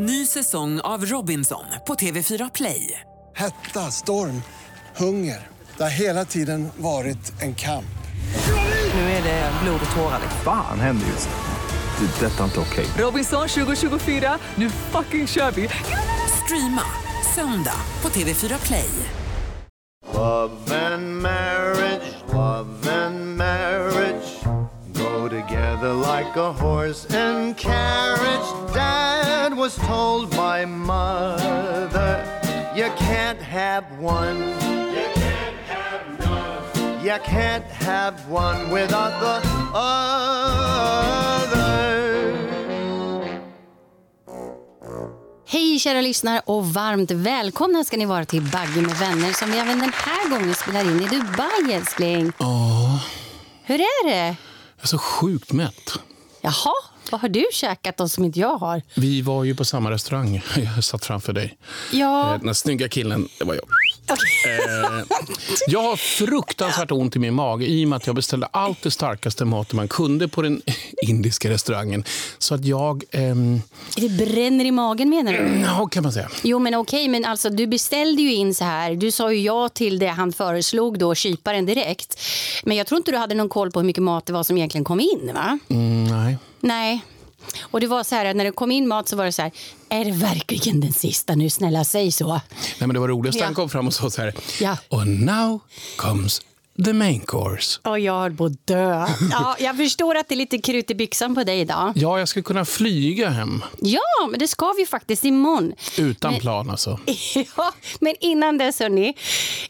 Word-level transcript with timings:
Ny 0.00 0.26
säsong 0.26 0.80
av 0.80 1.06
Robinson 1.06 1.64
på 1.86 1.94
TV4 1.94 2.50
Play. 2.54 3.00
Hetta, 3.36 3.90
storm, 3.90 4.42
hunger. 4.96 5.46
Det 5.76 5.82
har 5.82 5.90
hela 5.90 6.24
tiden 6.24 6.68
varit 6.76 7.42
en 7.42 7.54
kamp. 7.54 7.98
Nu 8.94 9.00
är 9.00 9.22
det 9.22 9.52
blod 9.62 9.80
och 9.90 9.96
tårar. 9.96 10.20
Fan 10.44 10.80
händer 10.80 11.06
just 11.06 11.28
nu. 11.28 12.06
Det. 12.06 12.26
är 12.26 12.30
Detta 12.30 12.40
är 12.40 12.44
inte 12.44 12.60
okej. 12.60 12.86
Robinson 12.98 13.48
2024, 13.48 14.38
nu 14.54 14.70
fucking 14.70 15.26
kör 15.26 15.50
vi! 15.50 15.68
Streama 16.44 16.84
söndag 17.34 17.80
på 18.00 18.08
TV4 18.08 18.66
Play. 18.66 18.90
Love 20.14 20.86
and 20.94 21.22
marriage, 21.22 22.14
love 22.32 23.04
and 23.04 23.36
marriage 23.36 24.38
go 24.98 25.28
together 25.28 25.94
like 25.94 26.36
a 26.36 26.52
horse 26.52 27.06
and 27.16 27.56
carriage. 27.56 28.74
Dad 28.74 29.17
was 29.68 29.76
told 29.86 30.30
by 30.30 30.64
mother, 30.64 32.24
you 32.74 32.88
can't 32.96 33.40
have 33.42 33.84
one. 34.00 34.38
You 34.96 35.06
can't 35.14 35.60
have 35.74 36.04
none. 36.24 37.04
You 37.04 37.18
can't 37.24 37.64
have 37.88 38.14
one 38.30 38.70
without 38.70 39.12
the 39.20 39.36
other. 39.74 39.98
Hej 45.46 45.78
kära 45.78 46.00
lyssnare 46.00 46.42
och 46.46 46.66
varmt 46.66 47.10
välkomna 47.10 47.84
ska 47.84 47.96
ni 47.96 48.06
vara 48.06 48.24
till 48.24 48.42
Bagge 48.42 48.80
med 48.82 48.96
vänner 48.96 49.32
som 49.32 49.50
vi 49.50 49.58
även 49.58 49.78
den 49.78 49.92
här 49.94 50.30
gången 50.30 50.54
spelar 50.54 50.80
in 50.80 51.00
i 51.02 51.08
Dubai 51.08 51.72
älskling. 51.72 52.32
Ja, 52.38 53.00
Hur 53.62 53.80
är 53.80 54.06
det? 54.08 54.16
jag 54.76 54.82
är 54.82 54.86
så 54.86 54.98
sjukt 54.98 55.52
mätt. 55.52 55.90
Jaha, 56.40 56.72
vad 57.12 57.20
har 57.20 57.28
du 57.28 57.44
käkat 57.52 57.96
då 57.96 58.08
som 58.08 58.24
inte 58.24 58.40
jag 58.40 58.56
har? 58.58 58.82
Vi 58.94 59.22
var 59.22 59.44
ju 59.44 59.54
på 59.54 59.64
samma 59.64 59.90
restaurang. 59.90 60.42
Jag 60.74 60.84
satt 60.84 61.04
framför 61.04 61.32
dig. 61.32 61.56
Ja, 61.92 62.34
Eh, 62.34 62.40
Den 62.42 62.54
snygga 62.54 62.88
killen, 62.88 63.28
det 63.38 63.44
var 63.44 63.54
jag. 63.54 63.64
Eh, 64.46 65.02
jag 65.66 65.82
har 65.82 65.96
fruktansvärt 65.96 66.90
ont 66.90 67.16
i 67.16 67.18
min 67.18 67.34
mage 67.34 67.66
i 67.66 67.84
och 67.84 67.88
med 67.88 67.96
att 67.96 68.06
jag 68.06 68.16
beställde 68.16 68.46
allt 68.50 68.82
det 68.82 68.90
starkaste 68.90 69.44
maten 69.44 69.76
man 69.76 69.88
kunde 69.88 70.28
på 70.28 70.42
den 70.42 70.62
indiska 71.02 71.50
restaurangen. 71.50 72.04
Så 72.38 72.54
att 72.54 72.64
jag... 72.64 73.04
ehm, 73.10 73.62
det 73.96 74.08
bränner 74.08 74.64
i 74.64 74.70
magen 74.70 75.10
menar 75.10 75.32
du? 75.32 75.60
ja, 75.60 75.86
kan 75.86 76.02
man 76.02 76.12
säga. 76.12 76.30
Jo 76.42 76.58
men 76.58 76.74
okej, 76.74 77.08
men 77.08 77.24
alltså 77.24 77.50
du 77.50 77.66
beställde 77.66 78.22
ju 78.22 78.34
in 78.34 78.54
så 78.54 78.64
här. 78.64 78.94
Du 78.94 79.10
sa 79.10 79.32
ju 79.32 79.40
ja 79.40 79.68
till 79.68 79.98
det 79.98 80.06
han 80.08 80.32
föreslog 80.32 80.98
då, 80.98 81.14
kyparen 81.14 81.66
direkt. 81.66 82.20
Men 82.64 82.76
jag 82.76 82.86
tror 82.86 82.96
inte 82.96 83.10
du 83.10 83.16
hade 83.16 83.34
någon 83.34 83.48
koll 83.48 83.70
på 83.70 83.78
hur 83.80 83.86
mycket 83.86 84.02
mat 84.02 84.26
det 84.26 84.32
var 84.32 84.42
som 84.42 84.56
egentligen 84.56 84.84
kom 84.84 85.00
in 85.00 85.30
va? 85.34 85.58
Mm, 85.68 86.04
nej. 86.04 86.38
Nej. 86.60 87.04
Och 87.60 87.80
det 87.80 87.86
var 87.86 88.04
så 88.04 88.14
här 88.14 88.34
när 88.34 88.44
det 88.44 88.52
kom 88.52 88.70
in 88.70 88.88
mat 88.88 89.08
så 89.08 89.16
var 89.16 89.24
det 89.24 89.32
så 89.32 89.42
här, 89.42 89.52
är 89.88 90.04
det 90.04 90.12
verkligen 90.12 90.80
den 90.80 90.92
sista 90.92 91.34
nu? 91.34 91.50
Snälla 91.50 91.84
säg 91.84 92.12
så. 92.12 92.28
nej, 92.28 92.40
men 92.78 92.94
det 92.94 93.00
var 93.00 93.08
roligast. 93.08 93.38
Ja. 93.38 93.44
Han 93.44 93.54
kom 93.54 93.68
fram 93.68 93.86
och 93.86 93.94
sa 93.94 94.10
så 94.10 94.22
här. 94.22 94.34
Ja. 94.60 94.76
Och 94.88 95.06
now 95.06 95.60
comes 95.96 96.40
the 96.84 96.92
main 96.92 97.20
course. 97.26 97.80
Och 97.84 97.98
jag 97.98 98.20
höll 98.20 98.36
på 98.36 98.44
att 98.44 98.66
dö. 98.66 99.06
Ja, 99.30 99.56
jag 99.60 99.76
förstår 99.76 100.14
att 100.16 100.28
det 100.28 100.34
är 100.34 100.36
lite 100.36 100.58
krut 100.58 100.90
i 100.90 100.94
byxan 100.94 101.34
på 101.34 101.44
dig 101.44 101.60
idag. 101.60 101.92
Ja, 101.96 102.18
jag 102.18 102.28
ska 102.28 102.42
kunna 102.42 102.64
flyga 102.64 103.28
hem 103.28 103.64
Ja, 103.80 104.00
men 104.30 104.38
det 104.40 104.48
ska 104.48 104.72
vi 104.76 104.86
faktiskt 104.86 105.24
imorgon. 105.24 105.72
utan 105.98 106.34
plan 106.34 106.70
alltså. 106.70 106.98
Ja, 107.56 107.72
men 108.00 108.14
innan 108.20 108.58
dess, 108.58 108.80
hörni. 108.80 109.14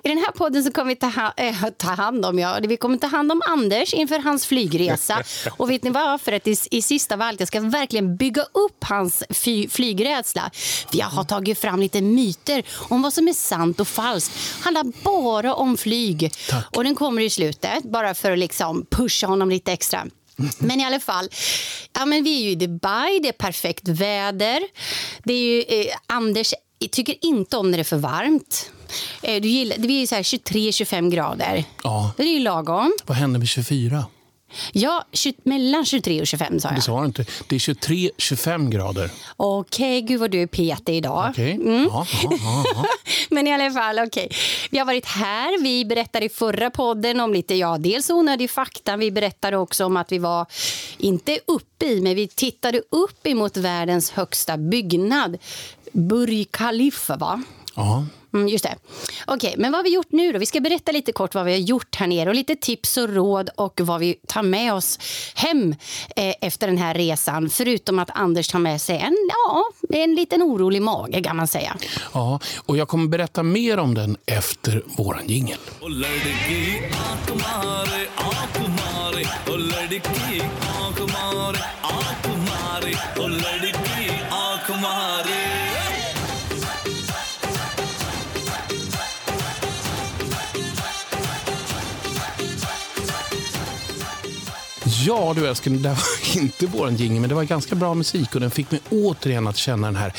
I 0.03 0.09
den 0.09 0.19
här 0.19 0.33
podden 0.33 0.65
så 0.65 0.71
kommer 0.73 0.89
vi 0.89 0.97
ta, 0.97 1.07
ha- 1.07 1.33
eh, 1.37 1.55
ta 1.77 1.89
hand 1.89 2.25
om, 2.27 2.39
ja, 2.39 2.59
vi 2.63 2.77
kommer 2.77 2.97
ta 2.99 3.07
hand 3.07 3.33
om 3.33 3.43
Anders 3.49 3.95
inför 3.95 4.19
hans 4.19 4.47
flygresa. 4.47 5.23
Och 5.57 5.71
vet 5.71 5.83
ni 5.83 5.91
vad? 5.91 6.21
För 6.21 6.33
att 6.33 6.47
i, 6.47 6.57
i 6.71 6.83
sista 6.83 7.15
av 7.15 7.23
allt, 7.23 7.41
jag 7.41 7.49
ska 7.49 7.61
verkligen 7.61 8.17
bygga 8.17 8.43
upp 8.43 8.85
hans 8.85 9.23
fly, 9.31 9.69
flygrädsla. 9.69 10.51
För 10.91 10.99
jag 10.99 11.07
har 11.07 11.25
tagit 11.25 11.59
fram 11.59 11.81
lite 11.81 12.01
myter 12.01 12.63
om 12.89 13.03
vad 13.03 13.13
som 13.13 13.29
är 13.29 13.33
sant 13.33 13.81
och 13.81 13.89
falskt. 13.89 14.33
handlar 14.61 14.85
bara 15.05 15.55
om 15.55 15.77
flyg. 15.77 16.33
Tack. 16.51 16.77
Och 16.77 16.85
den 16.85 16.95
kommer 16.99 17.23
i 17.23 17.31
slutet, 17.31 17.83
bara 17.85 18.15
för 18.15 18.33
att 18.33 18.39
liksom 18.39 18.87
pusha 18.91 19.27
honom 19.27 19.51
lite 19.51 19.73
extra. 19.73 20.07
Men 20.59 20.81
i 20.81 20.85
alla 20.85 21.01
fall, 21.01 21.29
ja, 21.93 22.07
men 22.07 22.25
vi 22.25 22.37
är 22.39 22.43
ju 22.45 22.51
i 22.51 22.55
Dubai, 22.55 23.19
det 23.23 23.29
är 23.29 23.33
perfekt 23.33 23.89
väder. 23.89 24.61
Det 25.25 25.33
är 25.33 25.39
ju, 25.39 25.63
eh, 25.63 25.95
Anders 26.07 26.55
tycker 26.91 27.15
inte 27.21 27.57
om 27.57 27.71
när 27.71 27.79
det 27.79 27.83
är 27.83 27.85
för 27.85 27.97
varmt. 27.97 28.71
Eh, 29.23 29.43
du 29.43 29.49
gillar, 29.49 29.77
det 29.77 30.17
här 30.17 30.23
23-25 30.23 31.11
grader. 31.11 31.65
Ja. 31.83 32.13
Det 32.17 32.23
är 32.23 32.33
ju 32.33 32.39
lagom. 32.39 32.93
Vad 33.07 33.17
hände 33.17 33.39
med 33.39 33.49
24? 33.49 34.05
Ja, 34.73 35.05
20, 35.13 35.35
mellan 35.43 35.85
23 35.85 36.21
och 36.21 36.27
25 36.27 36.61
sa 36.61 36.69
Det 36.69 36.75
jag. 36.75 36.83
sa 36.85 37.01
du 37.01 37.07
inte. 37.07 37.25
Det 37.49 37.57
är 37.57 37.61
23-25 37.61 38.69
grader. 38.71 39.11
Okej, 39.37 40.01
gud 40.03 40.21
vad 40.21 40.31
du 40.31 40.43
är 40.43 40.47
petig 40.47 40.97
idag. 40.97 41.27
Okej. 41.31 41.53
Mm. 41.53 41.89
Ja, 41.93 42.07
ja, 42.23 42.31
ja, 42.43 42.65
ja. 42.75 42.85
Men 43.31 43.47
i 43.47 43.53
alla 43.55 43.71
fall, 43.71 43.99
okej. 43.99 44.31
Vi 44.71 44.79
har 44.79 44.87
varit 44.87 45.07
här. 45.07 45.63
Vi 45.63 45.85
berättade 45.85 46.27
i 46.27 46.29
förra 46.29 46.71
podden 46.71 47.21
om 47.21 47.33
lite, 47.33 47.55
ja, 47.55 47.79
dels 47.79 48.11
onödig 48.11 48.51
fakta. 48.51 48.97
Vi 48.97 49.11
berättade 49.11 49.57
också 49.57 49.85
om 49.85 49.97
att 49.97 50.13
vi 50.13 50.19
var, 50.19 50.47
inte 50.99 51.39
uppe 51.47 51.87
i, 51.87 52.01
men 52.01 52.15
vi 52.15 52.29
tittade 52.29 52.79
upp 52.91 53.27
emot 53.27 53.57
världens 53.57 54.11
högsta 54.11 54.57
byggnad. 54.57 55.37
Burj 55.93 56.45
Khalifa, 56.45 57.17
va? 57.17 57.43
Ja. 57.79 58.05
Mm, 58.35 58.49
just 58.49 58.65
det. 58.65 58.77
Okej, 59.27 59.55
men 59.59 59.73
vad 59.73 59.79
har 59.79 59.85
vi 59.85 59.95
gjort 59.95 60.13
nu 60.13 60.33
då? 60.33 60.39
Vi 60.39 60.47
ska 60.47 60.61
berätta 60.61 60.93
lite 60.93 61.13
kort 61.13 61.35
vad 61.35 61.45
vi 61.45 61.53
har 61.53 61.59
gjort 61.59 61.97
här 61.97 62.07
nere 62.07 62.29
och 62.29 62.35
lite 62.35 62.57
tips 62.57 62.97
och 62.97 63.09
råd 63.09 63.51
och 63.57 63.81
vad 63.81 64.01
vi 64.01 64.15
tar 64.27 64.43
med 64.43 64.75
oss 64.75 64.99
hem 65.35 65.75
eh, 66.17 66.35
efter 66.41 66.67
den 66.67 66.79
här 66.79 66.95
resan. 66.95 67.51
Förutom 67.51 67.99
att 67.99 68.11
Anders 68.15 68.49
tar 68.49 68.59
med 68.59 68.81
sig 68.81 68.99
en, 68.99 69.17
ja, 69.29 69.65
en 69.99 70.15
liten 70.15 70.43
orolig 70.43 70.83
mage 70.83 71.23
kan 71.23 71.37
man 71.37 71.49
säga. 71.49 71.77
Ja, 72.15 72.41
och 72.67 72.77
jag 72.77 72.89
kommer 72.89 73.09
berätta 73.09 73.43
mer 73.43 73.79
om 73.79 73.95
den 73.95 74.17
efter 74.27 74.83
våran 74.97 75.27
jingel. 75.27 75.59
Ja 95.07 95.33
du 95.37 95.49
älskling, 95.49 95.77
det 95.77 95.89
där 95.89 95.95
var 95.95 96.37
inte 96.43 96.67
våran 96.67 96.97
jingel 96.97 97.21
men 97.21 97.29
det 97.29 97.35
var 97.35 97.45
ganska 97.45 97.75
bra 97.75 97.95
musik 97.95 98.35
och 98.35 98.41
den 98.41 98.51
fick 98.51 98.71
mig 98.71 98.81
återigen 98.91 99.47
att 99.47 99.57
känna 99.57 99.87
den 99.87 99.97
här 99.97 100.13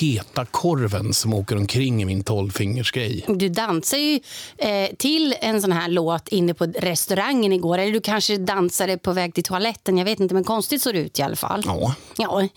heta 0.00 0.44
korven 0.44 1.14
som 1.14 1.34
åker 1.34 1.56
omkring 1.56 2.02
i 2.02 2.04
min 2.04 2.24
tolvfingersgrej. 2.24 3.24
Du 3.28 3.48
dansade 3.48 4.02
ju 4.02 4.20
eh, 4.58 4.90
till 4.98 5.34
en 5.40 5.62
sån 5.62 5.72
här 5.72 5.88
låt 5.88 6.28
inne 6.28 6.54
på 6.54 6.64
restaurangen 6.64 7.52
igår. 7.52 7.78
Eller 7.78 7.92
du 7.92 8.00
kanske 8.00 8.36
dansade 8.36 8.98
på 8.98 9.12
väg 9.12 9.34
till 9.34 9.44
toaletten. 9.44 9.98
Jag 9.98 10.04
vet 10.04 10.20
inte, 10.20 10.34
men 10.34 10.44
konstigt 10.44 10.82
såg 10.82 10.94
det 10.94 11.00
ut 11.00 11.18
i 11.18 11.22
alla 11.22 11.36
fall. 11.36 11.62
Ja. 11.66 11.94
Ja, 12.16 12.48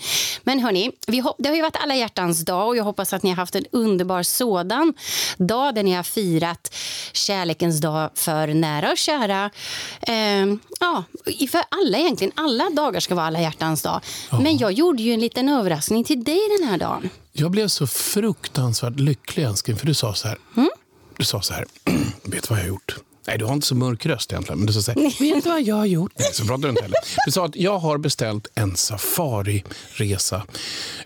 men 0.44 0.60
hörni, 0.60 0.92
vi 1.08 1.24
det 1.38 1.50
har 1.50 1.56
ju 1.56 1.62
varit 1.62 1.76
alla 1.76 1.96
hjärtans 1.96 2.46
dag 2.46 2.68
och 2.68 2.78
jag 2.78 2.84
hoppas 2.84 3.14
att 3.14 3.24
ni 3.24 3.30
har 3.30 3.38
haft 3.38 3.56
en 3.56 3.66
underbar 3.72 4.24
sådan 4.24 4.94
dag 5.38 5.76
där 5.76 5.84
ni 5.84 5.94
har 5.94 6.04
firat 6.04 6.76
kärlekens 7.14 7.82
dag 7.82 8.10
för 8.14 8.48
nära 8.48 8.92
och 8.92 8.98
kära. 8.98 9.50
Ehm, 10.02 10.60
ja, 10.80 11.04
för 11.52 11.62
alla 11.82 11.98
egentligen. 11.98 12.34
Alla 12.36 12.70
dagar 12.70 13.00
ska 13.00 13.16
vara 13.16 13.26
alla 13.26 13.42
hjärtans 13.42 13.82
dag. 13.82 14.02
Men 14.44 14.58
jag 14.58 14.72
gjorde 14.72 15.04
ju 15.04 15.14
en 15.14 15.20
liten 15.20 15.50
överraskning 15.50 16.04
till 16.04 16.24
dig 16.24 16.40
den 16.60 16.68
här 16.68 16.78
dagen. 16.78 17.10
Jag 17.40 17.52
blev 17.52 17.68
så 17.68 17.88
fruktansvärt 17.88 19.00
lycklig 19.00 19.44
älskling 19.44 19.78
för 19.78 19.86
du 19.86 19.94
sa 19.94 20.14
så 20.14 20.28
här. 20.28 20.38
Du 21.18 21.26
sa 21.26 21.42
så 21.42 21.54
här, 21.54 21.66
vet 22.24 22.44
du 22.44 22.48
vad 22.50 22.60
jag 22.60 22.64
har 22.64 22.68
gjort? 22.68 22.96
Nej, 23.28 23.38
du 23.38 23.46
har 23.46 23.54
inte 23.54 23.68
så 23.68 23.76
mörk 23.76 24.06
röst 24.06 24.32
egentligen. 24.32 24.60
Men 24.60 24.68
du 24.68 24.74
sa 24.74 24.82
så 24.82 24.92
här, 24.92 25.02
vet 25.20 25.44
du 25.44 25.50
vad 25.50 25.62
jag 25.62 25.76
har 25.76 25.86
gjort? 25.86 26.12
Nej, 26.20 26.30
så 26.34 26.46
pratar 26.46 26.64
du 26.64 26.70
inte 26.70 26.82
heller. 26.82 26.98
Du 27.26 27.32
sa 27.32 27.46
att 27.46 27.56
jag 27.56 27.80
har 27.80 27.98
beställt 27.98 28.48
en 28.56 28.76
safariresa 28.76 30.44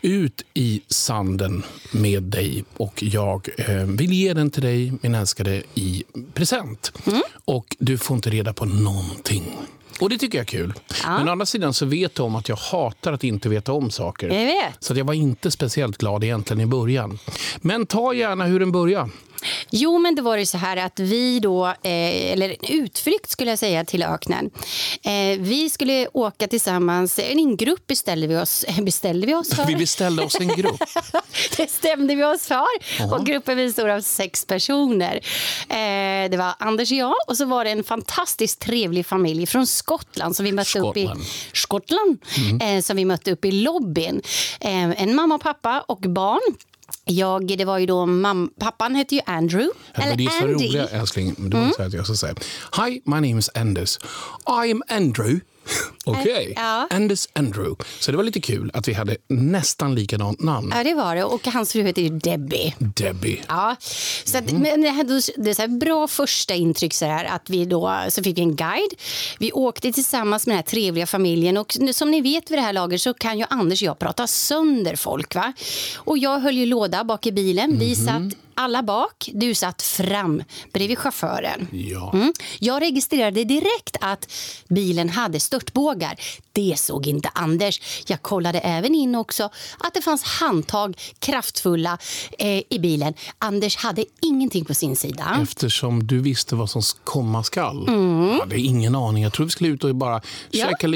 ut 0.02 0.42
i 0.54 0.82
sanden 0.88 1.64
med 1.92 2.24
dig. 2.24 2.66
Och 2.78 3.04
jag 3.04 3.50
eh, 3.58 3.76
vill 3.76 4.14
ge 4.14 4.34
den 4.34 4.52
till 4.52 4.64
dig, 4.64 4.94
min 5.02 5.16
älskade, 5.16 5.64
i 5.76 6.04
present. 6.34 6.92
Och 7.46 7.76
du 7.80 7.98
får 7.98 8.16
inte 8.16 8.30
reda 8.30 8.54
på 8.54 8.66
någonting. 8.66 9.58
Och 10.00 10.10
det 10.10 10.18
tycker 10.18 10.38
jag 10.38 10.44
är 10.44 10.48
kul. 10.48 10.74
Men 11.06 11.30
å 11.30 11.32
andra 11.32 11.46
sidan 11.46 11.74
så 11.74 11.86
vet 11.86 12.16
du 12.16 12.24
om 12.24 12.36
att 12.36 12.50
jag 12.50 12.56
hatar 12.56 13.14
att 13.14 13.24
inte 13.24 13.50
veta 13.50 13.74
om 13.74 13.92
saker. 13.92 14.30
Jag 14.30 14.46
vet. 14.46 14.84
Så 14.84 14.94
att 14.94 14.98
jag 14.98 15.06
var 15.06 15.14
inte 15.14 15.52
speciellt 15.52 15.98
glad 15.98 16.24
egentligen 16.24 16.62
i 16.62 16.66
början. 16.66 17.20
Men 17.62 17.86
ta 17.86 18.14
gärna 18.14 18.46
hur 18.46 18.60
den 18.60 18.72
börjar. 18.72 19.10
Jo, 19.70 19.98
men 19.98 20.16
det 20.16 20.22
var 20.22 20.38
ju 20.38 20.46
så 20.46 20.58
här 20.58 20.78
att 20.78 21.00
vi 21.00 21.40
då, 21.40 21.66
eh, 21.68 22.32
eller 22.32 22.50
en 22.50 22.76
utflykt 22.76 23.30
skulle 23.30 23.52
jag 23.52 23.60
säga 23.60 23.86
till 23.86 24.04
öknen. 24.04 24.52
Eh, 25.04 25.40
vi 25.40 25.70
skulle 25.70 26.08
åka 26.14 26.48
tillsammans, 26.48 27.20
en 27.20 27.58
grupp 27.58 27.88
beställde 27.88 28.28
vi 28.28 28.36
oss, 28.36 28.66
beställde 28.82 29.28
vi 29.28 29.36
oss 29.36 29.56
för. 29.56 29.66
Vi 29.66 29.76
beställde 29.76 30.24
oss 30.24 30.36
en 30.40 30.48
grupp. 30.48 30.84
det 31.58 31.70
stämde 31.70 32.16
vi 32.16 32.24
oss 32.24 32.48
för. 32.48 32.68
Och 33.14 33.26
gruppen 33.26 33.58
bestod 33.58 33.90
av 33.90 34.02
sex 34.02 34.46
personer. 34.46 35.16
Eh, 35.70 36.30
det 36.30 36.38
var 36.38 36.54
Anders 36.60 36.92
och 36.92 36.98
jag 36.98 37.16
och 37.28 37.38
så 37.38 37.46
var 37.46 37.64
det 37.64 37.72
en 37.72 37.84
fantastiskt 37.84 38.60
trevlig 38.60 39.06
familj 39.06 39.46
från 39.46 39.68
Skottland 39.68 40.36
som 40.36 40.46
vi 40.46 40.52
mötte 40.52 40.80
upp 40.80 40.98
i 40.98 41.10
Skottland. 41.54 41.82
Skottland, 41.82 42.18
eh, 42.62 42.82
som 42.82 42.98
vi 42.98 43.06
mötte 43.06 43.32
upp 43.32 43.46
i 43.46 43.52
lobbyn. 43.52 44.22
Eh, 44.60 45.02
en 45.02 45.16
mamma 45.16 45.36
och 45.36 45.42
pappa 45.42 45.84
och 45.88 46.00
barn. 46.00 46.56
Jag, 47.06 47.58
det 47.58 47.66
var 47.66 47.78
ju 47.78 47.86
då 47.86 48.06
mam- 48.06 48.50
pappan 48.60 48.96
hette 48.96 49.16
ju 49.16 49.22
Andrew. 49.26 49.70
Ja, 49.94 50.02
men 50.06 50.18
det 50.18 50.26
är 50.26 50.30
så 50.30 50.44
Andy. 50.46 50.54
roliga, 50.54 50.88
älskling. 50.88 51.36
Du 51.38 51.58
Mm. 51.58 51.72
att 51.78 51.94
jag 51.94 52.06
ska 52.06 52.16
säga. 52.16 52.36
Hi, 52.86 53.02
my 53.06 53.16
name 53.16 53.40
is 53.40 53.50
Anders. 53.56 53.98
I 54.66 54.72
am 54.72 54.82
Andrew. 54.88 55.40
Okej, 56.06 56.54
ja. 56.56 56.88
Anders 56.90 57.28
Andrew. 57.34 57.76
Så 58.00 58.12
det 58.12 58.18
var 58.18 58.24
lite 58.24 58.42
kul 58.42 58.72
att 58.74 58.88
vi 58.88 58.94
hade 58.94 59.18
nästan 59.28 59.96
likadant 59.96 60.42
namn. 60.42 60.74
Ja, 60.78 60.84
det 60.84 60.94
var 60.94 61.16
det. 61.16 61.24
Och 61.24 61.48
hans 61.48 61.72
fru 61.72 61.84
heter 61.84 62.02
ju 62.02 62.10
Debbie. 62.10 62.76
Debbie. 62.80 63.42
Ja, 63.48 63.76
så 64.26 64.38
att, 64.38 64.50
Mm. 64.52 64.62
men 64.62 64.82
det, 64.82 64.90
hade, 64.90 65.22
det 65.38 65.60
är 65.60 65.68
bra 65.68 66.08
första 66.08 66.54
intryck 66.54 66.94
så 66.94 67.06
här, 67.06 67.26
att 67.26 67.50
vi 67.50 67.66
då 67.66 68.00
så 68.10 68.24
fick 68.24 68.38
vi 68.38 68.42
en 68.42 68.56
guide. 68.56 68.94
Vi 69.40 69.52
åkte 69.52 69.92
tillsammans 69.92 70.48
med 70.48 70.52
den 70.54 70.58
här 70.58 70.64
trevliga 70.64 71.08
familjen 71.08 71.58
och 71.58 71.74
nu, 71.80 71.94
som 71.94 72.12
ni 72.12 72.22
vet 72.22 72.52
vid 72.52 72.58
det 72.58 72.62
här 72.64 72.74
laget 72.74 73.02
så 73.02 73.14
kan 73.14 73.40
ju 73.40 73.46
Anders 73.50 73.82
och 73.82 73.86
jag 73.88 74.00
prata 74.00 74.28
sönder 74.28 74.96
folk 74.96 75.36
va. 75.36 75.54
Och 75.96 76.18
jag 76.18 76.40
höll 76.40 76.58
ju 76.58 76.66
låda 76.66 77.04
bak 77.04 77.26
i 77.26 77.32
bilen. 77.32 77.80
Vi 77.80 77.96
Mhm. 77.96 78.06
satt 78.08 78.38
alla 78.62 78.84
bak, 78.84 79.30
du 79.34 79.54
satt 79.56 79.82
fram 79.82 80.44
bredvid 80.74 80.98
chauffören. 80.98 81.68
Ja. 81.72 82.12
Mm. 82.14 82.34
Jag 82.60 82.82
registrerade 82.82 83.44
direkt 83.44 83.98
att 84.02 84.32
bilen 84.68 85.10
hade 85.10 85.40
störtbågar. 85.40 86.20
Det 86.54 86.74
såg 86.78 87.08
inte 87.08 87.30
Anders. 87.34 87.82
Jag 88.08 88.22
kollade 88.22 88.60
även 88.60 88.96
in 88.96 89.16
också 89.16 89.50
att 89.80 89.94
det 89.94 90.02
fanns 90.02 90.24
handtag, 90.24 90.98
kraftfulla, 91.20 91.98
eh, 92.40 92.62
i 92.70 92.80
bilen. 92.80 93.14
Anders 93.38 93.76
hade 93.78 94.06
ingenting 94.22 94.66
på 94.66 94.74
sin 94.74 94.96
sida. 94.96 95.38
Eftersom 95.42 96.08
du 96.08 96.20
visste 96.20 96.56
vad 96.56 96.70
som 96.70 96.82
komma 97.04 97.44
skall. 97.44 97.88
Mm. 97.88 98.28
Jag 98.28 98.40
hade 98.40 98.60
ingen 98.60 98.96
aning. 98.96 99.24
Jag 99.24 99.34
tror 99.34 99.46
vi 99.46 99.52
skulle 99.52 99.70
ut 99.70 99.84
och 99.84 99.96
bara 99.96 100.22
Ja. 100.52 100.66
käka, 100.66 100.88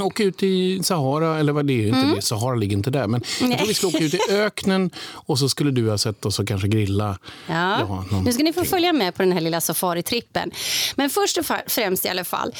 åka 0.04 0.22
ut 0.22 0.42
i 0.42 0.82
Sahara. 0.82 1.38
Eller 1.38 1.52
vad 1.52 1.66
det 1.66 1.72
är 1.72 1.86
inte 1.86 1.98
Mm. 2.00 2.14
det. 2.14 2.22
Sahara 2.22 2.54
ligger 2.54 2.76
inte 2.76 2.90
där. 2.90 3.06
Men 3.06 3.22
jag 3.40 3.58
tror 3.58 3.68
vi 3.68 3.74
skulle 3.74 3.88
åka 3.96 4.04
ut 4.04 4.14
i 4.14 4.18
öknen 4.30 4.90
och 5.12 5.38
så 5.38 5.48
skulle 5.48 5.70
du 5.70 5.90
ha 5.90 5.98
sett 5.98 6.26
oss 6.26 6.38
och 6.38 6.48
kanske 6.48 6.68
grilla. 6.80 7.18
Ja. 7.46 7.78
någon- 8.10 8.24
Nu 8.24 8.32
ska 8.32 8.42
ni 8.42 8.52
få 8.52 8.64
följa 8.64 8.92
med 8.92 9.14
på 9.14 9.22
den 9.22 9.32
här 9.32 9.40
lilla 9.40 9.60
safaritrippen. 9.60 10.50
Men 10.96 11.10
först 11.10 11.38
och 11.38 11.46
främst 11.66 12.04
i 12.04 12.08
alla 12.08 12.24
fall. 12.24 12.54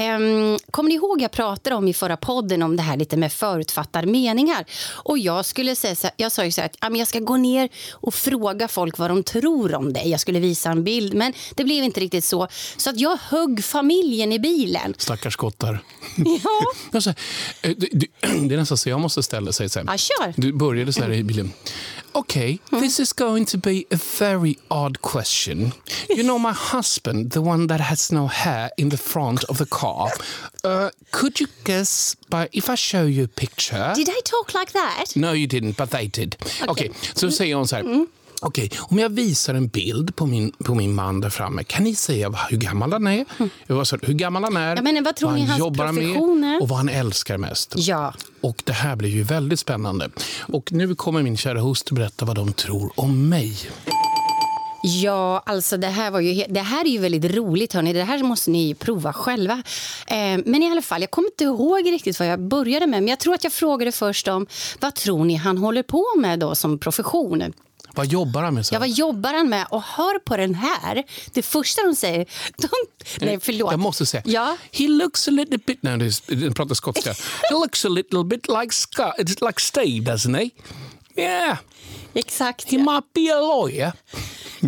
Um, 0.00 0.58
kommer 0.70 0.88
ni 0.88 0.94
ihåg 0.94 1.22
jag 1.22 1.30
pratade 1.30 1.76
om 1.76 1.88
i 1.88 1.94
förra 1.94 2.16
podden 2.16 2.62
om 2.62 2.76
det 2.76 2.82
här 2.82 2.96
lite 2.96 3.16
med 3.16 3.32
förutfattade 3.32 4.06
meningar? 4.06 4.64
Och 4.92 5.18
jag 5.18 5.44
skulle 5.44 5.76
säga 5.76 5.94
så 5.96 6.06
här, 6.06 6.14
jag 6.16 6.32
sa 6.32 6.44
ju 6.44 6.52
så 6.52 6.60
här 6.60 6.66
att 6.68 6.76
ja, 6.80 6.90
men 6.90 6.98
jag 6.98 7.08
ska 7.08 7.18
gå 7.18 7.36
ner 7.36 7.68
och 7.92 8.14
fråga 8.14 8.68
folk 8.68 8.98
vad 8.98 9.10
de 9.10 9.22
tror 9.22 9.74
om 9.74 9.92
dig. 9.92 10.08
Jag 10.10 10.20
skulle 10.20 10.40
visa 10.40 10.70
en 10.70 10.84
bild, 10.84 11.14
men 11.14 11.32
det 11.54 11.64
blev 11.64 11.84
inte 11.84 12.00
riktigt 12.00 12.24
så. 12.24 12.48
Så 12.76 12.90
att 12.90 13.00
jag 13.00 13.16
högg 13.22 13.64
familjen 13.64 14.32
i 14.32 14.38
bilen. 14.38 14.94
Stackars 14.98 15.32
skottar. 15.32 15.78
Ja, 16.16 16.98
eh, 17.62 17.70
det, 17.76 17.88
det, 17.92 18.06
det 18.48 18.54
är 18.54 18.58
nästan 18.58 18.78
så 18.78 18.88
jag 18.88 19.00
måste 19.00 19.22
ställa 19.22 19.52
sig 19.52 19.68
så 19.68 19.78
här. 19.78 19.86
ja 19.86 19.96
kör. 19.98 20.34
Du 20.36 20.52
började 20.52 20.92
så 20.92 21.02
här 21.02 21.12
i 21.12 21.24
bilen. 21.24 21.52
Okay, 22.16 22.60
hmm. 22.70 22.80
this 22.80 22.98
is 22.98 23.12
going 23.12 23.44
to 23.46 23.58
be 23.58 23.86
a 23.90 23.96
very 23.96 24.58
odd 24.70 25.02
question. 25.02 25.72
You 26.08 26.22
know 26.22 26.38
my 26.38 26.52
husband, 26.72 27.30
the 27.30 27.42
one 27.42 27.66
that 27.66 27.80
has 27.80 28.10
no 28.10 28.26
hair 28.26 28.70
in 28.76 28.88
the 28.88 28.96
front 28.96 29.44
of 29.44 29.58
the 29.58 29.66
car. 29.66 30.10
Uh, 30.64 30.90
could 31.10 31.40
you 31.40 31.46
guess 31.64 32.16
by 32.30 32.48
if 32.52 32.70
I 32.70 32.74
show 32.76 33.04
you 33.04 33.24
a 33.24 33.28
picture? 33.28 33.92
Did 33.94 34.08
I 34.08 34.20
talk 34.24 34.54
like 34.54 34.72
that? 34.72 35.14
No, 35.14 35.32
you 35.32 35.46
didn't, 35.46 35.76
but 35.76 35.90
they 35.90 36.06
did. 36.06 36.36
Okej, 36.66 36.90
så 37.14 37.30
säger 37.30 37.56
hon 37.56 37.68
så 37.68 37.76
här. 37.76 38.06
Okej, 38.42 38.70
om 38.78 38.98
jag 38.98 39.08
visar 39.08 39.54
en 39.54 39.68
bild 39.68 40.16
på 40.16 40.26
min, 40.26 40.52
på 40.64 40.74
min 40.74 40.94
man 40.94 41.20
där 41.20 41.30
framme, 41.30 41.64
kan 41.64 41.84
ni 41.84 41.94
säga 41.94 42.28
vad- 42.28 42.40
hur 42.50 42.56
gammal 42.56 42.92
han 42.92 43.06
är? 43.06 43.84
Så, 43.84 43.98
hur 44.02 44.14
gammal 44.14 44.44
han 44.44 44.56
är, 44.56 44.76
Ja, 44.76 44.82
men 44.82 45.04
vad 45.04 45.16
tror 45.16 45.32
ni 45.32 45.44
han 45.44 45.58
jobbar 45.58 45.92
med 45.92 46.60
och 46.62 46.68
vad 46.68 46.78
han 46.78 46.88
älskar 46.88 47.38
mest. 47.38 47.74
Ja. 47.76 48.14
Och 48.40 48.62
Det 48.66 48.72
här 48.72 48.96
blir 48.96 49.10
ju 49.10 49.22
väldigt 49.22 49.60
spännande. 49.60 50.10
Och 50.40 50.72
Nu 50.72 50.94
kommer 50.94 51.22
min 51.22 51.36
kära 51.36 51.60
hustru 51.60 51.94
berätta 51.96 52.24
vad 52.24 52.36
de 52.36 52.52
tror 52.52 52.92
om 52.94 53.28
mig. 53.28 53.56
Ja, 55.02 55.42
alltså 55.46 55.76
det 55.76 55.86
här, 55.86 56.10
var 56.10 56.20
ju, 56.20 56.44
det 56.48 56.60
här 56.60 56.84
är 56.84 56.88
ju 56.88 56.98
väldigt 56.98 57.34
roligt. 57.34 57.72
Hörni. 57.72 57.92
Det 57.92 58.04
här 58.04 58.22
måste 58.22 58.50
ni 58.50 58.74
prova 58.74 59.12
själva. 59.12 59.62
Eh, 60.06 60.16
men 60.44 60.62
i 60.62 60.70
alla 60.70 60.82
fall, 60.82 61.00
jag 61.00 61.10
kommer 61.10 61.28
inte 61.28 61.44
ihåg 61.44 61.86
riktigt 61.92 62.18
vad 62.18 62.28
jag 62.28 62.40
började 62.40 62.86
med. 62.86 63.02
Men 63.02 63.08
jag 63.08 63.18
tror 63.20 63.34
att 63.34 63.44
jag 63.44 63.52
frågade 63.52 63.92
först 63.92 64.28
om 64.28 64.46
vad 64.80 64.94
tror 64.94 65.24
ni 65.24 65.34
han 65.34 65.58
håller 65.58 65.82
på 65.82 66.04
med 66.16 66.38
då 66.38 66.54
som 66.54 66.78
profession? 66.78 67.52
Vad 67.96 68.06
jobbar 68.06 68.42
han 68.42 68.54
med? 68.54 68.66
Så? 68.66 68.74
Ja, 68.74 68.78
vad 68.78 68.88
jobbar 68.88 69.34
han 69.34 69.48
med? 69.48 69.66
Och 69.70 69.82
hör 69.82 70.18
på 70.18 70.36
den 70.36 70.54
här. 70.54 71.04
Det 71.32 71.42
första 71.42 71.82
de 71.82 71.94
säger... 71.94 72.26
De, 72.56 72.68
nej, 73.20 73.38
förlåt. 73.40 73.70
Jag 73.70 73.80
måste 73.80 74.06
säga. 74.06 74.22
Ja. 74.26 74.56
He 74.72 74.88
looks 74.88 75.28
a 75.28 75.30
little 75.30 75.58
bit... 75.58 75.78
Nej, 75.82 76.10
den 76.26 76.54
pratar 76.54 76.74
skotska. 76.74 77.10
He 77.42 77.50
looks 77.50 77.84
a 77.84 77.88
little 77.88 78.24
bit 78.24 78.48
like, 78.48 78.74
Scott, 78.74 79.18
like 79.18 79.60
Steve, 79.60 80.12
doesn't 80.12 80.36
he? 80.36 80.50
Yeah, 81.22 81.58
Exakt. 82.18 82.70
he 82.72 82.78
might 82.78 83.12
be 83.14 83.20
a 83.36 83.40
lawyer. 83.40 83.92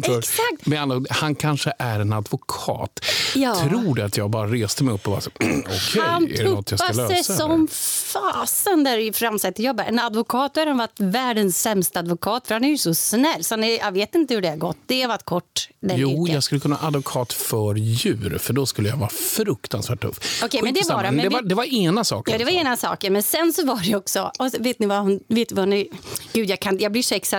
För- 0.05 0.19
Exakt. 0.19 0.67
Med 0.67 0.83
andra 0.83 1.00
han 1.11 1.35
kanske 1.35 1.73
är 1.79 2.00
en 2.00 2.12
advokat. 2.12 3.05
Ja. 3.35 3.55
Tror 3.69 3.95
du 3.95 4.03
att 4.03 4.17
jag 4.17 4.31
bara 4.31 4.47
reste 4.53 4.85
mig 4.85 4.95
upp 4.95 5.06
och 5.06 5.12
var 5.12 5.21
så, 5.21 5.31
okej, 5.37 6.03
Han 6.03 6.25
är 6.29 6.37
det 6.45 6.50
något 6.50 6.71
jag 6.71 6.81
ska 6.81 6.93
sig 6.95 6.97
lösa? 7.09 7.33
eller? 7.33 7.37
som 7.37 7.69
fasen 7.69 8.85
där 8.85 8.99
i 8.99 9.12
framsätet. 9.12 9.59
Jag 9.65 9.77
bara, 9.77 9.87
en 9.87 9.99
advokat 9.99 10.56
har 10.56 10.67
han 10.67 10.79
varit 10.79 11.00
världens 11.00 11.62
sämsta 11.62 11.99
advokat 11.99 12.47
för 12.47 12.55
han 12.55 12.65
är 12.65 12.69
ju 12.69 12.79
så 12.79 12.95
snäll. 12.95 13.45
Så 13.45 13.55
han 13.55 13.65
är, 13.65 13.79
jag 13.79 13.93
vet 13.93 14.15
inte 14.15 14.35
hur 14.35 14.43
det 14.43 14.49
har 14.49 14.56
gått. 14.56 14.77
Det 14.87 15.00
har 15.03 15.09
varit 15.09 15.25
kort. 15.25 15.69
Den 15.81 15.99
Jo, 15.99 16.11
yrket. 16.23 16.35
jag 16.35 16.43
skulle 16.43 16.61
kunna 16.61 16.79
advokat 16.83 17.33
för 17.33 17.75
djur, 17.75 18.39
för 18.39 18.53
då 18.53 18.67
skulle 18.67 18.89
jag 18.89 18.97
vara 18.97 19.11
fruktansvärt 19.11 20.00
tuff. 20.00 20.43
Okej, 20.45 20.61
men 20.62 20.75
det 20.75 20.89
var 20.89 21.03
det, 21.03 21.11
men 21.11 21.23
det, 21.25 21.29
var, 21.29 21.43
det 21.43 21.55
var 21.55 21.65
ena 21.75 22.05
saken. 22.05 22.33
Ja, 22.33 22.39
det 22.39 22.45
var 22.45 22.53
ena 22.53 22.77
saken. 22.77 23.12
Men 23.12 23.23
sen 23.23 23.53
så 23.53 23.67
var 23.67 23.81
det 23.85 23.97
också... 23.97 24.31
Och 24.39 24.49
vet 24.59 24.79
ni 24.79 24.87
vad 24.87 24.99
hon... 24.99 25.21
Vet 25.29 25.53
vad 25.53 25.69
ni, 25.69 25.91
gud, 26.33 26.50
jag, 26.50 26.61
kan, 26.61 26.79
jag 26.79 26.93
blir 26.93 27.03
så 27.03 27.15
exalterad. 27.15 27.38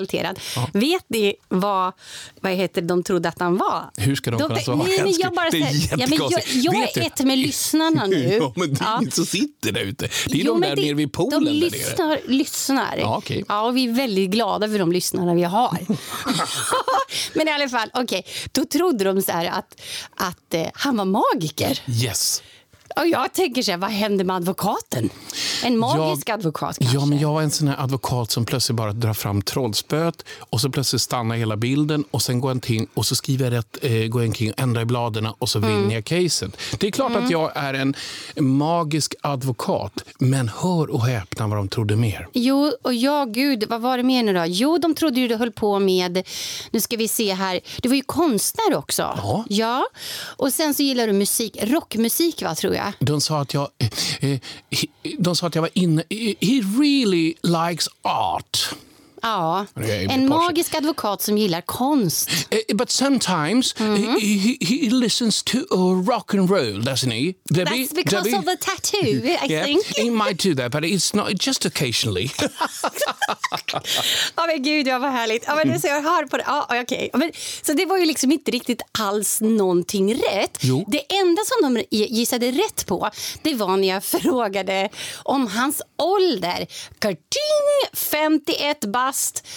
Vet 0.74 1.06
ni 1.08 1.34
vad, 1.48 1.94
vad 2.42 2.52
heter, 2.52 2.82
de 2.82 3.04
trodde 3.04 3.30
att 3.30 3.40
han 3.40 3.58
var? 3.58 3.90
Hur 3.98 4.16
ska 4.16 4.32
de 4.32 4.40
kunna 4.40 4.60
svara? 4.60 4.78
Nej, 4.78 5.00
men 5.04 5.14
jag 5.20 5.34
bara 5.34 5.50
Det 5.50 5.58
är 5.58 6.00
ja, 6.00 6.08
men 6.10 6.20
jag, 6.32 6.42
jag 6.54 6.76
är 6.98 7.02
ett 7.08 7.20
med 7.20 7.38
lyssnarna 7.38 8.06
nu. 8.08 8.30
Ja, 8.40 8.54
men 8.56 8.74
det 8.74 8.82
är 8.82 8.86
Ja. 8.86 9.12
som 9.12 9.26
sitter 9.26 9.72
där 9.72 9.82
ute. 9.82 10.10
Det 10.28 10.34
är 10.42 10.44
Jo, 10.46 10.54
de 10.54 10.62
där 10.62 10.76
det- 10.76 10.82
nere 10.82 10.94
vid 10.94 11.14
poolen. 11.14 11.46
De 11.46 11.52
lyssnar. 11.52 12.20
lyssnar. 12.28 12.98
Ja, 12.98 13.18
okej. 13.18 13.44
ja, 13.48 13.62
och 13.62 13.78
vi 13.78 13.90
är 13.90 13.94
väldigt 13.94 14.30
glada 14.30 14.68
för 14.68 14.80
de 14.80 14.92
lyssnarna 14.92 15.34
vi 15.34 15.44
har. 15.44 15.78
men 17.34 17.48
i 17.48 17.52
alla 17.52 17.70
fall, 17.70 17.90
okej. 17.94 18.26
Då 18.52 18.66
trodde 18.66 19.04
de 19.04 19.22
så 19.22 19.32
att, 19.32 19.82
att 20.16 20.54
eh, 20.54 20.68
han 20.74 20.98
var 20.98 21.06
magiker. 21.06 21.80
Yes. 22.04 22.44
Och 23.00 23.08
jag 23.08 23.34
tänker 23.34 23.64
så 23.64 23.72
här, 23.72 23.78
vad 23.78 23.90
händer 23.90 24.26
med 24.26 24.36
advokaten? 24.36 25.10
En 25.64 25.78
magisk 25.78 26.30
advokat 26.30 26.78
kanske? 26.80 26.98
Ja, 26.98 27.06
men 27.06 27.20
jag 27.20 27.40
är 27.40 27.44
en 27.44 27.52
sån 27.52 27.68
här 27.68 27.84
advokat 27.84 28.32
som 28.32 28.46
plötsligt 28.46 28.76
bara 28.76 28.94
drar 28.94 29.14
fram 29.14 29.42
trollspöet 29.42 30.26
och 30.40 30.62
så 30.62 30.70
plötsligt 30.70 31.02
stannar 31.02 31.36
hela 31.36 31.58
bilden 31.58 32.04
och 32.12 32.22
sen 32.22 32.42
går 32.42 32.50
jag 32.50 32.56
omkring 32.56 32.88
och 32.94 33.06
så 33.06 33.16
skriver 33.16 33.46
jag 33.46 33.54
rätt, 33.54 33.78
eh, 33.82 33.92
går 33.92 34.22
jag 34.22 34.28
omkring 34.28 34.52
och 34.52 34.60
ändrar 34.60 34.82
i 34.82 34.86
bladen 34.86 35.28
och 35.40 35.50
så 35.50 35.60
vinner 35.60 35.96
jag 35.96 36.06
caset. 36.06 36.58
Det 36.80 36.88
är 36.88 36.92
klart 36.92 37.16
att 37.16 37.30
jag 37.30 37.52
är 37.56 37.74
en 37.74 37.96
magisk 38.38 39.16
advokat, 39.22 40.04
men 40.20 40.50
hör 40.50 40.90
och 40.90 41.06
häpna 41.06 41.48
vad 41.48 41.58
de 41.58 41.68
trodde 41.68 41.96
mer. 41.96 42.28
Jo, 42.34 42.72
och 42.82 42.94
ja, 42.94 43.26
gud, 43.26 43.64
vad 43.70 43.82
var 43.82 43.98
det 43.98 44.04
mer 44.04 44.24
nu 44.24 44.34
då? 44.34 44.44
Jo, 44.48 44.78
de 44.78 44.96
trodde 44.96 45.20
ju 45.20 45.28
du 45.28 45.36
höll 45.36 45.52
på 45.52 45.80
med, 45.80 46.28
nu 46.72 46.80
ska 46.80 46.98
vi 46.98 47.08
se 47.08 47.34
här, 47.34 47.60
du 47.82 47.90
var 47.90 47.96
ju 47.96 48.02
konstnär 48.02 48.76
också. 48.76 49.02
Ja. 49.02 49.46
ja. 49.50 49.88
Och 50.22 50.54
sen 50.54 50.74
så 50.74 50.84
gillar 50.84 51.08
du 51.08 51.14
musik, 51.14 51.58
rockmusik 51.64 52.44
va, 52.44 52.56
tror 52.56 52.76
jag? 52.76 52.89
De 53.00 53.22
sa 53.22 53.42
att 53.42 53.54
jag, 53.54 53.70
eh, 53.78 54.32
eh, 54.32 54.40
de 55.20 55.36
sa 55.36 55.48
att 55.48 55.56
jag 55.56 55.62
var 55.62 55.70
inne... 55.74 56.04
Eh, 56.10 56.36
he 56.42 56.62
really 56.80 57.34
likes 57.44 57.88
art. 58.02 58.74
Ja, 59.22 59.66
en 60.10 60.30
magisk 60.30 60.76
advokat 60.76 61.22
som 61.22 61.38
gillar 61.38 61.62
konst. 61.62 62.30
Eh, 62.50 62.76
But 62.76 62.92
sometimes 62.92 63.76
Mm-hmm. 63.80 64.20
he, 64.20 64.38
he, 64.38 64.58
he 64.62 64.90
listens 64.90 65.44
to 65.44 65.58
uh, 65.72 66.02
rock 66.10 66.34
and 66.34 66.50
roll, 66.52 66.82
doesn't 66.84 67.12
he? 67.12 67.34
Debbie? 67.50 67.84
That's 67.88 67.94
because 67.96 68.30
Debbie? 68.30 68.38
of 68.38 68.46
the 68.46 68.58
tattoo, 68.58 68.98
I 69.26 69.38
yeah, 69.50 69.66
think. 69.66 69.86
he 69.98 70.10
might 70.10 70.44
do 70.44 70.56
that, 70.56 70.72
but 70.72 70.84
it's 70.84 71.14
not 71.16 71.46
just 71.48 71.66
occasionally. 71.66 72.32
Ja 74.36 74.46
men 74.48 74.64
gud, 74.64 74.88
ja, 74.88 75.00
vad 75.00 75.12
härligt. 75.12 75.44
Ja, 75.48 75.56
men 75.56 75.68
det, 75.74 75.80
så 75.80 75.88
jag 75.88 76.02
hör 76.02 76.24
på 76.26 76.38
det. 76.38 76.44
Ja, 77.12 77.18
men, 77.18 77.32
så 77.62 77.74
det 77.74 77.86
var 77.86 77.98
ju 77.98 78.06
liksom 78.06 78.32
inte 78.32 78.52
riktigt 78.52 78.82
alls 79.00 79.42
någonting 79.42 80.14
rätt. 80.16 80.58
Jo. 80.62 80.86
Det 80.88 81.14
enda 81.14 81.42
som 81.46 81.74
de 81.74 81.84
gissade 81.92 82.52
rätt 82.52 82.86
på 82.86 83.10
det 83.42 83.54
var 83.54 83.78
när 83.78 83.88
jag 83.88 84.04
frågade 84.24 84.90
om 85.24 85.48
hans 85.48 85.82
ålder. 85.98 86.68
Karting, 87.00 87.90
51 87.94 88.86
bast 88.86 89.09
fast, 89.10 89.48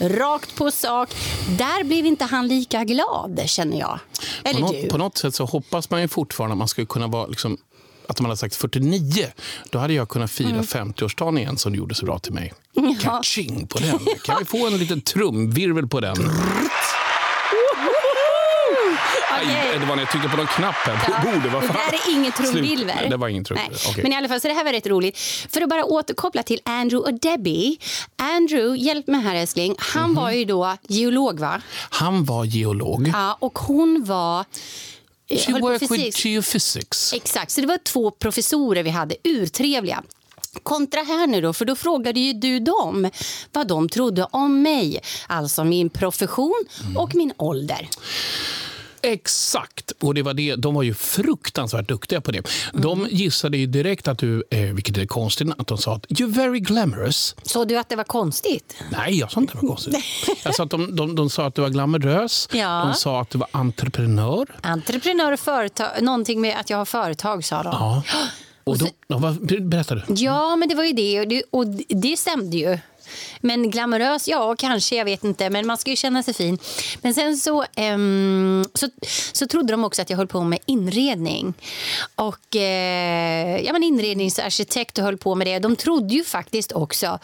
rakt 0.00 0.56
på 0.56 0.70
sak. 0.70 1.14
Där 1.58 1.84
blev 1.84 2.06
inte 2.06 2.24
han 2.24 2.48
lika 2.48 2.84
glad, 2.84 3.40
känner 3.46 3.78
jag. 3.78 3.98
Eller 4.44 4.60
på, 4.60 4.72
du? 4.72 4.82
något, 4.82 4.90
på 4.90 4.98
något 4.98 5.18
sätt 5.18 5.34
så 5.34 5.44
hoppas 5.44 5.90
man 5.90 6.00
ju 6.00 6.08
fortfarande 6.08 6.52
att 6.52 6.58
man 6.58 6.68
skulle 6.68 6.86
kunna 6.86 7.06
vara 7.06 7.26
liksom, 7.26 7.58
att 8.06 8.20
man 8.20 8.30
hade 8.30 8.36
sagt 8.36 8.56
49, 8.56 9.26
då 9.70 9.78
hade 9.78 9.92
jag 9.92 10.08
kunnat 10.08 10.30
fira 10.30 10.62
50-årsdagen 10.62 11.38
igen 11.38 11.56
som 11.56 11.72
du 11.72 11.78
gjorde 11.78 11.94
så 11.94 12.06
bra 12.06 12.18
till 12.18 12.32
mig. 12.32 12.52
Mm. 12.76 12.96
Ja. 13.04 13.10
Catching 13.10 13.66
på 13.66 13.78
den. 13.78 13.98
Kan 14.24 14.36
vi 14.38 14.44
få 14.44 14.66
en 14.66 14.78
liten 14.78 15.00
trumvirvel 15.00 15.88
på 15.88 16.00
den? 16.00 16.16
Aj, 19.30 19.78
det 19.80 19.86
var 19.86 19.96
när 19.96 20.02
jag 20.02 20.10
tryckte 20.10 20.28
på 20.28 20.36
någon 20.36 20.46
knapp 20.46 20.74
här 20.74 20.98
Ja, 21.08 21.14
bordet. 21.32 21.52
Vad 21.52 21.62
det 21.62 21.68
där 21.68 21.92
är 22.08 22.12
ingen 22.12 22.32
Slut. 22.32 22.50
trumvirvel. 22.52 23.10
Det 23.10 23.16
var 23.16 23.28
ingen 23.28 23.44
trumvirvel. 23.44 23.76
Okej. 23.88 24.02
Men 24.02 24.12
i 24.12 24.16
alla 24.16 24.28
fall, 24.28 24.40
så 24.40 24.48
det 24.48 24.54
här 24.54 24.64
var 24.64 24.72
rätt 24.72 24.86
roligt. 24.86 25.18
För 25.50 25.60
att 25.62 25.68
bara 25.68 25.84
återkoppla 25.84 26.42
till 26.42 26.60
Andrew 26.64 27.10
och 27.12 27.20
Debbie. 27.20 27.78
Andrew, 28.16 28.82
hjälp 28.84 29.06
mig 29.06 29.20
här 29.20 29.34
älskling, 29.34 29.74
han 29.78 30.02
Mhm. 30.10 30.14
var 30.14 30.30
ju 30.30 30.44
då 30.44 30.76
geolog 30.88 31.40
va? 31.40 31.60
Han 31.90 32.24
var 32.24 32.44
geolog. 32.44 33.10
Ja, 33.14 33.36
och 33.40 33.58
hon 33.58 34.04
var... 34.04 34.44
eh, 35.30 35.38
She 35.38 35.52
worked 35.52 35.90
with 35.90 36.26
geophysics. 36.26 37.12
Exakt, 37.12 37.50
så 37.50 37.60
det 37.60 37.66
var 37.66 37.78
två 37.78 38.10
professorer 38.10 38.82
vi 38.82 38.90
hade, 38.90 39.16
urtrevliga. 39.24 40.02
Kontra 40.62 41.00
här 41.02 41.26
nu 41.26 41.40
då, 41.40 41.52
för 41.52 41.64
då 41.64 41.76
frågade 41.76 42.20
ju 42.20 42.32
du 42.32 42.60
dem 42.60 43.10
vad 43.52 43.66
de 43.66 43.88
trodde 43.88 44.26
om 44.30 44.62
mig. 44.62 45.00
Alltså 45.26 45.64
min 45.64 45.90
profession 45.90 46.64
Mm. 46.84 46.96
och 46.96 47.14
min 47.14 47.32
ålder. 47.36 47.88
Exakt. 49.02 49.92
Och 50.00 50.14
det 50.14 50.22
var 50.22 50.34
det. 50.34 50.56
De 50.56 50.74
var 50.74 50.82
ju 50.82 50.94
fruktansvärt 50.94 51.88
duktiga 51.88 52.20
på 52.20 52.32
det. 52.32 52.38
Mm. 52.38 52.82
De 52.82 53.06
gissade 53.10 53.58
ju 53.58 53.66
direkt 53.66 54.08
att 54.08 54.18
du, 54.18 54.44
eh, 54.50 54.60
vilket 54.60 54.96
är 54.96 55.06
konstigt, 55.06 55.48
att 55.58 55.66
de 55.66 55.78
sa 55.78 55.94
att 55.94 56.06
you're 56.06 56.32
very 56.34 56.60
glamorous. 56.60 57.36
Så 57.42 57.64
du 57.64 57.78
att 57.78 57.88
det 57.88 57.96
var 57.96 58.04
konstigt? 58.04 58.76
Nej, 58.90 59.18
jag 59.18 59.32
sa 59.32 59.40
inte 59.40 59.52
att 59.52 59.60
det 59.60 59.66
var 59.66 59.74
konstigt. 59.74 59.96
Jag 60.44 60.54
sa 60.54 60.62
att 60.62 60.70
de, 60.70 60.96
de, 60.96 61.14
de 61.14 61.30
sa 61.30 61.46
att 61.46 61.54
du 61.54 61.62
var 61.62 61.68
glamorös. 61.68 62.48
Ja. 62.52 62.84
De 62.84 62.94
sa 62.94 63.20
att 63.20 63.30
du 63.30 63.38
var 63.38 63.48
entreprenör. 63.52 64.46
Entreprenör 64.60 65.32
och 65.32 65.40
företag, 65.40 65.88
någonting 66.00 66.40
med 66.40 66.60
att 66.60 66.70
jag 66.70 66.76
har 66.76 66.84
företag 66.84 67.44
sa 67.44 67.62
de. 67.62 67.72
Ja. 67.72 68.02
Och 68.64 68.78
de, 68.78 68.90
de 69.06 69.22
var, 69.22 69.60
berätta 69.60 69.94
du. 69.94 70.02
Ja, 70.08 70.56
men 70.56 70.68
det 70.68 70.74
var 70.74 70.84
ju 70.84 70.92
det 70.92 71.20
och, 71.20 71.28
det 71.28 71.42
och 71.50 71.66
det 71.88 72.18
stämde 72.18 72.56
ju. 72.56 72.78
Men 73.40 73.70
glamorös, 73.70 74.28
ja 74.28 74.54
kanske, 74.58 74.96
jag 74.96 75.04
vet 75.04 75.24
inte. 75.24 75.50
Men 75.50 75.66
man 75.66 75.78
ska 75.78 75.90
ju 75.90 75.96
känna 75.96 76.22
sig 76.22 76.34
fin. 76.34 76.58
Men 77.02 77.14
sen 77.14 77.36
så, 77.36 77.64
ehm, 77.76 78.64
så, 78.74 78.88
så 79.32 79.46
trodde 79.46 79.72
de 79.72 79.84
också 79.84 80.02
att 80.02 80.10
jag 80.10 80.16
höll 80.16 80.26
på 80.26 80.44
med 80.44 80.58
inredning. 80.66 81.54
Och 82.14 82.56
eh, 82.56 83.60
ja, 83.60 83.72
men 83.72 83.82
inredningsarkitekt 83.82 84.98
och 84.98 85.04
höll 85.04 85.16
på 85.16 85.34
med 85.34 85.46
det. 85.46 85.58
De 85.58 85.76
trodde 85.76 86.14
ju 86.14 86.24
faktiskt 86.24 86.72
också 86.72 87.18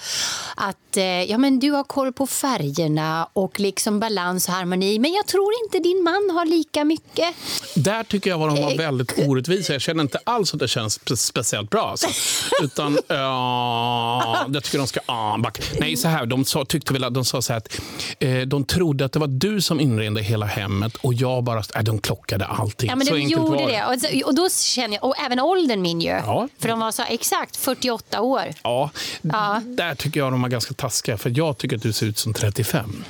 att 0.57 0.97
eh, 0.97 1.05
ja, 1.05 1.39
men 1.39 1.59
du 1.59 1.71
har 1.71 1.85
koll 1.85 2.13
på 2.13 2.27
färgerna 2.27 3.29
och 3.33 3.61
liksom 3.61 4.01
balans 4.01 4.49
och 4.49 4.55
harmoni. 4.55 4.99
Men 4.99 5.13
jag 5.13 5.27
tror 5.27 5.53
inte 5.65 5.79
din 5.79 6.03
man 6.03 6.31
har 6.37 6.47
lika 6.47 6.85
mycket. 6.85 7.35
Där 7.75 8.05
tycker 8.05 8.31
jag 8.31 8.39
var 8.39 8.49
de 8.49 8.63
var 8.63 8.77
Eh, 8.77 8.79
väldigt 8.79 9.19
orättvisa. 9.19 9.73
Jag 9.73 9.83
känner 9.83 10.03
inte 10.03 10.19
alls 10.25 10.55
att 10.55 10.61
det 10.61 10.69
känns 10.69 11.01
spe- 11.01 11.17
speciellt 11.17 11.71
bra. 11.71 11.91
Alltså. 11.91 12.07
Utan 12.63 12.99
ja, 13.09 14.47
jag 14.53 14.65
tycker 14.65 14.79
de 14.79 14.87
ska 14.87 15.01
ah, 15.07 15.39
backa. 15.39 15.63
Nej, 15.81 15.97
så 15.97 16.09
här, 16.09 16.27
de 16.27 16.45
sa, 16.45 16.65
tyckte 16.65 16.93
väl 16.93 17.05
att 17.05 17.15
de 17.15 17.25
sa 17.25 17.43
så 17.43 17.53
här 17.53 17.59
att 17.59 17.81
eh, 18.19 18.39
de 18.41 18.65
trodde 18.65 19.05
att 19.05 19.13
det 19.13 19.19
var 19.19 19.27
du 19.27 19.61
som 19.61 19.81
inredde 19.81 20.23
hela 20.23 20.47
hemmet 20.47 20.97
och 20.97 21.15
jag 21.15 21.45
bara, 21.45 21.63
äh, 21.75 21.83
de 21.83 21.99
klockade 21.99 22.45
allting. 22.45 22.89
Ja, 22.91 22.97
men 22.97 23.07
så 23.07 23.15
de 23.15 23.21
gjorde 23.21 23.51
var 23.63 23.69
det. 23.69 23.85
Och, 23.85 24.01
så, 24.01 24.27
och 24.27 24.35
då 24.35 24.49
känner 24.51 24.95
jag, 24.97 25.05
och 25.05 25.15
även 25.19 25.41
åldern 25.41 25.83
min 25.83 26.01
ju. 26.01 26.09
Ja. 26.09 26.49
För 26.59 26.69
de 26.69 26.81
var 26.81 26.93
så 26.93 27.03
exakt 27.09 27.57
48 27.57 28.21
år. 28.21 28.45
Ja, 28.63 28.91
Ja. 29.23 29.61
där 29.65 29.95
tycker 29.95 30.21
jag 30.21 30.33
de 30.33 30.43
var 30.43 30.49
ganska 30.49 30.75
taskiga. 30.75 31.19
För 31.19 31.33
jag 31.37 31.59
tycker 31.59 31.77
att 31.77 31.83
du 31.83 31.93
ser 31.93 32.07
ut 32.07 32.19
som 32.19 32.35
35. 32.35 33.05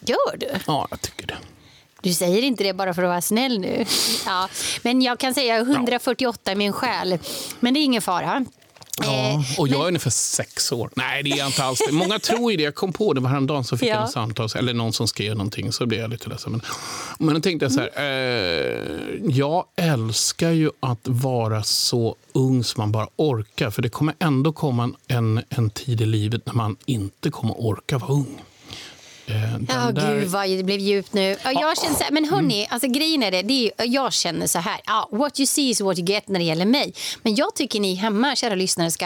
Gör 0.00 0.36
du? 0.36 0.48
Ja, 0.66 0.86
jag 0.90 1.00
tycker 1.00 1.26
det. 1.26 1.36
Du 2.02 2.12
säger 2.14 2.42
inte 2.42 2.64
det 2.64 2.72
bara 2.72 2.94
för 2.94 3.02
att 3.02 3.08
vara 3.08 3.20
snäll 3.20 3.58
nu. 3.58 3.84
Ja, 4.26 4.48
men 4.82 5.02
jag 5.02 5.18
kan 5.18 5.34
säga 5.34 5.56
148 5.58 6.52
i 6.52 6.54
min 6.54 6.72
själ. 6.72 7.18
Men 7.60 7.74
det 7.74 7.80
är 7.80 7.84
ingen 7.84 8.02
fara. 8.02 8.44
Ja, 9.02 9.28
Eh, 9.28 9.60
och 9.60 9.68
jag 9.68 9.82
är 9.82 9.86
ungefär 9.88 10.10
sex 10.10 10.72
år. 10.72 10.90
Nej, 10.96 11.22
det 11.22 11.30
är 11.30 11.36
jag 11.38 11.48
inte 11.48 11.64
alls. 11.64 11.82
det. 11.86 11.92
Många 11.94 12.18
tror 12.18 12.50
ju 12.50 12.56
det. 12.56 12.62
Jag 12.62 12.74
kom 12.74 12.92
på 12.92 13.12
det 13.12 13.28
häromdagen 13.28 13.64
så 13.64 13.76
fick 13.78 13.88
Ja. 13.88 13.94
jag 13.94 14.04
ett 14.04 14.10
samtal, 14.10 14.48
eller 14.56 14.74
någon 14.74 14.92
som 14.92 15.08
skrev 15.08 15.36
någonting, 15.36 15.72
så 15.72 15.86
blev 15.86 16.00
jag 16.00 16.10
lite 16.10 16.28
ledsen. 16.28 16.52
Men, 16.52 16.60
men 17.18 17.34
då 17.34 17.40
tänkte 17.40 17.64
jag 17.64 17.72
så 17.72 17.80
här, 17.80 17.90
eh, 17.96 18.84
jag 19.30 19.64
älskar 19.76 20.50
ju 20.50 20.70
att 20.80 21.00
vara 21.08 21.62
så 21.62 22.16
ung 22.32 22.64
som 22.64 22.80
man 22.80 22.92
bara 22.92 23.08
orkar. 23.16 23.70
För 23.70 23.82
det 23.82 23.88
kommer 23.88 24.14
ändå 24.18 24.52
komma 24.52 24.90
en, 25.08 25.42
en 25.48 25.70
tid 25.70 26.00
i 26.00 26.06
livet 26.06 26.46
när 26.46 26.54
man 26.54 26.76
inte 26.86 27.30
kommer 27.30 27.54
orka 27.60 27.98
vara 27.98 28.12
ung. 28.12 28.42
Eh, 29.28 29.34
Ja, 29.68 29.92
där- 29.92 30.14
gud 30.14 30.28
vad 30.28 30.48
det 30.48 30.62
blev 30.62 30.78
djupt 30.80 31.12
nu. 31.12 31.36
Ja, 31.44 31.52
jag 31.52 31.78
känner 31.78 31.94
så 31.96 32.04
här, 32.04 32.10
men 32.10 32.24
hörni, 32.24 32.58
Mm. 32.58 32.68
alltså, 32.70 32.88
grejen 32.88 33.22
är 33.22 33.30
det, 33.30 33.42
det 33.42 33.70
är, 33.78 33.86
jag 33.86 34.12
känner 34.12 34.46
så 34.46 34.58
här. 34.58 34.80
Ja, 34.86 35.08
what 35.12 35.40
you 35.40 35.46
see 35.46 35.70
is 35.70 35.80
what 35.80 35.98
you 35.98 36.06
get 36.08 36.28
när 36.28 36.38
det 36.38 36.44
gäller 36.44 36.64
mig. 36.66 36.94
Men 37.22 37.34
jag 37.34 37.54
tycker 37.54 37.80
ni 37.80 37.94
hemma, 37.94 38.36
kära 38.36 38.54
lyssnare, 38.54 38.90
ska... 38.90 39.04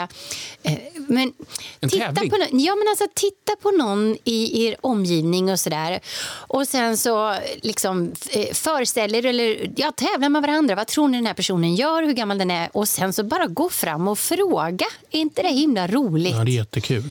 Eh, 0.62 0.72
men 1.08 1.32
En 1.80 1.88
titta 1.88 2.06
tävling? 2.06 2.30
på, 2.30 2.36
ja, 2.52 2.74
men 2.76 2.88
alltså, 2.90 3.04
titta 3.14 3.56
på 3.62 3.70
någon 3.70 4.16
i 4.24 4.66
er 4.66 4.76
omgivning 4.80 5.50
och 5.50 5.60
sådär. 5.60 6.00
Och 6.28 6.68
sen 6.68 6.96
så 6.98 7.34
liksom, 7.62 8.12
eh, 8.30 8.52
föreställ 8.54 9.14
er, 9.14 9.26
eller 9.26 9.70
ja, 9.76 9.92
tävla 9.92 10.28
med 10.28 10.42
varandra. 10.42 10.74
Vad 10.74 10.86
tror 10.86 11.08
ni 11.08 11.16
den 11.18 11.26
här 11.26 11.34
personen 11.34 11.74
gör, 11.74 12.02
hur 12.02 12.12
gammal 12.12 12.38
den 12.38 12.50
är? 12.50 12.68
Och 12.72 12.88
sen 12.88 13.12
så 13.12 13.24
bara 13.24 13.46
gå 13.46 13.68
fram 13.68 14.08
och 14.08 14.18
fråga. 14.18 14.86
Är 15.10 15.20
inte 15.20 15.42
det 15.42 15.48
himla 15.48 15.86
roligt? 15.86 16.34
Ja, 16.36 16.44
det 16.44 16.50
är 16.50 16.54
jättekul. 16.54 17.10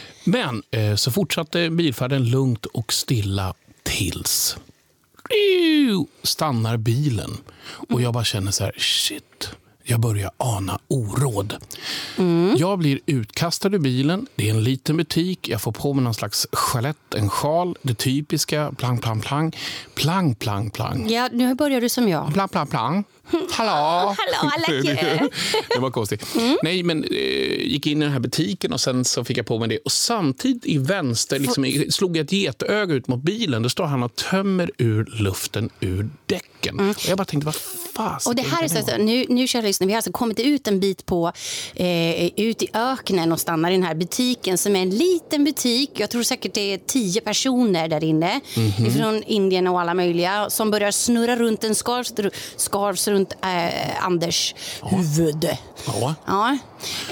Men 0.23 0.63
eh, 0.71 0.95
så 0.95 1.11
fortsatte 1.11 1.69
bilfärden 1.69 2.29
lugnt 2.29 2.65
och 2.65 2.93
stilla 2.93 3.53
tills 3.83 4.57
stannar 6.23 6.77
bilen. 6.77 7.37
Och 7.89 8.01
jag 8.01 8.13
bara 8.13 8.23
känner 8.23 8.51
så 8.51 8.63
här, 8.63 8.73
shit. 8.77 9.51
Jag 9.83 9.99
börjar 9.99 10.31
ana 10.37 10.79
oråd. 10.87 11.55
Jag 12.57 12.79
blir 12.79 12.99
utkastad 13.05 13.69
ur 13.69 13.79
bilen. 13.79 14.27
Det 14.35 14.49
är 14.49 14.53
en 14.53 14.63
liten 14.63 14.97
butik. 14.97 15.49
Jag 15.49 15.61
får 15.61 15.71
på 15.71 15.93
mig 15.93 16.03
någon 16.03 16.13
slags 16.13 16.47
chalett, 16.51 17.13
en 17.15 17.29
sjal. 17.29 17.75
Det 17.81 17.93
typiska. 17.93 18.71
Plang, 18.77 18.97
plang, 18.97 19.21
plang. 19.21 19.55
Plang, 19.93 20.35
plang, 20.35 20.69
plang. 20.71 21.09
ja, 21.09 21.29
nu 21.31 21.55
börjar 21.55 21.81
du 21.81 21.89
som 21.89 22.09
jag. 22.09 22.33
Plang, 22.33 22.47
plang, 22.47 22.67
plang. 22.67 23.03
Hallå! 23.51 24.15
Hallå, 24.17 24.51
alla 24.55 24.65
kul. 24.83 24.85
det 25.75 25.79
var 25.79 25.91
konstigt. 25.91 26.35
Nej, 26.63 26.83
men 26.83 27.03
eh, 27.03 27.11
gick 27.67 27.87
in 27.87 28.01
i 28.01 28.05
den 28.05 28.13
här 28.13 28.19
butiken 28.19 28.73
och 28.73 28.81
sen 28.81 29.05
så 29.05 29.23
fick 29.23 29.37
jag 29.37 29.45
på 29.45 29.59
mig 29.59 29.69
det. 29.69 29.77
Och 29.77 29.91
samtidigt 29.91 30.65
i 30.65 30.77
vänster 30.77 31.39
liksom, 31.39 31.85
slog 31.89 32.17
jag 32.17 32.23
ett 32.23 32.31
getöga 32.31 32.93
ut 32.93 33.07
mot 33.07 33.21
bilen. 33.21 33.63
Då 33.63 33.69
står 33.69 33.85
han 33.85 34.03
och 34.03 34.15
tömmer 34.15 34.71
ur 34.77 35.05
luften 35.05 35.69
ur 35.79 36.09
däcken. 36.25 36.79
Och 36.89 36.95
jag 37.07 37.17
bara 37.17 37.25
tänkte, 37.25 37.45
vad 37.45 37.55
fasen 37.95 38.29
Och 38.29 38.35
det 38.35 38.41
här 38.41 38.63
är 38.63 38.67
så, 38.67 38.81
så 38.81 38.97
nu, 38.97 39.25
nu 39.29 39.47
kära 39.47 39.61
lyssnare, 39.61 39.87
vi 39.87 39.93
har 39.93 39.97
alltså 39.97 40.11
kommit 40.11 40.39
ut 40.39 40.67
en 40.67 40.79
bit 40.79 41.05
på, 41.05 41.31
eh, 41.75 42.25
ut 42.25 42.61
i 42.63 42.67
öknen 42.73 43.31
och 43.31 43.39
stannar 43.39 43.69
i 43.71 43.73
den 43.73 43.83
här 43.83 43.95
butiken 43.95 44.57
som 44.57 44.75
är 44.75 44.81
en 44.81 44.89
liten 44.89 45.43
butik. 45.43 45.91
Jag 45.93 46.09
tror 46.09 46.23
säkert 46.23 46.53
det 46.53 46.73
är 46.73 46.77
tio 46.77 47.21
personer 47.21 47.87
där 47.87 48.03
inne 48.03 48.39
Mhm. 48.55 48.91
från 48.93 49.23
Indien 49.23 49.67
och 49.67 49.81
alla 49.81 49.93
möjliga 49.93 50.49
som 50.49 50.71
börjar 50.71 50.91
snurra 50.91 51.35
runt 51.35 51.63
en 51.63 51.75
scarf, 51.75 52.07
scarf 52.55 53.07
runt 53.07 53.33
eh, 53.43 54.05
Anders 54.05 54.55
huvud. 54.83 55.47
Ja. 55.85 56.15
Ja. 56.27 56.57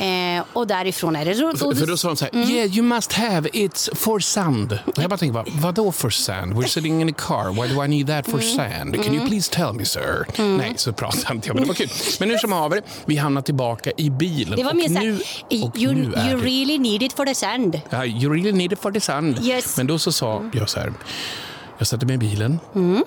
Eh, 0.05 0.43
och 0.53 0.67
därifrån 0.67 1.15
är 1.15 1.25
det... 1.25 1.35
För, 1.35 1.75
för 1.75 1.85
då 1.87 1.97
sa 1.97 2.07
de 2.07 2.17
så 2.17 2.25
här, 2.25 2.33
Mm. 2.33 2.49
yeah 2.49 2.77
you 2.77 2.81
must 2.83 3.13
have 3.13 3.49
it's 3.49 3.95
for 3.95 4.19
sand. 4.19 4.79
Och 4.85 4.97
jag 5.03 5.09
bara 5.09 5.17
tänkte, 5.17 5.33
bara, 5.33 5.45
vadå 5.61 5.91
for 5.91 6.09
sand? 6.09 6.53
We're 6.53 6.67
sitting 6.67 7.01
in 7.01 7.09
a 7.09 7.13
car, 7.17 7.51
why 7.61 7.73
do 7.75 7.83
I 7.83 7.87
need 7.87 8.07
that 8.07 8.25
for 8.25 8.39
Mm. 8.43 8.55
sand? 8.55 8.95
Can 8.95 9.05
you 9.13 9.15
Mm. 9.15 9.29
please 9.29 9.51
tell 9.51 9.73
me 9.73 9.85
sir? 9.85 10.25
Nej, 10.37 10.68
så 10.75 10.93
pratade 10.93 11.33
inte 11.35 11.47
jag, 11.47 11.55
men 11.55 11.63
det 11.63 11.67
var 11.67 11.75
kul. 11.75 11.89
Men 12.19 12.29
nu 12.29 12.37
som 12.37 12.51
haver, 12.51 12.81
vi 13.05 13.17
hamnar 13.17 13.41
tillbaka 13.41 13.91
i 13.97 14.09
bilen. 14.09 14.57
Det 14.57 14.63
var 14.63 14.73
mer 14.73 14.87
såhär, 14.87 15.03
you, 15.49 15.71
you 15.75 16.11
det- 16.11 16.35
really 16.35 16.77
need 16.77 17.03
it 17.03 17.13
for 17.13 17.25
the 17.25 17.35
sand. 17.35 17.81
Ja, 17.89 18.05
you 18.05 18.33
really 18.33 18.51
need 18.51 18.73
it 18.73 18.79
for 18.79 18.91
the 18.91 19.01
sun. 19.01 19.35
Yes. 19.43 19.77
Men 19.77 19.87
då 19.87 19.99
så 19.99 20.11
sa 20.11 20.43
jag 20.53 20.69
så 20.69 20.79
här, 20.79 20.93
jag 21.77 21.87
sätter 21.87 22.05
mig 22.05 22.15
i 22.15 22.17
bilen. 22.17 22.59
Mm. 22.75 23.03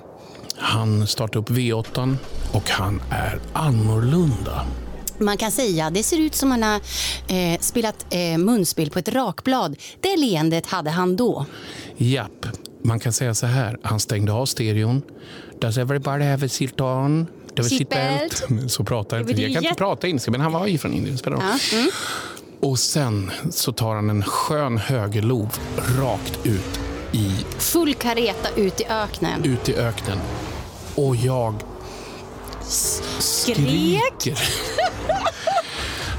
Han 0.58 1.06
startar 1.06 1.40
upp 1.40 1.50
V8 1.50 2.16
och 2.52 2.70
han 2.70 3.02
är 3.10 3.40
annorlunda. 3.52 4.66
Man 5.18 5.36
kan 5.36 5.50
säga 5.52 5.90
det 5.90 6.02
ser 6.02 6.20
ut 6.20 6.34
som 6.34 6.50
han 6.50 6.62
har 6.62 6.80
eh, 7.28 7.58
spelat 7.60 8.06
eh, 8.10 8.38
munspel 8.38 8.90
på 8.90 8.98
ett 8.98 9.08
rakblad. 9.08 9.76
Det 10.00 10.16
leendet 10.16 10.66
hade 10.66 10.90
han 10.90 11.16
då. 11.16 11.46
Japp, 11.96 12.46
man 12.84 13.00
kan 13.00 13.12
säga 13.12 13.34
så 13.34 13.46
här. 13.46 13.78
Han 13.82 14.00
stängde 14.00 14.32
av 14.32 14.46
stereon. 14.46 15.02
Does 15.60 15.78
everybody 15.78 16.24
have 16.24 16.46
a 16.46 16.48
seat 16.48 16.80
on? 16.80 17.26
Do 17.54 17.62
a 17.62 17.64
Seatbelt. 17.64 18.42
Så 18.68 18.84
pratar 18.84 19.20
inte 19.20 19.32
det 19.32 19.42
Jag 19.42 19.52
kan 19.52 19.64
inte 19.64 19.74
prata 19.78 20.06
indiska, 20.06 20.30
men 20.30 20.40
han 20.40 20.52
var 20.52 20.66
ju 20.66 20.78
från 20.78 20.92
Indien. 20.92 21.18
Spelar. 21.18 21.38
Ja. 21.70 21.76
Mm. 21.78 21.90
Och 22.60 22.78
sen 22.78 23.30
så 23.50 23.72
tar 23.72 23.94
han 23.94 24.10
en 24.10 24.24
skön 24.24 24.78
högerlov 24.78 25.58
rakt 25.98 26.46
ut 26.46 26.80
i, 27.12 27.30
Full 27.58 27.94
kareta 27.94 28.48
ut 28.56 28.80
i 28.80 28.84
öknen. 28.84 29.44
ut 29.44 29.68
i 29.68 29.74
öknen. 29.74 30.18
Och 30.94 31.16
jag 31.16 31.54
Skrek. 33.18 33.56
skriker. 33.56 34.38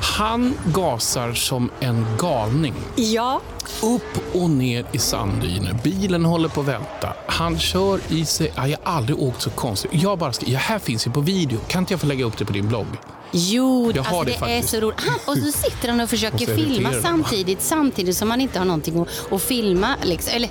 Han 0.03 0.53
gasar 0.65 1.33
som 1.33 1.69
en 1.79 2.05
galning. 2.19 2.74
Ja. 2.95 3.41
Upp 3.81 4.36
och 4.36 4.50
ner 4.50 4.86
i 4.91 4.98
sanddyner. 4.98 5.79
Bilen 5.83 6.25
håller 6.25 6.50
på 6.50 6.62
att 6.62 6.67
välta. 6.67 7.13
Han 7.27 7.60
kör 7.60 8.00
i 8.10 8.25
sig... 8.25 8.51
Ja, 8.55 8.67
jag 8.67 8.77
har 8.83 8.93
aldrig 8.93 9.19
åkt 9.19 9.41
så 9.41 9.50
konstigt. 9.50 9.91
Jag 9.93 10.17
bara 10.17 10.33
ska, 10.33 10.45
ja, 10.45 10.60
här 10.60 10.79
finns 10.79 11.07
ju 11.07 11.12
på 11.12 11.22
video. 11.22 11.60
Kan 11.67 11.81
inte 11.81 11.93
jag 11.93 12.01
få 12.01 12.07
lägga 12.07 12.25
upp 12.25 12.38
det 12.38 12.45
på 12.45 12.53
din 12.53 12.67
blogg? 12.67 12.88
Jo, 13.36 13.91
Jag 13.95 13.98
alltså 13.98 14.24
det 14.24 14.45
det, 14.45 14.57
är 14.57 14.62
så 14.62 14.79
roligt. 14.79 15.00
Han, 15.00 15.19
och 15.25 15.38
så 15.38 15.51
sitter 15.51 15.89
han 15.89 16.00
och 16.01 16.10
försöker 16.15 16.38
Måste 16.38 16.55
filma 16.55 16.89
samtidigt, 17.01 17.62
samtidigt 17.62 18.17
som 18.17 18.31
han 18.31 18.41
inte 18.41 18.60
har 18.60 18.65
någonting 18.65 19.01
att, 19.01 19.33
att 19.33 19.41
filma. 19.41 19.95
Liksom. 20.03 20.33
Eller 20.36 20.50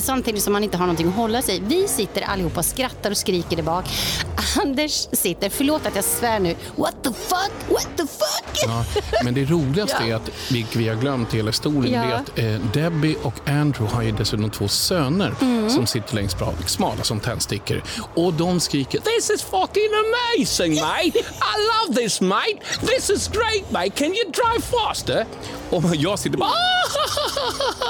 samtidigt 0.00 0.42
som 0.42 0.54
han 0.54 0.64
inte 0.64 0.76
har 0.76 0.86
någonting 0.86 1.08
att 1.08 1.14
hålla 1.14 1.42
sig. 1.42 1.62
Vi 1.66 1.88
sitter 1.88 2.22
allihopa 2.22 2.58
och 2.60 2.64
skrattar 2.66 3.10
och 3.10 3.16
skriker 3.16 3.56
där 3.56 3.62
bak. 3.62 3.84
Anders 4.62 5.08
sitter, 5.12 5.50
förlåt 5.50 5.86
att 5.86 5.94
jag 5.96 6.04
svär 6.04 6.40
nu, 6.40 6.54
what 6.76 6.94
the 7.02 7.10
fuck, 7.12 7.52
what 7.70 7.88
the 7.96 8.02
fuck? 8.06 8.58
Ja, 8.66 8.84
men 9.24 9.34
det 9.34 9.44
roligaste 9.44 9.96
Ja. 10.00 10.06
är 10.06 10.14
att, 10.14 10.30
vilket 10.50 10.76
vi 10.76 10.88
har 10.88 10.96
glömt 10.96 11.34
i 11.34 11.36
hela 11.36 11.48
historien, 11.50 12.08
Ja. 12.08 12.16
är 12.16 12.20
att 12.20 12.38
eh, 12.38 12.66
Debbie 12.82 13.16
och 13.22 13.34
Andrew 13.48 13.94
har 13.96 14.02
ju 14.02 14.12
dessutom 14.12 14.50
två 14.50 14.68
söner 14.68 15.34
Mm. 15.40 15.70
som 15.70 15.86
sitter 15.86 16.14
längst 16.14 16.38
bak, 16.38 16.54
smala 16.68 17.02
som 17.02 17.20
tändstickor. 17.20 17.82
Och 18.14 18.32
de 18.32 18.60
skriker 18.60 18.98
“This 19.00 19.30
is 19.30 19.42
fucking 19.42 19.88
amazing 20.04 20.74
mate! 20.80 21.18
I 21.18 21.54
love 21.88 21.96
this 22.02 22.20
mate! 22.20 22.58
This 22.80 23.10
is 23.10 23.28
great 23.28 23.70
mate! 23.70 23.90
Can 23.90 24.06
you 24.06 24.24
drive 24.24 24.62
faster?” 24.70 25.26
Och 25.70 25.82
jag 25.96 26.18
sitter 26.18 26.38
bara 26.38 26.50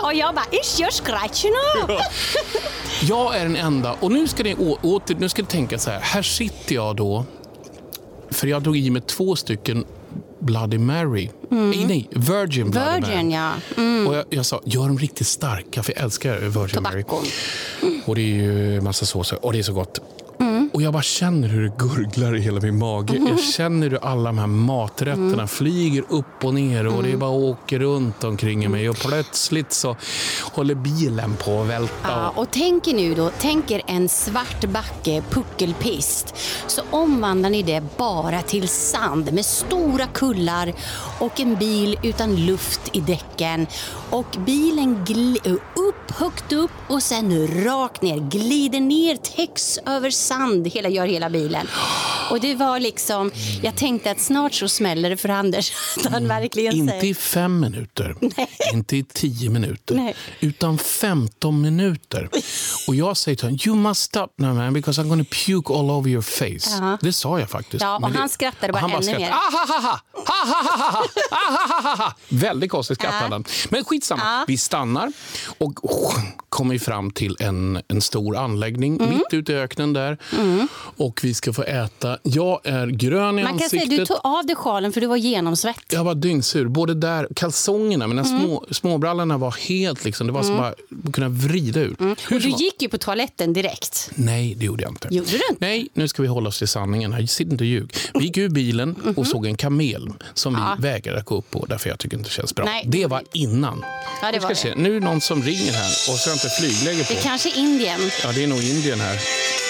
Och 0.02 0.14
jag 0.14 0.34
bara, 0.34 0.44
ish, 0.50 0.80
jag 0.80 0.92
scratch 0.92 1.44
nu. 1.44 1.83
Jag 3.02 3.36
är 3.36 3.42
den 3.42 3.56
enda. 3.56 3.92
Och 4.00 4.12
nu 4.12 4.28
ska 4.28 4.42
ni, 4.42 4.54
åter, 4.82 5.16
nu 5.18 5.28
ska 5.28 5.42
ni 5.42 5.48
tänka 5.48 5.78
så 5.78 5.90
här. 5.90 6.00
Här 6.00 6.22
sitter 6.22 6.74
jag 6.74 6.96
då. 6.96 7.24
För 8.30 8.46
jag 8.46 8.62
drog 8.62 8.76
i 8.76 8.90
mig 8.90 9.02
två 9.02 9.36
stycken 9.36 9.84
Bloody 10.38 10.78
Mary. 10.78 11.30
Nej, 11.48 11.84
nej, 11.86 12.08
Virgin 12.12 12.70
Bloody 12.70 13.00
Mary. 13.00 13.00
Virgin, 13.00 13.30
ja. 13.30 13.52
Mm. 13.76 14.06
Och 14.06 14.14
jag, 14.14 14.24
jag 14.30 14.46
sa, 14.46 14.60
gör 14.64 14.88
dem 14.88 14.98
riktigt 14.98 15.26
starka, 15.26 15.82
för 15.82 15.92
jag 15.96 16.04
älskar 16.04 16.38
Virgin 16.38 16.82
Mary. 16.82 17.02
Tobacco. 17.02 17.26
Och 18.06 18.14
det 18.14 18.20
är 18.20 18.26
ju 18.26 18.80
massa 18.80 19.06
såser 19.06 19.44
och 19.44 19.52
det 19.52 19.58
är 19.58 19.62
så 19.62 19.72
gott. 19.72 20.00
Mm. 20.74 20.80
Och 20.80 20.82
jag 20.82 20.92
bara 20.92 21.02
känner 21.02 21.48
hur 21.48 21.62
det 21.62 21.72
gurglar 21.78 22.36
i 22.36 22.40
hela 22.40 22.60
min 22.60 22.78
mage. 22.78 23.16
Jag 23.28 23.40
känner 23.40 23.90
hur 23.90 23.98
alla 24.04 24.24
de 24.24 24.38
här 24.38 24.46
maträtterna 24.46 25.32
Mm. 25.32 25.48
flyger 25.48 26.04
upp 26.08 26.44
och 26.44 26.54
ner 26.54 26.86
och 26.86 27.02
det 27.02 27.16
bara 27.16 27.30
åker 27.30 27.78
runt 27.78 28.24
omkring 28.24 28.70
mig. 28.70 28.88
Och 28.90 28.96
plötsligt 28.96 29.72
så 29.72 29.96
håller 30.52 30.74
bilen 30.74 31.36
på 31.44 31.60
att 31.62 31.68
välta. 31.68 31.94
Ja, 32.08 32.32
och 32.36 32.48
tänk 32.50 32.88
er 32.88 32.94
nu 32.94 33.14
då, 33.14 33.30
tänk 33.38 33.70
er 33.70 33.82
en 33.86 34.08
svart 34.08 34.64
backe, 34.64 35.22
puckelpist. 35.30 36.34
Så 36.66 36.82
omvandlar 36.90 37.50
ni 37.50 37.62
det 37.62 37.82
bara 37.96 38.42
till 38.42 38.68
sand 38.68 39.32
med 39.32 39.44
stora 39.44 40.06
kullar 40.06 40.72
och 41.20 41.40
en 41.40 41.56
bil 41.56 41.98
utan 42.02 42.36
luft 42.46 42.80
i 42.92 43.00
däcken. 43.00 43.66
Och 44.10 44.36
bilen 44.46 44.96
gl- 45.06 45.52
upp, 45.76 46.10
högt 46.10 46.52
upp 46.52 46.70
och 46.88 47.02
sen 47.02 47.64
rakt 47.64 48.02
ner, 48.02 48.18
glider 48.18 48.80
ner, 48.80 49.16
täcks 49.16 49.78
över 49.86 50.10
sand, 50.10 50.63
hela, 50.70 50.88
gör 50.88 51.06
hela 51.06 51.30
bilen. 51.30 51.68
Och 52.30 52.40
det 52.40 52.54
var 52.54 52.80
liksom, 52.80 53.30
jag 53.62 53.76
tänkte 53.76 54.10
att 54.10 54.20
snart 54.20 54.54
så 54.54 54.68
smäller 54.68 55.10
det 55.10 55.16
för 55.16 55.28
Anders. 55.28 55.72
Att 55.96 56.12
han 56.12 56.28
verkligen 56.28 56.74
Inte 56.74 56.92
säger, 56.92 57.04
i 57.04 57.14
fem 57.14 57.60
minuter, 57.60 58.16
inte 58.72 58.96
i 58.96 59.04
tio 59.04 59.50
minuter, 59.50 59.94
Nej. 59.94 60.14
utan 60.40 60.78
15 60.78 61.60
minuter. 61.60 62.28
Och 62.88 62.94
jag 62.94 63.16
säger 63.16 63.36
till 63.36 63.46
honom, 63.46 63.58
you 63.66 63.76
must 63.76 64.02
stop 64.02 64.28
now 64.38 64.54
man 64.54 64.72
because 64.74 65.00
I'm 65.02 65.08
gonna 65.08 65.24
puke 65.46 65.74
all 65.74 65.90
over 65.90 66.10
your 66.10 66.22
face. 66.22 66.78
Ja. 66.80 66.98
Det 67.00 67.12
sa 67.12 67.40
jag 67.40 67.50
faktiskt. 67.50 67.82
Ja, 67.82 67.94
och 67.94 68.00
Men 68.00 68.12
det- 68.12 68.18
han 68.18 68.28
skrattade 68.28 68.72
bara 68.72 68.78
han 68.78 68.90
ännu 68.90 69.02
skrattade. 69.02 69.20
mer. 69.20 69.34
Väldigt 72.28 72.70
konstigt 72.70 72.98
skrattade 72.98 73.34
han. 73.34 73.44
Men 73.70 73.84
skitsamma, 73.84 74.44
vi 74.46 74.58
stannar 74.58 75.12
och 75.58 75.72
oh, 76.54 76.58
kommer 76.58 76.78
fram 76.78 77.10
till 77.10 77.36
en, 77.40 77.80
en 77.88 78.00
stor 78.00 78.36
anläggning 78.36 78.96
Mm. 79.00 79.10
mitt 79.14 79.22
ute 79.32 79.52
i 79.52 79.56
öknen 79.56 79.92
där. 79.92 80.18
Och 80.96 81.20
vi 81.22 81.34
ska 81.34 81.52
få 81.52 81.62
äta. 81.62 82.18
Jag 82.22 82.60
är 82.64 82.86
grön 82.86 83.38
i 83.38 83.42
man 83.42 83.52
kan 83.52 83.62
ansiktet. 83.62 83.88
säga 83.88 83.98
du 84.00 84.06
tog 84.06 84.16
av 84.22 84.46
dig 84.46 84.56
sjalen 84.56 84.92
för 84.92 85.00
du 85.00 85.06
var 85.06 85.16
genomsvett. 85.16 85.84
Jag 85.92 86.04
var 86.04 86.14
dyngsur. 86.14 86.68
Både 86.68 86.94
där, 86.94 87.28
kalsongerna, 87.36 88.06
mina 88.06 88.22
Mm. 88.24 88.40
små, 88.40 88.64
småbrallorna 88.70 89.38
var 89.38 89.50
helt 89.68 90.04
liksom, 90.04 90.26
det 90.26 90.32
var 90.32 90.42
som 90.42 90.56
bara 90.56 90.68
att 91.06 91.12
kunna 91.12 91.28
vrida 91.28 91.80
ut. 91.80 92.00
Hur 92.00 92.14
Och 92.36 92.40
du 92.42 92.48
gick 92.48 92.82
ju 92.82 92.88
på 92.88 92.98
toaletten 92.98 93.52
direkt. 93.52 94.10
Nej, 94.14 94.54
det 94.54 94.64
gjorde 94.66 94.82
jag 94.82 94.92
inte. 94.92 95.08
Gjorde 95.10 95.30
du 95.30 95.36
inte? 95.50 95.56
Nej, 95.58 95.88
nu 95.94 96.08
ska 96.08 96.22
vi 96.22 96.28
hålla 96.28 96.48
oss 96.48 96.58
till 96.58 96.68
sanningen. 96.68 97.12
här. 97.12 97.26
Sitt 97.26 97.52
inte 97.52 97.64
och 97.64 97.68
ljug. 97.68 97.94
Vi 98.14 98.24
gick 98.24 98.36
ur 98.36 98.48
bilen 98.48 98.96
Mhm. 99.04 99.14
och 99.16 99.26
såg 99.26 99.46
en 99.46 99.56
kamel 99.56 100.12
som 100.34 100.54
vi 100.54 100.82
vägrade 100.82 101.22
gå 101.26 101.36
upp 101.38 101.50
på 101.50 101.66
därför 101.68 101.88
jag 101.90 101.98
tycker 101.98 102.16
inte 102.16 102.28
det 102.28 102.34
känns 102.34 102.54
bra. 102.54 102.64
Nej. 102.64 102.84
Det 102.88 103.06
var 103.06 103.22
innan. 103.32 103.84
Ja, 104.22 104.32
det 104.32 104.38
var 104.38 104.48
vi 104.48 104.70
det. 104.70 104.76
Nu 104.76 104.96
är 104.96 105.00
det 105.00 105.06
någon 105.06 105.20
som 105.20 105.42
ringer 105.42 105.72
här 105.72 105.86
och 106.12 106.18
så 106.18 106.30
inte 106.44 106.56
flygläge 106.56 107.06
Det 107.08 107.14
på. 107.14 107.20
kanske 107.22 107.48
är 107.48 107.58
Indien. 107.58 108.00
Ja, 108.22 108.32
det 108.32 108.42
är 108.42 108.46
nog 108.46 108.62
Indien 108.62 109.00
här. 109.00 109.20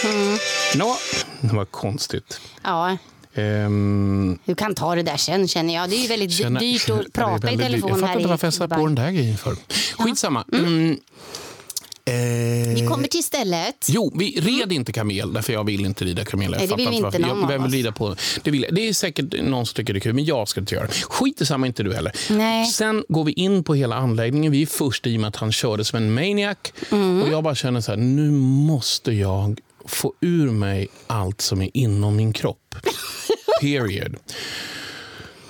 Mm. 0.05 0.39
Nå, 0.75 0.97
det 1.41 1.57
var 1.57 1.65
konstigt. 1.65 2.41
Ja, 2.63 2.97
Ehm, 3.37 4.39
du 4.45 4.55
kan 4.55 4.75
ta 4.75 4.95
det 4.95 5.03
där 5.03 5.17
sen 5.17 5.49
känner 5.49 5.75
jag. 5.75 5.91
Det 5.91 5.97
är 5.97 6.01
ju 6.01 6.07
väldigt 6.09 6.33
känna- 6.33 6.61
dyrt 6.61 6.89
är 6.89 7.01
att 7.01 7.13
prata 7.13 7.51
i 7.53 7.57
telefon 7.57 7.89
Jag 7.91 8.01
fattar 8.01 8.17
inte 8.17 8.29
varför 8.29 8.47
jag 8.47 8.55
satt 8.55 8.71
på 8.71 8.87
den 8.87 8.95
där 8.95 9.11
grejen 9.11 9.37
för. 9.39 9.57
Skitsamma. 9.99 10.45
Mm. 10.53 10.99
Eh, 12.07 12.15
Vi 12.75 12.87
kommer 12.89 13.09
till 13.09 13.25
stället. 13.25 13.87
Jo, 13.89 14.13
vi 14.19 14.41
red 14.41 14.73
inte 14.73 14.93
kamel, 14.93 15.33
därför 15.33 15.53
jag 15.53 15.65
vill 15.65 15.85
inte 15.87 16.05
rida 16.05 16.25
kamel. 16.25 16.51
Jag 16.53 16.59
Nej, 16.59 16.67
det 16.69 16.77
vill 16.77 16.87
inte 16.89 17.03
varför. 17.03 17.19
någon 17.19 17.41
jag, 17.41 17.49
vem 17.49 17.63
vill 17.63 17.73
rida 17.73 17.93
på 17.93 18.17
det? 18.45 18.51
Vill. 18.51 18.67
Det 18.73 18.89
är 18.89 18.93
säkert 18.93 19.43
någon 19.43 19.67
som 19.67 19.75
tycker 19.75 19.93
det 19.93 19.99
är 19.99 20.01
kul, 20.01 20.15
men 20.15 20.25
jag 20.25 20.49
ska 20.49 20.61
inte 20.61 20.75
göra 20.75 20.87
det. 20.87 20.93
Skit 20.93 21.41
i 21.41 21.47
samma, 21.47 21.67
inte 21.67 21.83
du 21.83 21.95
heller. 21.95 22.13
Nej. 22.31 22.67
Sen 22.67 23.05
går 23.09 23.25
vi 23.25 23.33
in 23.33 23.65
på 23.65 23.75
hela 23.75 23.97
anläggningen. 23.97 24.53
Vi 24.53 24.63
är 24.63 24.67
först 24.67 25.07
i 25.07 25.17
och 25.17 25.21
med 25.21 25.29
att 25.29 25.37
han 25.37 25.53
körde 25.53 25.85
som 25.85 25.97
en 25.97 26.15
maniac. 26.15 26.59
Mm. 26.93 27.23
Och 27.23 27.29
jag 27.29 27.45
bara 27.45 27.55
känner 27.55 27.81
så 27.81 27.93
här, 27.93 27.99
nu 27.99 28.31
måste 28.31 29.13
jag 29.13 29.61
få 29.87 30.13
ur 30.21 30.51
mig 30.51 30.89
allt 31.07 31.41
som 31.41 31.63
är 31.63 31.71
inom 31.75 32.17
min 32.17 32.33
kropp. 32.33 32.75
Period. 33.61 34.17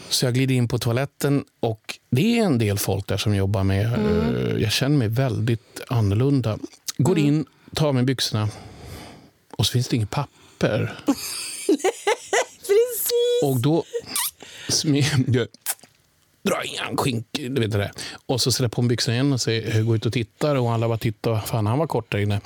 Så 0.09 0.25
jag 0.27 0.35
glider 0.35 0.55
in 0.55 0.69
på 0.69 0.79
toaletten 0.79 1.45
och 1.61 1.99
det 2.11 2.39
är 2.39 2.45
en 2.45 2.59
del 2.59 2.79
folk 2.79 3.07
där 3.07 3.17
som 3.17 3.35
jobbar 3.35 3.65
med... 3.65 3.87
eh, 3.87 4.63
jag 4.63 4.73
känner 4.73 4.97
mig 4.97 5.09
väldigt 5.09 5.81
annorlunda. 5.89 6.59
Går 6.97 7.19
in, 7.19 7.47
tar 7.75 7.89
av 7.89 7.95
mig 7.95 8.05
byxorna 8.05 8.49
och 9.57 9.67
så 9.67 9.73
finns 9.73 9.89
det 9.89 9.97
inget 9.97 10.11
papper. 10.11 10.99
Precis. 12.59 13.43
Och 13.43 13.61
då 13.61 13.85
jag 15.27 15.47
drar 16.43 16.91
in 16.91 16.97
skink, 16.97 17.27
du 17.33 17.61
vet 17.61 17.73
det 17.73 17.79
där. 17.79 17.93
Och 18.27 18.41
så 18.41 18.53
sätter 18.53 18.65
jag 18.65 18.73
på 18.73 18.83
mig 18.83 18.89
byxorna 18.89 19.15
igen 19.15 19.33
och 19.33 19.41
säger, 19.41 19.83
går 19.83 19.97
ut 19.97 20.07
och 20.07 20.13
tittar 20.13 20.57
och 20.57 20.73
alla 20.73 20.89
bara 20.89 20.99
tittar. 20.99 21.41
Fan, 21.41 21.67
han 21.67 21.79
var 21.79 21.87
kort 21.87 22.13
där 22.13 22.19
inne. 22.19 22.41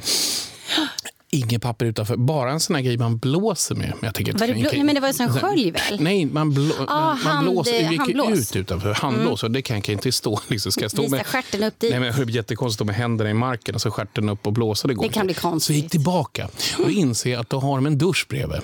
Inget 1.31 1.63
papper 1.63 1.87
utanför. 1.87 2.17
Bara 2.17 2.51
en 2.53 2.61
sån 2.61 2.77
här 2.77 2.83
grej 2.83 2.99
man 2.99 3.19
blåser 3.19 3.75
med. 3.75 3.93
Jag 4.03 4.15
tänker, 4.15 4.33
Var 4.33 4.47
det 4.47 4.55
blå- 4.55 4.69
Nej, 4.73 4.83
men 4.85 4.95
det 4.95 5.01
var 5.01 5.09
en 5.09 5.15
sån 5.15 5.29
skölj 5.29 5.71
väl? 5.71 6.01
Nej, 6.01 6.27
man, 6.27 6.55
blå, 6.55 6.73
Ah, 6.89 7.09
man, 7.09 7.17
hand- 7.19 7.51
blåser. 7.51 7.73
Det 7.73 7.79
gick 7.91 7.99
handblås. 8.01 8.27
Mm. 8.27 8.39
ut 8.39 8.57
utanför. 8.57 8.95
Handblås. 8.95 9.43
Och 9.43 9.51
det 9.51 9.63
kan 9.63 9.77
jag 9.77 9.89
inte 9.89 10.13
stå. 10.13 10.41
Liksom. 10.49 10.73
Ska 10.73 10.81
jag 10.83 10.91
stå 10.91 11.03
Visa 11.03 11.17
med, 11.17 11.27
stjärten 11.27 11.63
upp 11.63 11.79
dit. 11.81 11.91
Nej, 11.91 12.01
men 12.01 12.17
det 12.19 12.25
blir 12.27 12.37
jättekonstigt 12.37 12.73
att 12.73 12.75
stå 12.75 12.85
med 12.85 12.95
händerna 12.95 13.31
i 13.31 13.35
marken 13.35 13.75
och 13.75 13.81
så 13.81 13.91
stjärten 13.91 14.29
upp 14.29 14.47
och 14.47 14.53
blåsa. 14.53 14.89
Det 14.89 14.95
går 14.95 15.03
Det 15.03 15.09
kan 15.13 15.23
inte. 15.23 15.35
bli 15.35 15.41
konstigt. 15.43 15.67
Så 15.67 15.73
jag 15.73 15.77
gick 15.83 15.91
tillbaka 15.91 16.49
och 16.85 16.91
inser 16.91 17.39
att 17.39 17.51
då 17.51 17.61
har 17.61 17.75
de 17.77 17.87
en 17.87 17.99
dusch 17.99 18.27
bredvid. 18.29 18.61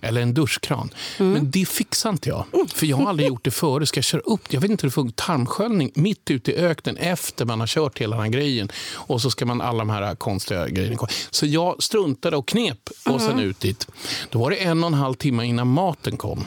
Eller 0.00 0.20
en 0.20 0.34
duschkran. 0.34 0.90
Men 1.18 1.50
det 1.50 1.68
fixar 1.68 2.10
inte 2.10 2.28
jag. 2.28 2.44
För 2.74 2.86
jag 2.86 2.96
har 2.96 3.08
aldrig 3.08 3.28
gjort 3.28 3.44
det 3.44 3.50
förut. 3.50 3.88
Ska 3.88 3.98
jag 3.98 4.04
köra 4.04 4.20
upp 4.20 4.48
det? 4.48 4.54
Jag 4.54 4.60
vet 4.60 4.70
inte 4.70 4.82
hur 4.82 4.88
det 4.88 4.94
funkar. 4.94 5.24
Tarmsköljning 5.26 5.90
mitt 5.94 6.30
ute 6.30 6.52
i 6.52 6.56
öknen 6.56 6.96
efter 6.96 7.44
man 7.44 7.60
har 7.60 7.66
kört 7.66 7.98
hela 7.98 8.16
den 8.16 8.30
grejen. 8.30 8.68
Och 8.92 9.22
så 9.22 9.30
ska 9.30 9.46
man 9.46 9.60
alla 9.60 9.78
de 9.78 9.90
här 9.90 10.14
konstiga 10.14 10.68
grejerna. 10.68 11.08
Så 11.30 11.46
jag 11.46 11.82
struntade 11.82 12.36
och 12.36 12.48
knep 12.48 12.90
och 13.06 13.20
sen 13.20 13.40
ut 13.40 13.60
dit. 13.60 13.86
Då 14.30 14.38
var 14.38 14.50
det 14.50 14.56
en 14.56 14.84
och 14.84 14.88
en 14.88 14.94
halv 14.94 15.14
timme 15.14 15.44
innan 15.44 15.68
maten 15.68 16.16
kom. 16.16 16.44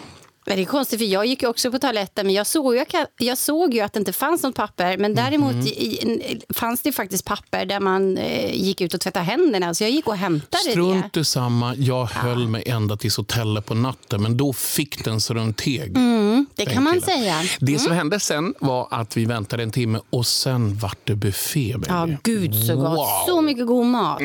Men 0.48 0.58
det 0.58 0.64
är 0.64 0.66
konstigt, 0.66 1.00
för 1.00 1.06
jag 1.06 1.26
gick 1.26 1.42
ju 1.42 1.48
också 1.50 1.72
på 1.72 1.80
toaletten, 1.80 2.26
men 2.26 2.36
jag 2.36 2.48
såg, 2.48 2.76
ju, 2.76 2.86
jag 3.18 3.38
såg 3.38 3.74
ju 3.74 3.80
att 3.82 3.94
det 3.94 4.00
inte 4.00 4.14
fanns 4.14 4.44
något 4.44 4.56
papper. 4.56 4.98
Men 4.98 5.16
däremot 5.16 5.54
Mhm. 5.54 5.68
i, 5.68 6.42
fanns 6.54 6.82
det 6.82 6.92
faktiskt 6.92 7.26
papper 7.26 7.66
där 7.66 7.80
man 7.80 8.18
eh, 8.18 8.54
gick 8.56 8.82
ut 8.82 8.94
och 8.94 9.02
tvättade 9.02 9.26
händerna. 9.26 9.74
Så 9.74 9.84
jag 9.84 9.92
gick 9.92 10.08
och 10.08 10.16
hämtade 10.18 10.64
det. 10.66 10.72
Strunt 10.72 11.28
samma. 11.28 11.76
Jag 11.76 12.06
höll 12.06 12.48
mig 12.48 12.64
ända 12.66 12.98
tills 12.98 13.18
hotellet 13.18 13.66
på 13.66 13.74
natten. 13.74 14.22
Men 14.24 14.38
då 14.38 14.54
fick 14.54 15.04
den 15.06 15.22
så 15.22 15.34
den 15.34 15.54
teg. 15.54 15.98
Mm, 15.98 16.46
det 16.56 16.66
kan 16.66 16.84
man 16.84 16.94
killen. 16.94 17.08
säga. 17.08 17.34
Mm. 17.34 17.48
Det 17.60 17.80
som 17.80 17.92
hände 17.92 18.20
sen 18.20 18.54
var 18.60 18.88
att 18.92 19.18
vi 19.18 19.26
väntade 19.26 19.64
en 19.64 19.72
timme 19.72 20.00
och 20.10 20.26
sen 20.28 20.76
vart 20.78 20.98
det 21.04 21.16
buffé. 21.16 21.74
Baby. 21.78 21.86
Ja, 21.90 22.08
gud 22.24 22.56
så 22.68 22.76
gott. 22.76 22.98
Wow. 22.98 23.08
Så 23.28 23.42
mycket 23.42 23.68
god 23.68 23.86
mat. 23.86 24.22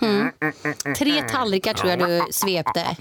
Mm. 0.00 0.30
Tre 0.98 1.22
tallrikar 1.22 1.74
tror 1.74 1.90
jag 1.90 1.98
du 1.98 2.22
svepte. 2.30 2.96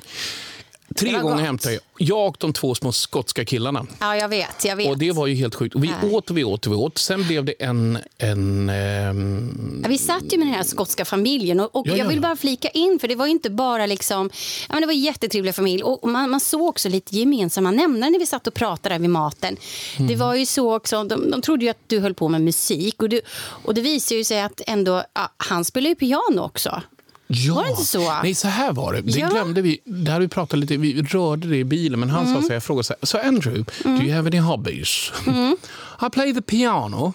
Tre 0.95 1.11
gånger 1.11 1.23
gott. 1.35 1.41
hämtade 1.41 1.73
jag. 1.73 1.81
Jag 1.97 2.27
och 2.27 2.35
de 2.39 2.53
två 2.53 2.75
små 2.75 2.91
skotska 2.91 3.45
killarna. 3.45 3.85
Ja, 3.99 4.15
jag 4.17 4.29
vet. 4.29 4.65
Jag 4.65 4.75
vet. 4.75 4.89
Och 4.89 4.97
Det 4.97 5.11
var 5.11 5.27
ju 5.27 5.35
helt 5.35 5.55
sjukt. 5.55 5.75
Och 5.75 5.83
vi 5.83 5.87
Nej. 6.01 6.11
åt 6.11 6.29
och 6.29 6.37
vi 6.37 6.43
åt 6.43 6.67
och 6.67 6.73
vi 6.73 6.77
åt. 6.77 6.97
Sen 6.97 7.27
blev 7.27 7.45
det 7.45 7.63
en... 7.63 7.97
en 8.17 8.69
ehm, 8.69 9.79
Ja, 9.83 9.89
vi 9.89 9.97
satt 9.97 10.23
ju 10.33 10.37
med 10.37 10.47
den 10.47 10.53
här 10.53 10.63
skotska 10.63 11.05
familjen 11.05 11.59
och, 11.59 11.75
och 11.75 11.87
Ja, 11.87 11.91
ja, 11.91 11.97
jag 11.97 12.07
vill 12.07 12.21
bara 12.21 12.35
flika 12.35 12.69
in 12.69 12.99
för 12.99 13.07
det 13.07 13.15
var 13.15 13.27
inte 13.27 13.49
bara 13.49 13.85
liksom, 13.85 14.29
ja, 14.69 14.73
men 14.73 14.81
det 14.81 14.87
var 14.87 14.93
en 14.93 14.99
jättetrevlig 14.99 15.55
familj 15.55 15.83
och 15.83 16.09
man, 16.09 16.29
man 16.29 16.39
såg 16.39 16.61
också 16.61 16.89
lite 16.89 17.15
gemensamma 17.15 17.71
nämnare 17.71 18.09
när 18.09 18.19
vi 18.19 18.25
satt 18.25 18.47
och 18.47 18.53
pratade 18.53 18.97
vid 18.97 19.09
maten. 19.09 19.57
Mm. 19.97 20.07
Det 20.07 20.15
var 20.15 20.35
ju 20.35 20.45
så 20.45 20.75
också, 20.75 21.03
de, 21.03 21.31
de 21.31 21.41
trodde 21.41 21.65
ju 21.65 21.71
att 21.71 21.83
du 21.87 21.99
höll 21.99 22.13
på 22.13 22.29
med 22.29 22.41
musik 22.41 23.01
och, 23.01 23.09
du, 23.09 23.21
och 23.37 23.73
det 23.73 23.81
visade 23.81 24.17
ju 24.17 24.23
sig 24.23 24.41
att 24.41 24.61
ändå, 24.67 25.03
ja, 25.13 25.31
han 25.37 25.65
spelar 25.65 25.89
ju 25.89 25.95
piano 25.95 26.41
också. 26.41 26.81
Ja. 27.27 27.53
Var 27.53 27.63
det 27.63 27.69
inte 27.69 27.83
så? 27.83 28.13
Nej, 28.23 28.35
så 28.35 28.47
här 28.47 28.73
var 28.73 28.93
det. 28.93 29.01
Det 29.01 29.19
Ja. 29.19 29.29
glömde 29.29 29.61
vi. 29.61 29.79
Det 29.85 30.11
hade 30.11 30.25
vi 30.25 30.29
pratat 30.29 30.59
lite, 30.59 30.77
vi 30.77 31.01
rörde 31.01 31.47
det 31.47 31.57
i 31.57 31.63
bilen, 31.63 31.99
men 31.99 32.09
han 32.09 32.27
sa 32.33 32.41
så 32.41 32.47
här, 32.47 32.53
jag 32.53 32.63
frågade 32.63 32.83
så 32.83 32.93
här, 33.01 33.05
so 33.05 33.17
Andrew, 33.17 33.63
do 33.83 33.89
you 34.03 34.13
have 34.15 34.27
any 34.29 34.39
hobbies? 34.39 35.11
I 36.01 36.09
play 36.11 36.33
the 36.33 36.41
piano. 36.41 37.13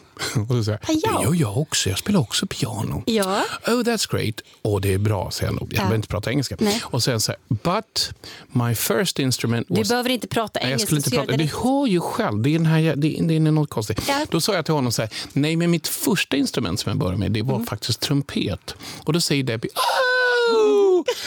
Och 0.48 0.48
så 0.48 0.64
säger 0.64 0.78
jag, 0.88 0.96
Ja. 1.02 1.18
det 1.18 1.24
gör 1.24 1.34
jag 1.34 1.58
också, 1.58 1.88
jag 1.88 1.98
spelar 1.98 2.20
också 2.20 2.46
piano. 2.46 3.02
Ja. 3.06 3.44
Oh, 3.66 3.70
that's 3.82 4.10
great. 4.16 4.34
Och 4.62 4.80
det 4.80 4.94
är 4.94 4.98
bra, 4.98 5.30
säger 5.30 5.52
han. 5.52 5.58
Jag 5.60 5.68
behöver 5.68 5.96
inte 5.96 6.08
prata 6.08 6.30
engelska. 6.30 6.56
Nej. 6.58 6.82
Och 6.84 7.02
sen 7.02 7.20
så 7.20 7.32
här, 7.32 7.38
but 7.48 8.10
my 8.52 8.74
first 8.74 9.18
instrument 9.18 9.66
Du 9.70 9.74
was... 9.74 9.88
behöver 9.88 10.10
inte 10.10 10.26
prata 10.26 10.60
Nej, 10.60 10.62
jag 10.62 10.70
engelska. 10.70 10.86
skulle 10.86 10.98
inte 10.98 11.10
prata. 11.10 11.32
det 11.32 11.36
Du 11.36 11.50
hör 11.68 11.86
ju 11.86 12.00
själv, 12.00 12.42
det 12.42 12.50
är, 12.50 12.58
den 12.58 12.66
här, 12.66 12.96
det 12.96 13.18
är, 13.18 13.22
det 13.22 13.36
är 13.36 13.40
något 13.40 13.70
konstigt. 13.70 14.02
Ja. 14.08 14.26
Då 14.30 14.40
sa 14.40 14.54
jag 14.54 14.64
till 14.64 14.74
honom 14.74 14.92
så 14.92 15.02
här, 15.02 15.10
nej 15.32 15.56
men 15.56 15.70
mitt 15.70 15.88
första 15.88 16.36
instrument 16.36 16.80
som 16.80 16.90
jag 16.90 16.98
började 16.98 17.18
med, 17.18 17.32
det 17.32 17.40
Mm. 17.40 17.52
var 17.52 17.64
faktiskt 17.64 18.00
trumpet. 18.00 18.74
Och 19.04 19.12
då 19.12 19.20
säger 19.20 19.42
Debbie, 19.42 19.68
oh, 19.68 20.17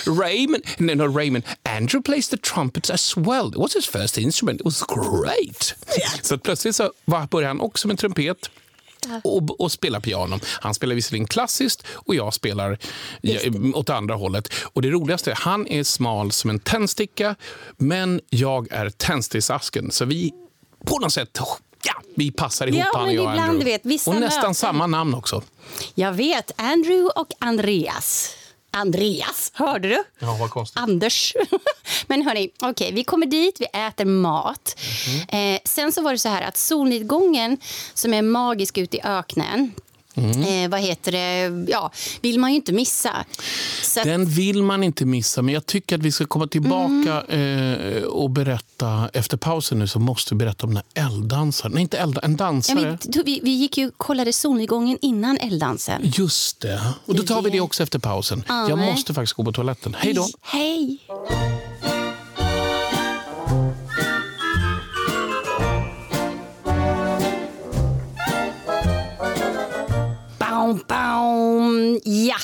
Raymond, 0.06 0.64
no, 0.78 0.94
not 0.96 1.16
Raymond, 1.16 1.44
Andrew 1.64 2.02
plays 2.02 2.30
the 2.30 2.38
trumpets 2.38 2.90
as 2.90 3.18
well. 3.18 3.52
What's 3.52 3.74
his 3.76 3.86
first 3.88 4.18
instrument? 4.18 4.60
It 4.62 4.66
was 4.66 4.84
great. 4.84 5.76
Så 6.22 6.36
att 6.36 6.44
plötsligt 6.44 6.76
så 6.76 6.92
var, 7.06 7.28
började 7.28 7.48
han 7.48 7.62
också 7.62 7.88
med 7.88 8.00
trumpet. 8.00 8.50
Och, 9.24 9.62
och 9.62 9.72
spela 9.72 10.00
piano. 10.02 10.40
Han 10.46 10.74
spelar 10.74 10.96
visserligen 10.96 11.28
klassiskt 11.28 11.84
och 11.92 12.16
jag 12.16 12.34
spelar 12.34 12.78
ja, 13.22 13.40
åt 13.74 13.90
andra 13.90 14.16
hållet. 14.16 14.54
Och 14.64 14.82
det 14.82 14.90
roligaste 14.90 15.32
är 15.32 15.36
han 15.36 15.68
är 15.68 15.84
smal 15.84 16.32
som 16.32 16.50
en 16.50 16.60
tändsticka 16.60 17.36
men 17.78 18.22
jag 18.30 18.72
är 18.72 18.90
tändsticksasken. 18.90 19.92
Så 19.92 20.06
vi 20.06 20.34
på 20.86 21.00
något 21.00 21.14
sätt 21.14 21.40
ja, 21.84 21.94
vi 22.16 22.32
passar 22.32 22.68
ihop 22.68 22.80
Ja, 22.80 23.00
han 23.00 23.08
och 23.08 23.14
jag 23.14 23.34
ibland, 23.34 23.40
Andrew. 23.40 23.72
vet, 23.72 24.08
och 24.08 24.16
nästan 24.16 24.42
möten. 24.42 24.56
samma 24.56 24.88
namn 24.88 25.14
också. 25.14 25.44
Jag 25.96 26.14
vet, 26.14 26.52
Andrew 26.56 27.12
och 27.16 27.28
Andreas. 27.40 28.36
Andreas, 28.72 29.52
hörde 29.54 29.90
du? 29.90 30.04
Ja, 30.20 30.38
vad 30.40 30.50
konstigt. 30.50 30.80
Anders. 30.82 31.34
Men 32.08 32.22
hörni, 32.22 32.50
okej, 32.62 32.92
vi 32.94 33.04
kommer 33.04 33.26
dit, 33.26 33.56
vi 33.62 33.66
äter 33.66 34.06
mat. 34.06 34.80
Mhm. 35.08 35.40
Eh, 35.40 35.60
sen 35.66 35.92
så 35.92 36.02
var 36.02 36.12
det 36.12 36.18
så 36.18 36.30
här 36.30 36.42
att 36.42 36.58
solnedgången 36.58 37.58
som 37.94 38.14
är 38.14 38.22
magisk 38.22 38.78
ute 38.78 38.98
i 38.98 39.02
öknen 39.04 39.72
Mm. 40.14 40.64
Eh, 40.64 40.70
vad 40.70 40.80
heter 40.80 41.12
det? 41.12 41.72
Ja, 41.72 41.92
vill 42.22 42.40
man 42.40 42.50
ju 42.50 42.56
inte 42.56 42.74
missa. 42.74 43.26
Så 43.84 44.04
Den 44.04 44.26
vill 44.26 44.64
man 44.64 44.84
inte 44.84 45.06
missa, 45.06 45.42
men 45.42 45.54
jag 45.54 45.66
tycker 45.66 45.96
att 45.96 46.02
vi 46.02 46.12
ska 46.12 46.26
komma 46.26 46.48
tillbaka 46.48 47.22
eh, 47.22 48.04
och 48.04 48.30
berätta. 48.30 49.10
Efter 49.14 49.38
pausen 49.38 49.80
nu 49.80 49.88
så 49.88 50.00
måste 50.00 50.34
vi 50.34 50.38
berätta 50.38 50.68
om 50.68 50.74
den 50.74 50.84
här 50.96 51.06
elddansaren. 51.06 51.72
Nej, 51.72 51.82
inte 51.82 51.98
eld, 51.98 52.20
en 52.24 52.32
ja, 52.32 52.38
dansare. 52.38 52.98
vi, 53.26 53.40
vi, 53.44 53.52
gick 53.52 53.78
ju 53.78 53.88
och 53.88 53.98
kollade 53.98 54.34
solnedgången 54.34 54.98
innan 55.02 55.38
elddansen. 55.38 56.02
Just 56.16 56.60
det. 56.60 56.82
Och 57.06 57.16
då 57.16 57.24
tar 57.24 57.42
vi 57.42 57.50
det 57.50 57.60
också 57.60 57.84
efter 57.84 58.00
pausen. 58.00 58.44
Ja, 58.48 58.70
Jag 58.70 58.80
måste 58.80 59.14
faktiskt 59.14 59.34
gå 59.34 59.44
på 59.44 59.52
toaletten. 59.52 59.96
Hej 60.00 60.14
då. 60.14 60.28
Hej! 60.42 60.98
Mm, 71.82 72.00
ja, 72.04 72.36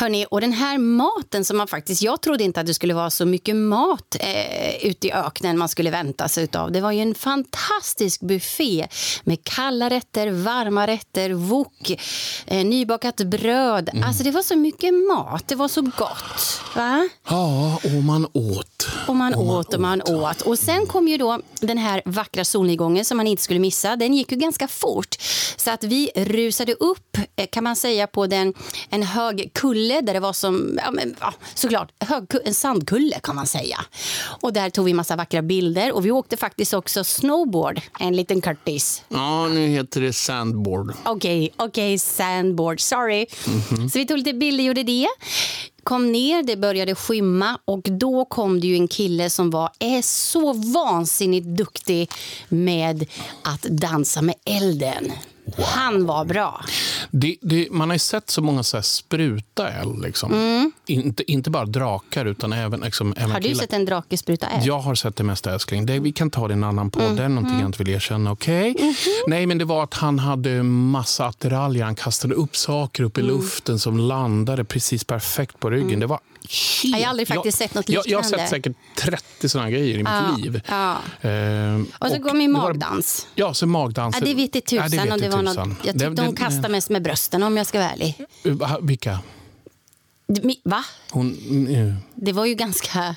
hörni, 0.00 0.26
och 0.30 0.40
den 0.40 0.52
här 0.52 0.78
maten 0.78 1.44
som 1.44 1.56
man 1.56 1.68
faktiskt... 1.68 2.02
Jag 2.02 2.20
trodde 2.20 2.44
inte 2.44 2.60
att 2.60 2.66
det 2.66 2.74
skulle 2.74 2.94
vara 2.94 3.10
så 3.10 3.26
mycket 3.26 3.56
mat 3.56 4.16
eh, 4.20 4.86
ute 4.86 5.06
i 5.06 5.12
öknen 5.12 5.58
man 5.58 5.68
skulle 5.68 5.90
vänta 5.90 6.28
sig 6.28 6.44
utav. 6.44 6.72
Det 6.72 6.80
var 6.80 6.92
ju 6.92 7.00
en 7.00 7.14
fantastisk 7.14 8.20
buffé 8.20 8.88
med 9.24 9.44
kalla 9.44 9.90
rätter, 9.90 10.30
varma 10.30 10.86
rätter, 10.86 11.30
wok, 11.30 11.90
eh, 12.46 12.64
nybakat 12.64 13.16
bröd. 13.16 13.90
Alltså 14.06 14.22
det 14.24 14.30
var 14.30 14.42
så 14.42 14.56
mycket 14.56 14.94
mat. 14.94 15.48
Det 15.48 15.54
var 15.54 15.68
så 15.68 15.82
gott. 15.82 16.60
Va? 16.76 17.08
Ja, 17.28 17.80
och 17.84 18.04
man 18.04 18.26
åt. 18.32 18.88
Och 19.06 19.16
man 19.16 19.34
åt 19.34 19.74
och 19.74 19.80
man 19.80 20.02
åt. 20.02 20.40
Och 20.40 20.58
sen 20.58 20.86
kom 20.86 21.08
ju 21.08 21.16
då 21.16 21.40
den 21.60 21.78
här 21.78 22.02
vackra 22.04 22.44
solnedgången 22.44 23.04
som 23.04 23.16
man 23.16 23.26
inte 23.26 23.42
skulle 23.42 23.60
missa. 23.60 23.96
Den 23.96 24.14
gick 24.14 24.32
ju 24.32 24.38
ganska 24.38 24.68
fort. 24.68 25.16
Så 25.56 25.70
att 25.70 25.84
vi 25.84 26.10
rusade 26.16 26.74
upp, 26.74 27.18
eh, 27.36 27.46
kan 27.46 27.64
man 27.64 27.76
säga, 27.76 28.06
på 28.06 28.26
den, 28.26 28.54
en 28.90 29.02
hög 29.02 29.50
kulle 29.54 29.87
där 29.88 30.14
det 30.14 30.20
var 30.20 30.32
som, 30.32 30.78
ja, 30.84 30.90
men, 30.90 31.16
ja, 31.20 31.34
såklart, 31.54 31.92
en 32.44 32.54
sandkulle 32.54 33.20
kan 33.22 33.36
man 33.36 33.46
säga. 33.46 33.78
Och 34.40 34.52
där 34.52 34.70
tog 34.70 34.84
vi 34.84 34.94
massa 34.94 35.16
vackra 35.16 35.42
bilder 35.42 35.92
och 35.92 36.06
vi 36.06 36.10
åkte 36.10 36.36
faktiskt 36.36 36.74
också 36.74 37.04
snowboard, 37.04 37.80
en 38.00 38.16
liten 38.16 38.40
kurtis. 38.40 39.02
Ja, 39.08 39.48
nu 39.48 39.66
heter 39.66 40.00
det 40.00 40.12
sandboard. 40.12 40.94
Okej, 41.04 41.54
okej, 41.56 41.98
sandboard. 41.98 42.80
Sorry. 42.80 43.26
Så 43.92 43.98
vi 43.98 44.06
tog 44.06 44.18
lite 44.18 44.32
bilder, 44.32 44.64
gjorde 44.64 44.82
det. 44.82 45.08
Kom 45.82 46.12
ner, 46.12 46.42
det 46.42 46.56
började 46.56 46.94
skymma 46.94 47.58
och 47.64 47.82
då 47.82 48.24
kom 48.24 48.60
det 48.60 48.66
ju 48.66 48.74
en 48.74 48.88
kille 48.88 49.30
som 49.30 49.50
var 49.50 49.70
är 49.78 50.02
så 50.02 50.52
vansinnigt 50.52 51.46
duktig 51.46 52.10
med 52.48 53.06
att 53.42 53.62
dansa 53.62 54.22
med 54.22 54.34
elden. 54.44 55.12
Han 55.58 56.06
var 56.06 56.24
bra. 56.24 56.64
Det, 57.10 57.36
det, 57.40 57.68
man 57.70 57.88
har 57.88 57.94
ju 57.94 57.98
sett 57.98 58.30
så 58.30 58.42
många 58.42 58.62
så 58.62 58.76
här 58.76 58.82
spruta 58.82 59.68
eld. 59.68 60.02
Liksom. 60.02 60.72
Inte, 60.86 61.32
inte 61.32 61.50
bara 61.50 61.64
drakar, 61.66 62.24
utan 62.24 62.52
även, 62.52 62.80
liksom, 62.80 63.12
även 63.12 63.18
Mm. 63.24 63.30
Har 63.30 63.40
du 63.40 63.48
killar. 63.48 63.60
sett 63.60 63.72
en 63.72 63.84
drake 63.84 64.16
spruta 64.16 64.46
eld? 64.46 64.66
Jag 64.66 64.78
har 64.78 64.94
sett 64.94 65.16
det 65.16 65.24
mesta 65.24 65.52
älskling. 65.54 65.86
Det, 65.86 65.98
vi 65.98 66.12
kan 66.12 66.30
ta 66.30 66.48
det 66.48 66.52
i 66.52 66.56
en 66.56 66.64
annan 66.64 66.90
podd. 66.90 67.16
Det 67.16 67.24
är 67.24 67.28
någonting 67.28 67.48
Mm. 67.52 67.60
jag 67.60 67.68
inte 67.68 67.84
vill 67.84 67.94
erkänna. 67.94 68.32
okej? 68.32 68.94
Nej, 69.26 69.46
men 69.46 69.58
det 69.58 69.64
var 69.64 69.82
att 69.84 69.94
han 69.94 70.18
hade 70.18 70.62
massa 70.62 71.26
attiraljer. 71.26 71.84
Han 71.84 71.94
kastade 71.94 72.34
upp 72.34 72.56
saker 72.56 73.02
upp 73.02 73.18
i 73.18 73.20
Mm. 73.20 73.34
luften 73.36 73.78
som 73.78 73.98
landade 73.98 74.64
precis 74.64 75.04
perfekt 75.04 75.60
på 75.60 75.70
ryggen. 75.70 76.00
Det 76.00 76.06
var 76.06 76.20
helt... 76.42 76.96
Jag 76.96 77.00
har 77.00 77.10
aldrig 77.10 77.28
faktiskt 77.28 77.58
sett 77.58 77.74
något 77.74 77.88
jag, 77.88 78.06
jag 78.06 78.18
har 78.18 78.22
liknande. 78.24 78.44
sett 78.46 78.50
säkert 78.50 78.76
30 78.98 79.48
sådana 79.48 79.70
grejer 79.70 79.98
i 79.98 80.02
Ja, 80.02 80.32
mitt 80.36 80.44
liv. 80.44 80.60
ja. 80.68 80.96
Ehm, 81.20 81.86
Och 81.98 82.08
så 82.08 82.16
och 82.16 82.22
kom 82.22 82.40
ju 82.40 82.46
det 82.46 82.52
var- 82.52 82.62
magdans. 82.62 83.26
Ja, 83.34 83.54
så 83.54 83.66
magdans. 83.66 84.16
Ja, 84.20 84.26
det 84.26 84.34
vet 84.34 84.56
i 84.56 84.60
tusan. 84.60 84.88
Ja, 84.92 85.04
det 85.04 85.12
om 85.12 85.20
det 85.20 85.28
var 85.28 85.42
något, 85.42 85.56
jag 85.56 85.76
tyckte 85.94 85.98
Det- 86.10 86.22
hon 86.22 86.34
det- 86.34 86.40
kastade 86.40 86.68
mest 86.68 86.90
med 86.90 87.02
brösten 87.02 87.42
om 87.42 87.56
jag 87.56 87.66
ska 87.66 87.78
vara 87.78 87.90
ärlig. 87.90 88.14
Vilka? 88.82 89.18
Va? 90.64 90.84
Hon, 91.10 91.36
mm, 91.50 91.94
Det 92.14 92.32
var 92.32 92.46
ju 92.46 92.54
ganska... 92.54 93.16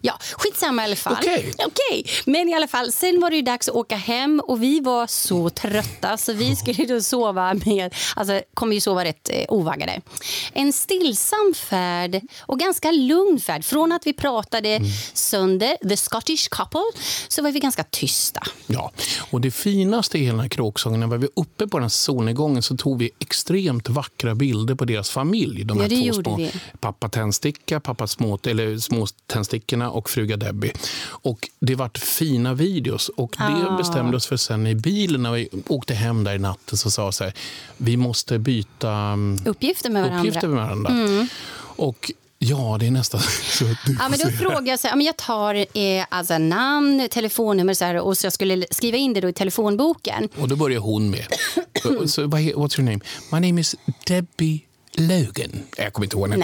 Ja, 0.00 0.18
skitsamma 0.36 0.82
i 0.82 0.84
alla 0.84 0.96
fall. 0.96 1.16
Okej. 1.20 1.52
Okej, 1.66 2.06
Men 2.26 2.48
i 2.48 2.54
alla 2.54 2.68
fall, 2.68 2.92
sen 2.92 3.20
var 3.20 3.30
det 3.30 3.42
dags 3.42 3.68
att 3.68 3.74
åka 3.74 3.96
hem 3.96 4.40
och 4.44 4.62
vi 4.62 4.80
var 4.80 5.06
så 5.06 5.50
trötta 5.50 6.16
så 6.16 6.32
vi 6.32 6.56
skulle 6.56 6.84
då 6.86 7.00
sova 7.00 7.54
med, 7.54 7.94
alltså 8.16 8.40
kommer 8.54 8.74
ju 8.74 8.80
sova 8.80 9.04
rätt 9.04 9.30
eh, 9.32 9.44
ovaggade. 9.48 10.00
En 10.52 10.72
stillsam 10.72 11.54
färd 11.56 12.20
och 12.40 12.58
ganska 12.58 12.90
lugn 12.92 13.40
färd. 13.40 13.64
Från 13.64 13.92
att 13.92 14.06
vi 14.06 14.12
pratade 14.12 14.68
Mm. 14.68 14.88
sönder, 15.14 15.76
the 15.88 15.96
Scottish 15.96 16.48
couple, 16.50 16.80
så 17.28 17.42
var 17.42 17.50
vi 17.52 17.60
ganska 17.60 17.84
tysta. 17.84 18.42
Ja, 18.66 18.92
och 19.30 19.40
det 19.40 19.50
finaste 19.50 20.18
i 20.18 20.20
hela 20.20 20.32
den 20.32 20.40
här 20.40 20.48
kråksången, 20.48 21.00
när 21.00 21.06
vi 21.06 21.16
var 21.16 21.28
uppe 21.36 21.66
på 21.66 21.76
den 21.78 21.84
här 21.84 21.88
solnedgången 21.88 22.62
så 22.62 22.76
tog 22.76 22.98
vi 22.98 23.10
extremt 23.18 23.88
vackra 23.88 24.34
bilder 24.34 24.74
på 24.74 24.84
deras 24.84 25.10
familj. 25.10 25.64
De 25.64 25.76
Ja, 25.76 25.82
här 25.82 25.88
det 25.90 25.96
två 25.96 26.02
gjorde 26.06 26.22
små, 26.22 26.36
vi. 26.36 26.50
pappa 26.80 27.08
Tändsticka, 27.08 27.80
pappa 27.80 28.06
små, 28.06 28.38
eller 28.46 28.78
små 28.78 29.06
tändstickorna 29.38 29.90
och 29.90 30.10
fruga 30.10 30.36
Debbie. 30.36 30.72
Och 31.06 31.48
det 31.60 31.74
vart 31.74 31.98
fina 31.98 32.54
videos 32.54 33.08
och 33.08 33.34
det 33.38 33.44
Ah. 33.70 33.76
bestämde 33.76 34.16
oss 34.16 34.26
för 34.26 34.36
sen 34.36 34.66
i 34.66 34.74
bilen 34.74 35.22
när 35.22 35.32
vi 35.32 35.48
åkte 35.68 35.94
hem 35.94 36.24
där 36.24 36.34
i 36.34 36.38
natten 36.38 36.78
så 36.78 36.90
sa 36.90 37.12
så 37.12 37.24
här, 37.24 37.32
vi 37.76 37.96
måste 37.96 38.38
byta 38.38 38.90
mm, 38.90 39.38
Uppgifter 39.46 39.90
med 39.90 40.02
varandra. 40.02 40.20
uppgifter 40.20 40.48
med 40.48 40.56
varandra. 40.56 40.90
Mm. 40.92 41.28
Och 41.76 42.12
ja, 42.38 42.76
det 42.80 42.86
är 42.86 42.90
nästan 42.90 43.20
så 43.58 43.64
att 43.64 43.76
du 43.86 43.96
Ja, 44.00 44.08
men 44.08 44.18
då 44.18 44.28
frågade 44.30 44.70
jag 44.70 44.78
så 44.80 44.88
här, 44.88 44.96
men 44.96 45.06
jag 45.06 45.16
tar 45.16 45.54
eh, 45.54 46.04
alltså 46.08 46.38
namn, 46.38 47.08
telefonnummer 47.10 47.74
så 47.74 47.84
här, 47.84 47.94
och 48.00 48.18
så 48.18 48.26
jag 48.26 48.32
skulle 48.32 48.66
skriva 48.70 48.96
in 48.96 49.12
det 49.14 49.20
då 49.20 49.28
i 49.28 49.32
telefonboken. 49.32 50.28
Och 50.40 50.48
då 50.48 50.56
börjar 50.56 50.80
hon 50.80 51.10
med. 51.10 51.26
he- 51.84 52.54
what's 52.54 52.80
your 52.80 52.90
name? 52.90 53.00
My 53.32 53.48
name 53.48 53.60
is 53.60 53.76
Debbie 54.06 54.60
Logan. 54.98 55.62
Jag 55.76 55.92
kommer 55.92 56.06
inte 56.06 56.16
ihåg 56.16 56.28
men 56.28 56.40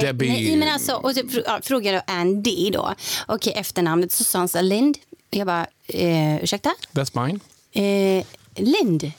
Debbie... 0.00 0.28
nej, 0.28 0.56
men 0.56 0.68
alltså, 0.68 0.92
och 0.94 1.12
så 1.14 1.22
frågade 1.62 2.02
Andy 2.06 2.70
då. 2.70 2.94
Okej, 3.28 3.52
efternamnet. 3.56 4.12
Här, 4.12 4.62
Lind. 4.62 4.98
Jag 5.30 5.46
bara, 5.46 5.66
eh, 5.86 6.36
ursäkta? 6.42 6.74
That's 6.92 7.26
mine. 7.26 7.40
Eh, 8.18 8.24
Lind. 8.56 9.12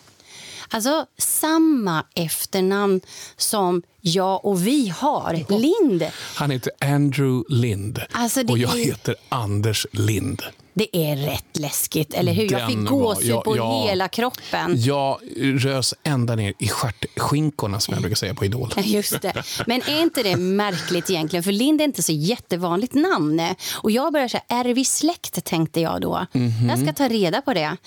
Alltså 0.69 1.05
samma 1.17 2.05
efternamn 2.15 3.01
som 3.37 3.81
jag 4.01 4.45
och 4.45 4.67
vi 4.67 4.89
har. 4.97 5.45
Lind. 5.59 6.03
Han 6.35 6.51
heter 6.51 6.71
Andrew 6.79 7.43
Lind 7.55 8.01
Alltså, 8.11 8.43
det 8.43 8.51
och 8.53 8.57
jag 8.57 8.79
är- 8.79 8.85
heter 8.85 9.15
Anders 9.29 9.85
Lind. 9.91 10.41
Det 10.77 10.97
är 10.97 11.15
rätt 11.15 11.57
läskigt, 11.59 12.13
eller 12.13 12.33
hur? 12.33 12.51
jag 12.51 12.61
Den 12.61 12.67
fick 12.69 12.77
var- 12.77 12.83
gåshud 12.85 13.29
ja, 13.29 13.41
på 13.41 13.57
ja. 13.57 13.85
hela 13.89 14.07
kroppen. 14.07 14.81
Jag 14.81 15.19
rös 15.37 15.93
ända 16.03 16.35
ner 16.35 16.53
i 16.59 16.67
stjärtskinkorna 16.67 17.79
som 17.79 17.93
jag 17.93 18.01
brukar 18.01 18.15
säga 18.15 18.33
på 18.33 18.45
Idol. 18.45 18.73
Just 18.83 19.21
det. 19.21 19.43
Men 19.67 19.81
är 19.81 20.01
inte 20.01 20.23
det 20.23 20.35
märkligt 20.35 21.09
egentligen? 21.09 21.43
För 21.43 21.51
Lind 21.51 21.81
är 21.81 21.85
inte 21.85 22.03
så 22.03 22.11
jättevanligt 22.11 22.93
namn. 22.93 23.41
Och 23.81 23.91
jag 23.91 24.13
började 24.13 24.29
säga, 24.29 24.43
är 24.47 24.65
vi 24.65 24.85
släkt? 24.85 25.43
tänkte 25.45 25.81
jag 25.81 26.01
då. 26.01 26.25
Mhm. 26.33 26.69
Jag 26.69 26.79
ska 26.79 26.93
ta 26.93 27.07
reda 27.07 27.41
på 27.41 27.53
det. 27.53 27.77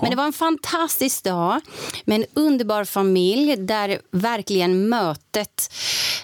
Men 0.00 0.10
det 0.10 0.16
var 0.16 0.24
en 0.24 0.32
fantastisk 0.32 1.24
dag 1.24 1.60
med 2.04 2.16
en 2.20 2.26
underbar 2.34 2.84
familj 2.84 3.56
där 3.56 3.98
verkligen 4.12 4.88
mötet 4.88 5.72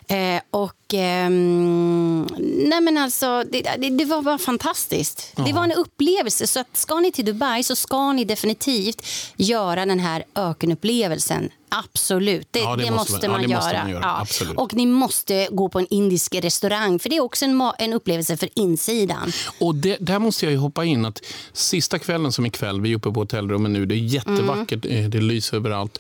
eh, 0.08 0.40
och 0.50 0.94
ehm, 0.94 2.26
nej 2.68 2.80
men 2.80 2.98
alltså, 2.98 3.44
det, 3.52 3.62
det, 3.78 3.90
det 3.90 4.04
var 4.04 4.22
bara 4.22 4.38
fantastiskt. 4.38 5.32
Det 5.36 5.52
var 5.52 5.64
en 5.64 5.72
upplevelse. 5.72 6.15
Så 6.30 6.60
att 6.60 6.76
ska 6.76 7.00
ni 7.00 7.12
till 7.12 7.24
Dubai 7.24 7.62
så 7.62 7.76
ska 7.76 8.12
ni 8.12 8.24
definitivt 8.24 9.06
göra 9.36 9.86
den 9.86 9.98
här 10.00 10.24
ökenupplevelsen. 10.34 11.50
Absolut, 11.68 12.48
det, 12.50 12.58
Ja, 12.58 12.76
det 12.76 12.84
det, 12.84 12.90
måste 12.90 13.12
måste, 13.12 13.28
man- 13.28 13.42
ja, 13.42 13.48
det 13.48 13.54
måste 13.54 13.70
göra. 13.70 13.82
man 13.82 13.90
göra. 13.92 14.26
Ja. 14.40 14.52
Och 14.62 14.74
ni 14.74 14.86
måste 14.86 15.48
gå 15.50 15.68
på 15.68 15.78
en 15.78 15.86
indisk 15.90 16.34
restaurang 16.34 16.98
för 16.98 17.08
det 17.08 17.16
är 17.16 17.20
också 17.20 17.44
en, 17.44 17.70
en 17.78 17.92
upplevelse 17.92 18.36
för 18.36 18.48
insidan. 18.54 19.32
Och 19.60 19.74
det, 19.74 19.96
där 20.00 20.18
måste 20.18 20.44
jag 20.46 20.52
ju 20.52 20.58
hoppa 20.58 20.84
in 20.84 21.04
att 21.04 21.20
sista 21.52 21.98
kvällen 21.98 22.32
som 22.32 22.46
ikväll, 22.46 22.80
vi 22.80 22.92
är 22.92 22.96
uppe 22.96 23.10
på 23.10 23.20
hotellrummet 23.20 23.70
nu, 23.72 23.86
det 23.86 23.94
är 23.94 23.96
jättevackert, 23.96 24.84
Mm. 24.84 25.04
eh, 25.04 25.10
det 25.10 25.20
lyser 25.20 25.56
överallt. 25.56 25.98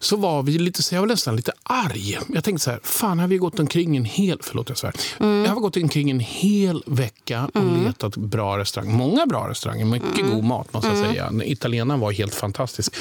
Så 0.00 0.16
var 0.16 0.42
vi 0.42 0.58
lite, 0.58 0.82
så 0.82 0.94
jag 0.94 1.00
var 1.02 1.08
nästan 1.08 1.36
lite 1.36 1.52
arg. 1.62 2.18
Jag 2.34 2.44
tänkte 2.44 2.64
så 2.64 2.70
här, 2.70 2.80
fan 2.82 3.18
har 3.18 3.28
vi 3.28 3.36
gått 3.36 3.58
omkring 3.58 3.96
en 3.96 4.04
hel, 4.04 4.38
förlåt 4.42 4.68
jag 4.68 4.78
svär. 4.78 4.94
Mm. 5.20 5.44
Jag 5.44 5.50
har 5.54 5.60
gått 5.60 5.76
omkring 5.76 6.10
en 6.10 6.20
hel 6.20 6.82
vecka 6.86 7.50
och 7.54 7.82
letat 7.84 8.16
bra 8.16 8.58
restauranger. 8.58 8.94
Många 8.94 9.26
bra 9.26 9.48
restauranger, 9.48 9.84
mycket 9.84 10.18
Mm. 10.18 10.30
god 10.34 10.44
mat 10.44 10.72
måste 10.72 10.88
jag 10.88 10.98
säga. 10.98 11.32
Italienaren 11.44 12.00
var 12.00 12.12
helt 12.12 12.34
fantastisk. 12.34 12.94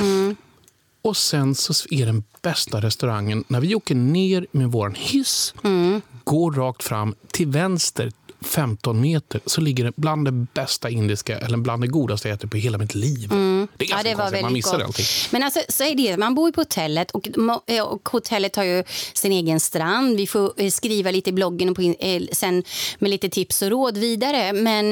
Och 1.02 1.18
sen 1.18 1.56
så 1.56 1.74
är 1.90 2.06
den 2.06 2.24
bästa 2.42 2.82
restaurangen, 2.82 3.44
när 3.48 3.60
vi 3.60 3.76
åker 3.76 3.96
ner 3.96 4.48
med 4.52 4.72
vår 4.72 4.94
hiss, 4.98 5.54
Mm. 5.64 6.02
går 6.24 6.52
rakt 6.52 6.84
fram 6.84 7.16
till 7.32 7.48
vänster 7.48 8.12
15 8.42 9.02
meter 9.02 9.42
så 9.46 9.62
ligger 9.62 9.84
det 9.84 9.92
bland 9.96 10.26
det 10.26 10.32
bästa 10.32 10.90
indiska, 10.90 11.38
eller 11.40 11.58
bland 11.58 11.84
det 11.84 11.88
godaste 11.88 12.28
jag 12.28 12.36
ätit 12.36 12.52
på 12.52 12.58
hela 12.58 12.78
mitt 12.78 12.96
liv. 12.96 13.32
Mm. 13.32 13.68
Det 13.78 13.86
är 13.86 13.90
ganska 13.90 14.10
ja, 14.10 14.16
det 14.16 14.18
var 14.18 14.24
konstigt, 14.26 14.42
man 14.42 14.54
missar 14.54 14.78
gott. 14.78 14.86
allting. 14.86 15.06
Men 15.32 15.44
alltså, 15.44 15.60
så 15.70 15.84
är 15.84 15.96
det, 15.96 16.18
man 16.18 16.36
bor 16.36 16.48
ju 16.48 16.52
på 16.52 16.62
hotellet 16.62 17.12
och, 17.12 17.28
eh, 17.68 17.84
och 17.84 18.10
hotellet 18.10 18.56
har 18.56 18.64
ju 18.64 18.84
sin 19.14 19.32
egen 19.32 19.60
strand. 19.60 20.18
Vi 20.18 20.28
får 20.28 20.54
eh, 20.58 20.70
skriva 20.70 21.12
lite 21.12 21.30
i 21.30 21.34
bloggen 21.34 21.70
och 21.70 21.76
på, 21.76 21.82
eh, 21.82 22.22
sen 22.32 22.64
med 23.00 23.10
lite 23.10 23.30
tips 23.30 23.62
och 23.62 23.70
råd 23.70 23.98
vidare. 23.98 24.54
Men, 24.54 24.92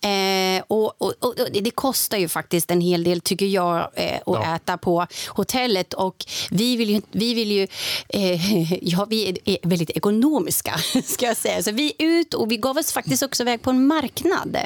eh, 0.00 0.62
och, 0.68 1.02
och, 1.02 1.14
och, 1.20 1.34
det 1.52 1.70
kostar 1.70 2.18
ju 2.18 2.28
faktiskt 2.28 2.70
en 2.70 2.80
hel 2.80 3.04
del 3.04 3.20
tycker 3.20 3.46
jag 3.46 3.90
eh, 3.94 4.14
att 4.16 4.22
Ja. 4.26 4.56
äta 4.56 4.78
på 4.78 5.06
hotellet. 5.28 5.94
Och 5.94 6.24
vi 6.50 6.76
vill 6.76 6.90
ju, 6.90 7.02
vi 7.12 7.34
vill 7.34 7.52
ju 7.52 7.66
eh, 8.08 8.62
ja, 8.88 9.06
vi 9.10 9.28
är, 9.28 9.38
är 9.44 9.58
väldigt 9.62 9.90
ekonomiska 9.90 10.74
ska 11.04 11.26
jag 11.26 11.36
säga. 11.36 11.62
Så 11.62 11.72
vi 11.72 11.92
är 11.98 12.06
ut 12.06 12.34
och 12.34 12.50
vi 12.52 12.56
gav 12.56 12.78
oss 12.80 12.92
faktiskt 12.92 13.22
också 13.22 13.42
iväg 13.42 13.62
på 13.62 13.70
en 13.70 13.86
marknad. 13.86 14.56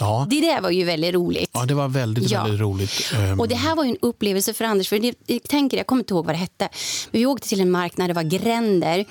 Ja. 0.00 0.26
Det 0.30 0.40
där 0.40 0.60
var 0.60 0.70
ju 0.70 0.84
väldigt 0.84 1.14
roligt. 1.14 1.50
Ja, 1.52 1.64
det 1.64 1.74
var 1.74 1.88
väldigt, 1.88 2.30
Ja. 2.30 2.42
väldigt 2.42 2.60
roligt. 2.60 3.12
Ehm, 3.14 3.40
Och 3.40 3.48
Det 3.48 3.54
här 3.54 3.74
var 3.76 3.84
ju 3.84 3.90
en 3.90 3.96
upplevelse 4.02 4.54
för 4.54 4.64
Anders. 4.64 4.88
För 4.88 4.98
det, 4.98 5.14
jag, 5.26 5.42
tänker, 5.42 5.76
jag 5.76 5.86
kommer 5.86 6.00
inte 6.00 6.14
ihåg 6.14 6.26
vad 6.26 6.34
det 6.34 6.38
hette. 6.38 6.68
Men 7.10 7.20
vi 7.20 7.26
åkte 7.26 7.48
till 7.48 7.60
en 7.60 7.70
marknad, 7.70 8.10
det 8.10 8.14
var 8.14 8.22
gränder. 8.22 9.04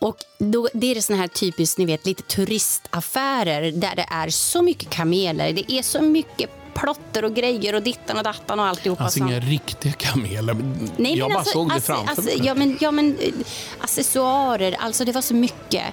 Och 0.00 0.16
då, 0.38 0.68
det 0.74 0.86
är 0.90 0.94
det 0.94 1.02
såna 1.02 1.18
här 1.18 1.28
typiskt, 1.28 1.78
ni 1.78 1.84
vet, 1.84 2.06
lite 2.06 2.22
turistaffärer 2.22 3.72
där 3.72 3.96
det 3.96 4.06
är 4.10 4.28
så 4.30 4.62
mycket 4.62 4.90
kameler. 4.90 5.52
Det 5.52 5.72
är 5.72 5.82
så 5.82 6.02
mycket 6.02 6.50
plotter 6.80 7.24
och 7.24 7.34
grejer 7.34 7.74
och 7.74 7.82
dittan 7.82 8.16
och 8.16 8.24
dattan 8.24 8.60
och 8.60 8.66
alltihopa. 8.66 9.04
Alltså 9.04 9.18
inga 9.18 9.40
riktiga 9.40 9.92
kameler. 9.92 10.56
Nej, 10.96 11.18
jag 11.18 11.30
bara 11.30 11.38
alltså, 11.38 11.52
såg 11.52 11.68
det 11.68 11.74
alltså, 11.74 11.92
framför 11.92 12.10
alltså, 12.10 12.22
mig. 12.22 12.40
ja, 12.46 12.54
men, 12.54 12.78
ja, 12.80 12.90
men 12.90 13.18
eh, 13.20 13.32
accessoarer, 13.80 14.76
alltså 14.80 15.04
det 15.04 15.12
var 15.12 15.22
så 15.22 15.34
mycket. 15.34 15.84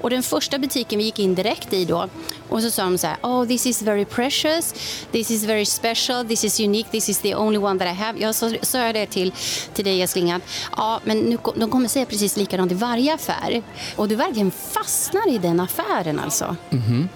Och 0.00 0.10
den 0.10 0.22
första 0.22 0.58
butiken 0.58 0.98
vi 0.98 1.04
gick 1.04 1.18
in 1.18 1.34
direkt 1.34 1.72
i 1.72 1.84
då 1.84 2.08
och 2.48 2.62
så 2.62 2.70
sa 2.70 2.82
de 2.82 2.98
så 2.98 3.06
här, 3.06 3.16
oh 3.22 3.46
this 3.46 3.66
is 3.66 3.82
very 3.82 4.04
precious, 4.04 4.74
this 5.12 5.30
is 5.30 5.44
very 5.44 5.64
special, 5.64 6.24
this 6.24 6.44
is 6.44 6.60
unique, 6.60 6.90
this 6.90 7.08
is 7.08 7.18
the 7.18 7.34
only 7.34 7.58
one 7.58 7.78
that 7.78 7.88
I 7.88 7.94
have. 7.94 8.18
Jag 8.18 8.34
sa, 8.34 8.78
jag 8.78 8.94
det 8.94 9.06
till, 9.06 9.32
till 9.74 9.84
dig 9.84 10.02
älskling 10.02 10.32
att 10.32 10.42
ja, 10.76 11.00
men 11.04 11.18
nu, 11.18 11.38
de 11.56 11.70
kommer 11.70 11.88
säga 11.88 12.06
precis 12.06 12.36
likadant 12.36 12.72
i 12.72 12.74
varje 12.74 13.14
affär. 13.14 13.62
Och 13.96 14.08
du 14.08 14.14
verkligen 14.14 14.50
fastnar 14.50 15.34
i 15.34 15.38
den 15.38 15.60
affären 15.60 16.18
alltså. 16.18 16.56
Mhm. 16.70 17.08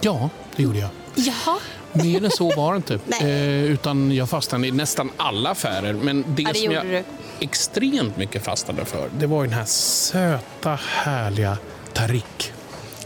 Ja, 0.00 0.30
det 0.56 0.62
gjorde 0.62 0.78
jag. 0.78 0.90
Jaha. 1.14 1.58
Mer 1.92 2.24
än 2.24 2.30
så 2.30 2.56
var 2.56 2.72
det 2.72 2.76
inte. 2.76 2.98
Eh, 3.20 3.64
utan 3.64 4.14
jag 4.14 4.28
fastnade 4.28 4.66
i 4.66 4.70
nästan 4.70 5.10
alla 5.16 5.50
affärer. 5.50 5.92
Men 5.92 6.24
det, 6.28 6.42
Ja, 6.42 6.48
det 6.52 6.58
som 6.58 6.72
jag 6.72 6.86
du. 6.86 7.04
extremt 7.40 8.16
mycket 8.16 8.44
fastnade 8.44 8.84
för, 8.84 9.08
det 9.18 9.26
var 9.26 9.44
den 9.44 9.52
här 9.52 9.64
söta, 9.64 10.78
härliga 10.82 11.58
Tarik. 11.92 12.52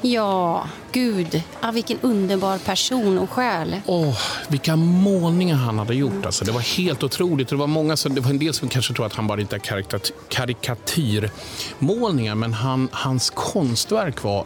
Ja, 0.01 0.68
gud. 0.92 1.42
Ja, 1.62 1.70
vilken 1.70 1.99
underbar 2.01 2.59
person 2.59 3.18
och 3.18 3.31
själ. 3.31 3.77
Åh, 3.87 4.18
vilka 4.49 4.77
målningar 4.77 5.57
han 5.57 5.79
hade 5.79 5.94
gjort. 5.94 6.27
Alltså. 6.27 6.44
Det 6.44 6.53
var 6.53 6.61
helt 6.61 7.03
otroligt. 7.03 7.49
Det 7.49 7.57
var, 7.57 7.66
många 7.66 7.97
som, 7.97 8.14
det 8.14 8.20
var 8.20 8.31
en 8.31 8.38
del 8.38 8.55
som 8.55 8.68
kanske 8.68 8.94
tror 8.94 9.07
att 9.07 9.12
han 9.14 9.27
bara 9.27 9.38
ritar 9.38 9.59
karikat- 9.59 10.12
karikatyrmålningar, 10.29 12.35
men 12.35 12.53
han, 12.53 12.88
hans 12.92 13.31
konstverk 13.31 14.23
var 14.23 14.44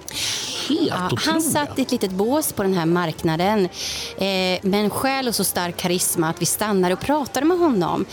helt 0.69 0.81
Ja, 0.89 1.07
otroliga. 1.07 1.33
han 1.33 1.43
satt 1.43 1.79
i 1.79 1.83
ett 1.83 1.93
litet 1.93 2.11
bås 2.11 2.53
på 2.53 2.63
den 2.63 2.75
här 2.75 2.87
marknaden 2.87 3.65
eh, 4.19 4.59
med 4.63 4.75
en 4.75 4.91
själ 4.91 5.29
och 5.29 5.35
så 5.35 5.45
stark 5.45 5.77
karisma 5.77 6.29
att 6.31 6.43
vi 6.43 6.47
stannade 6.47 6.95
och 6.95 7.01
pratade 7.01 7.47
med 7.47 7.59
honom. 7.59 8.05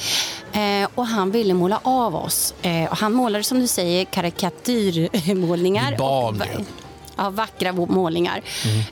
Eh, 0.54 0.90
och 0.96 1.08
han 1.08 1.32
ville 1.32 1.54
måla 1.54 1.80
av 1.84 2.16
oss. 2.16 2.54
Eh, 2.62 2.92
och 2.92 2.98
han 2.98 3.14
målade 3.14 3.44
som 3.44 3.60
du 3.60 3.68
säger 3.68 4.06
karikatyrmålningar. 4.06 5.96
Bad 5.98 6.42
och. 6.42 6.62
Ja, 7.18 7.30
vackra 7.30 7.72
målningar. 7.74 8.42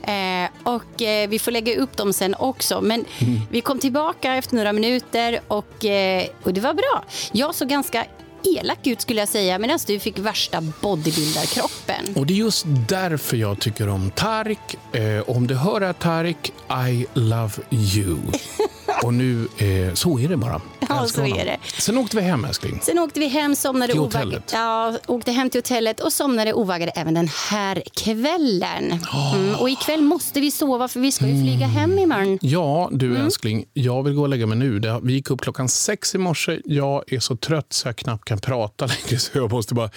Eh, 0.02 0.50
och 0.62 1.02
eh, 1.02 1.28
Vi 1.28 1.38
får 1.38 1.50
lägga 1.50 1.76
upp 1.76 1.96
dem 1.96 2.12
sen 2.12 2.34
också. 2.38 2.80
Men 2.80 3.04
Mm. 3.18 3.40
vi 3.50 3.60
kom 3.60 3.78
tillbaka 3.78 4.34
efter 4.34 4.56
några 4.56 4.72
minuter 4.72 5.40
och, 5.48 5.84
eh, 5.84 6.24
och 6.42 6.54
det 6.54 6.60
var 6.60 6.74
bra. 6.74 7.04
Jag 7.32 7.54
såg 7.54 7.68
ganska 7.68 8.04
elak 8.44 8.86
ut 8.86 9.00
skulle 9.00 9.20
jag 9.20 9.28
säga 9.28 9.58
medan 9.58 9.78
du 9.86 9.98
fick 9.98 10.18
värsta 10.18 10.60
bodybuildarkroppen. 10.60 12.14
Och 12.14 12.26
det 12.26 12.32
är 12.34 12.36
just 12.36 12.64
därför 12.88 13.36
jag 13.36 13.60
tycker 13.60 13.88
om 13.88 14.10
Tarik. 14.10 14.76
Eh, 14.92 15.20
om 15.20 15.46
du 15.46 15.54
hör 15.54 15.80
här 15.80 15.92
Tarik, 15.92 16.52
I 16.88 17.06
love 17.14 17.52
you. 17.70 18.18
Och 19.02 19.14
nu, 19.14 19.48
eh, 19.58 19.94
så 19.94 20.18
är 20.18 20.28
det 20.28 20.36
bara. 20.36 20.60
Ja, 20.88 21.06
så 21.06 21.20
honom. 21.20 21.38
är 21.38 21.44
det. 21.44 21.56
Sen 21.78 21.98
åkte 21.98 22.16
vi 22.16 22.22
hem 22.22 22.44
älskling. 22.44 22.80
Sen 22.82 22.98
åkte 22.98 23.20
vi 23.20 23.26
hem, 23.28 23.56
somnade 23.56 23.92
Till 23.92 24.00
hotellet. 24.00 24.50
Ja, 24.52 24.98
åkte 25.06 25.32
hem 25.32 25.50
till 25.50 25.58
hotellet 25.58 26.00
och 26.00 26.12
somnade 26.12 26.52
ovaggade 26.52 26.92
även 26.92 27.14
den 27.14 27.28
här 27.50 27.82
kvällen. 27.96 28.98
Mm, 29.34 29.54
och 29.54 29.70
ikväll 29.70 30.02
måste 30.02 30.40
vi 30.40 30.50
sova 30.50 30.88
för 30.88 31.00
vi 31.00 31.12
ska 31.12 31.26
ju 31.26 31.42
flyga 31.42 31.66
hem 31.66 31.98
imorgon. 31.98 32.38
Ja, 32.42 32.88
du 32.92 33.06
Mm. 33.06 33.26
älskling. 33.26 33.64
Jag 33.72 34.02
vill 34.02 34.14
gå 34.14 34.22
och 34.22 34.28
lägga 34.28 34.46
mig 34.46 34.58
nu. 34.58 34.98
Vi 35.02 35.12
gick 35.12 35.30
upp 35.30 35.40
klockan 35.40 35.68
sex 35.68 36.14
i 36.14 36.18
morse. 36.18 36.60
Jag 36.64 37.12
är 37.12 37.20
så 37.20 37.36
trött 37.36 37.72
så 37.72 37.88
jag 37.88 37.96
knappt 37.96 38.24
kan 38.24 38.38
prata 38.38 38.86
längre. 38.86 39.18
Så 39.20 39.30
jag 39.38 39.52
måste 39.52 39.74
bara... 39.74 39.90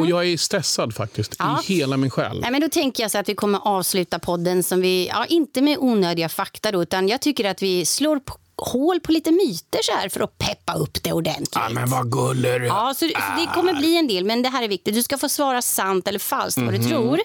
Och 0.00 0.06
jag 0.06 0.26
är 0.28 0.36
stressad 0.36 0.94
faktiskt. 0.94 1.36
Ja. 1.38 1.60
i 1.68 1.74
hela 1.74 1.96
min 1.96 2.10
själ. 2.10 2.40
Nej, 2.40 2.50
men 2.50 2.60
då 2.60 2.68
tänker 2.68 3.02
jag 3.02 3.10
så 3.10 3.18
att 3.18 3.28
vi 3.28 3.34
kommer 3.34 3.58
avsluta 3.64 4.18
podden 4.18 4.62
som 4.62 4.80
vi, 4.80 5.08
ja, 5.08 5.24
inte 5.28 5.60
med 5.62 5.76
onödiga 5.78 6.28
fakta 6.28 6.72
då, 6.72 6.82
utan 6.82 7.08
jag 7.08 7.20
tycker 7.20 7.44
att 7.50 7.62
vi 7.62 7.86
slår 7.86 8.18
på 8.18 8.29
hål 8.60 9.00
på 9.00 9.12
lite 9.12 9.30
myter 9.30 9.80
så 9.82 9.92
här 9.92 10.08
för 10.08 10.20
att 10.20 10.38
peppa 10.38 10.74
upp 10.74 11.02
det 11.02 11.12
ordentligt. 11.12 11.52
Ja, 11.54 11.68
men 11.70 11.90
vad 11.90 12.12
gullig 12.12 12.60
du 12.60 12.66
Ja, 12.66 12.94
så, 12.96 13.08
så 13.08 13.40
det 13.40 13.46
kommer 13.54 13.74
bli 13.74 13.96
en 13.98 14.08
del, 14.08 14.24
men 14.24 14.42
det 14.42 14.48
här 14.48 14.62
är 14.62 14.68
viktigt. 14.68 14.94
Du 14.94 15.02
ska 15.02 15.18
få 15.18 15.28
svara 15.28 15.62
sant 15.62 16.08
eller 16.08 16.18
falskt 16.18 16.58
vad 16.58 16.74
du 16.74 16.82
tror. 16.88 17.20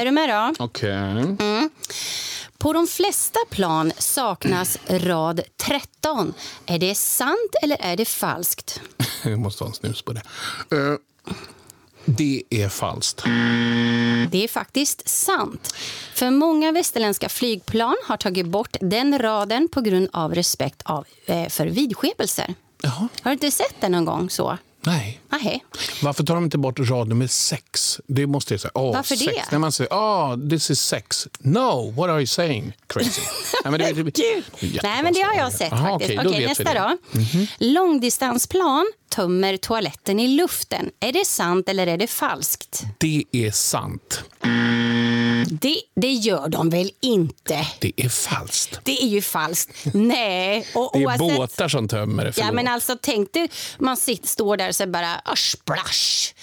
Är 0.00 0.04
du 0.04 0.10
med 0.10 0.28
då? 0.28 0.64
Okej. 0.64 1.36
På 2.58 2.72
de 2.72 2.86
flesta 2.86 3.38
plan 3.50 3.92
saknas 3.98 4.78
rad 4.88 5.40
13. 5.66 6.34
Är 6.66 6.78
det 6.78 6.94
sant 6.94 7.54
eller 7.62 7.76
är 7.80 7.96
det 7.96 8.04
falskt? 8.04 8.80
Jag 9.24 9.38
måste 9.38 9.64
ha 9.64 9.68
en 9.68 9.74
snus 9.74 10.02
på 10.02 10.12
det. 10.12 10.22
Eh, 10.72 11.34
det 12.18 12.42
är 12.50 12.68
falskt. 12.68 13.24
Det 14.30 14.44
är 14.44 14.48
faktiskt 14.48 15.08
sant. 15.08 15.74
För 16.14 16.30
många 16.30 16.72
västerländska 16.72 17.28
flygplan 17.28 17.96
har 18.06 18.16
tagit 18.16 18.46
bort 18.46 18.76
den 18.80 19.18
raden 19.18 19.68
på 19.72 19.80
grund 19.80 20.08
av 20.12 20.34
respekt 20.34 20.82
av, 20.84 21.04
eh, 21.26 21.48
för 21.48 21.66
vidskepelser. 21.66 22.54
Jaha. 22.82 23.08
Har 23.22 23.30
du 23.30 23.32
inte 23.32 23.50
sett 23.50 23.80
den 23.80 23.92
någon 23.92 24.04
gång 24.04 24.30
så? 24.30 24.58
Nej. 24.82 25.20
Nej. 25.30 25.64
Varför 26.02 26.24
tar 26.24 26.34
de 26.34 26.44
inte 26.44 26.58
bort 26.58 26.78
rad 26.78 27.08
nummer 27.08 27.26
sex? 27.26 28.00
Det 28.06 28.26
måste 28.26 28.54
jag 28.54 28.60
säga. 28.60 28.72
Oh, 28.74 28.94
Varför 28.94 29.16
sex. 29.16 29.32
det? 29.34 29.44
När 29.52 29.58
man 29.58 29.72
säger 29.72 29.90
oh, 29.90 30.48
this 30.50 30.70
is 30.70 30.80
sex. 30.80 31.28
No, 31.38 31.90
what 31.96 32.10
are 32.10 32.18
you 32.18 32.26
saying? 32.26 32.72
Crazy. 32.86 33.20
Nej, 33.64 33.70
men 33.70 33.80
det, 33.80 34.02
det. 34.02 34.42
Nej, 34.82 35.02
men 35.02 35.12
det 35.12 35.20
har 35.20 35.34
jag 35.34 35.52
sett 35.52 35.72
Aha, 35.72 35.98
faktiskt. 35.98 36.18
okej, 36.20 36.24
då 36.24 36.30
vet 36.30 36.40
vi 36.40 36.46
nästa 36.46 36.74
det. 36.74 36.96
Mhm. 37.12 37.46
då. 37.58 37.64
Långdistansplan 37.66 38.86
tömmer 39.08 39.56
toaletten 39.56 40.20
i 40.20 40.28
luften. 40.28 40.90
Är 41.00 41.12
det 41.12 41.24
sant 41.26 41.68
eller 41.68 41.86
är 41.86 41.96
det 41.96 42.06
falskt? 42.06 42.82
det 42.98 43.24
är 43.32 43.50
sant. 43.50 44.24
Det, 45.48 45.76
det 45.96 46.12
gör 46.12 46.48
de 46.48 46.70
väl 46.70 46.90
inte? 47.00 47.66
Det 47.78 47.92
är 47.96 48.08
falskt. 48.08 48.80
Det 48.82 49.02
är 49.02 49.06
ju 49.06 49.22
falskt. 49.22 49.70
Nej. 49.94 50.66
Och 50.74 50.90
Det 50.92 50.98
är 51.02 51.06
oavsett- 51.06 51.36
båtar 51.36 51.68
som 51.68 51.88
tömmer 51.88 52.24
det. 52.24 52.38
Ja, 52.38 52.52
men 52.52 52.68
alltså 52.68 52.96
tänk 53.02 53.32
dig, 53.32 53.50
man 53.78 53.96
sitter, 53.96 54.28
står 54.28 54.56
där 54.56 54.68
och 54.68 54.74
så 54.76 54.86
bara 54.86 55.20
ah, 55.24 55.36
splash. 55.36 56.34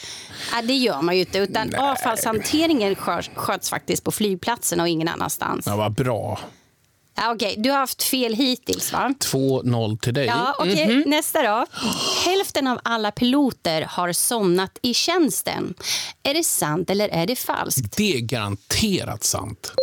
Ja, 0.54 0.62
det 0.62 0.74
gör 0.74 1.02
man 1.02 1.16
ju 1.16 1.22
inte. 1.22 1.38
Utan 1.38 1.76
avfallshanteringen 1.76 2.96
sköts, 2.96 3.30
sköts 3.36 3.70
faktiskt 3.70 4.04
på 4.04 4.12
flygplatsen 4.12 4.80
och 4.80 4.88
ingen 4.88 5.08
annanstans. 5.08 5.66
Ja, 5.68 5.76
vad 5.76 5.92
bra. 5.94 6.40
Ja, 7.20 7.32
Okej, 7.34 7.56
du 7.58 7.72
har 7.72 7.78
haft 7.78 8.04
fel 8.04 8.34
hittills 8.34 8.94
va? 8.94 9.14
2-0 9.20 9.98
till 10.00 10.14
dig. 10.14 10.26
Ja, 10.26 10.56
okej. 10.60 10.88
Mhm. 10.88 11.04
Nästa 11.06 11.44
då. 11.44 11.66
Hälften 12.26 12.68
av 12.68 12.80
alla 12.84 13.12
piloter 13.12 13.82
har 13.82 14.14
somnat 14.14 14.80
i 14.82 14.94
tjänsten. 14.94 15.74
Är 16.24 16.34
det 16.34 16.44
sant 16.44 16.90
eller 16.90 17.10
är 17.10 17.28
det 17.28 17.36
falskt? 17.36 17.98
Det 17.98 18.16
är 18.16 18.20
garanterat 18.20 19.24
sant. 19.24 19.74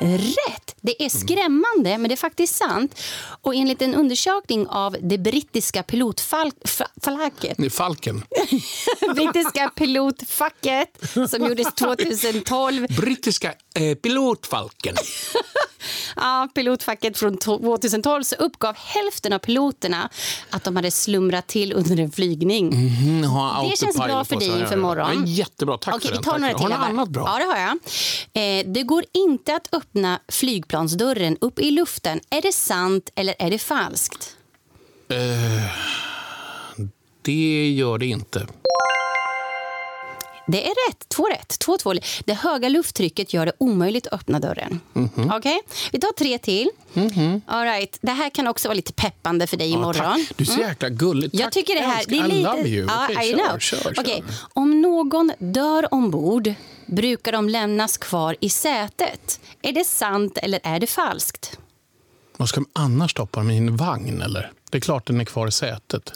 Rätt! 0.00 0.76
Det 0.80 1.04
är 1.04 1.08
skrämmande, 1.08 1.98
men 1.98 2.02
det 2.08 2.14
är 2.14 2.16
faktiskt 2.16 2.56
sant. 2.56 3.00
Och 3.42 3.54
enligt 3.54 3.82
en 3.82 3.94
undersökning 3.94 4.66
av 4.66 4.96
det 5.00 5.18
brittiska 5.18 5.82
är 5.82 7.70
Falken. 7.70 8.24
brittiska 9.14 9.70
pilotfacket 9.76 10.88
som 11.30 11.46
gjordes 11.46 11.74
2012. 11.74 12.86
Brittiska 12.86 13.54
eh, 13.74 13.94
pilotfalken. 13.94 14.96
Ja, 16.16 16.48
pilotfacket 16.54 17.18
från 17.18 17.36
2012 17.36 18.22
så 18.22 18.34
uppgav 18.36 18.76
hälften 18.76 19.32
av 19.32 19.38
piloterna 19.38 20.08
att 20.50 20.64
de 20.64 20.76
hade 20.76 20.90
slumrat 20.90 21.46
till 21.46 21.72
under 21.72 22.00
en 22.00 22.10
flygning. 22.12 22.72
Ha 23.24 23.68
Det 23.70 23.76
känns 23.76 23.96
bra 23.96 24.24
för 24.24 24.36
dig 24.36 24.60
inför 24.60 24.76
morgon. 24.76 25.22
Ja, 25.26 25.26
jättebra, 25.26 25.78
tack 25.78 25.94
Okej, 25.94 26.10
för 26.10 26.16
vi 26.16 26.22
tar 26.22 26.38
några 26.38 26.54
till. 26.54 26.62
Har 26.72 26.78
du 26.78 26.84
annat 26.84 27.08
bra? 27.08 27.24
Ja, 27.26 27.38
det 27.38 27.44
har 27.44 27.60
jag. 27.60 27.78
Eh, 28.58 28.72
det 28.72 28.82
går 28.82 29.04
inte 29.12 29.54
att 29.54 29.74
öppna 29.74 30.20
flygplansdörren 30.28 31.36
upp 31.40 31.58
i 31.58 31.70
luften. 31.70 32.20
Är 32.30 32.42
det 32.42 32.52
sant 32.52 33.10
eller 33.14 33.34
är 33.38 33.50
det 33.50 33.58
falskt? 33.58 34.36
Eh, 35.08 35.16
det 37.22 37.70
gör 37.70 37.98
det 37.98 38.06
inte. 38.06 38.46
Det 40.50 40.66
är 40.66 40.88
rätt. 40.90 41.08
Två 41.08 41.24
rätt. 41.28 41.58
Två, 41.58 41.76
två. 41.78 41.94
Det 42.24 42.34
höga 42.34 42.68
lufttrycket 42.68 43.32
gör 43.32 43.46
det 43.46 43.52
omöjligt 43.58 44.06
att 44.06 44.12
öppna 44.12 44.38
dörren. 44.40 44.80
Mhm. 44.92 45.30
Okej, 45.34 45.60
Vi 45.92 46.00
tar 46.00 46.12
tre 46.12 46.38
till. 46.38 46.70
All 47.46 47.64
right. 47.64 47.98
Det 48.00 48.10
här 48.12 48.30
kan 48.30 48.46
också 48.46 48.68
vara 48.68 48.74
lite 48.74 48.92
peppande 48.92 49.46
för 49.46 49.56
dig 49.56 49.70
Ja, 49.70 49.76
imorgon. 49.78 49.94
tack. 49.94 50.32
Du 50.36 50.44
är 50.44 50.46
så 50.46 50.52
Mm. 50.54 50.68
jäkla 50.68 50.88
gullig. 50.88 51.30
Jag 51.32 51.42
Tack, 51.42 51.52
tycker 51.52 51.74
det 51.74 51.80
här... 51.80 52.04
Det 52.08 52.14
är 52.18 52.24
I 52.24 52.28
lite, 52.28 52.50
love 52.56 52.68
you. 52.68 52.86
Ja, 52.88 53.06
Okej, 53.10 53.28
I 53.28 53.30
kör, 53.36 53.38
know. 53.48 53.58
kör, 53.58 53.76
kör. 53.82 53.94
Okej. 53.98 54.24
Om 54.52 54.82
någon 54.82 55.32
dör 55.38 55.94
ombord 55.94 56.54
brukar 56.86 57.32
de 57.32 57.48
lämnas 57.48 57.98
kvar 57.98 58.36
i 58.40 58.50
sätet. 58.50 59.40
Är 59.62 59.72
det 59.72 59.84
sant 59.84 60.38
eller 60.38 60.60
är 60.62 60.80
det 60.80 60.86
falskt? 60.86 61.58
Vad 62.36 62.48
ska 62.48 62.60
de 62.60 62.66
annars 62.72 63.10
stoppa 63.10 63.40
dem 63.40 63.50
i 63.50 63.56
en 63.56 63.76
vagn? 63.76 64.22
Eller? 64.22 64.52
Det 64.70 64.78
är 64.78 64.80
klart 64.80 65.06
den 65.06 65.20
är 65.20 65.24
kvar 65.24 65.46
i 65.46 65.52
sätet. 65.52 66.12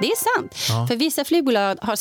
Det 0.00 0.06
är 0.06 0.36
sant. 0.36 0.54
Ja. 0.68 0.86
För 0.86 0.96
Vissa 0.96 1.24
flygbolag 1.24 1.78
har 1.82 1.92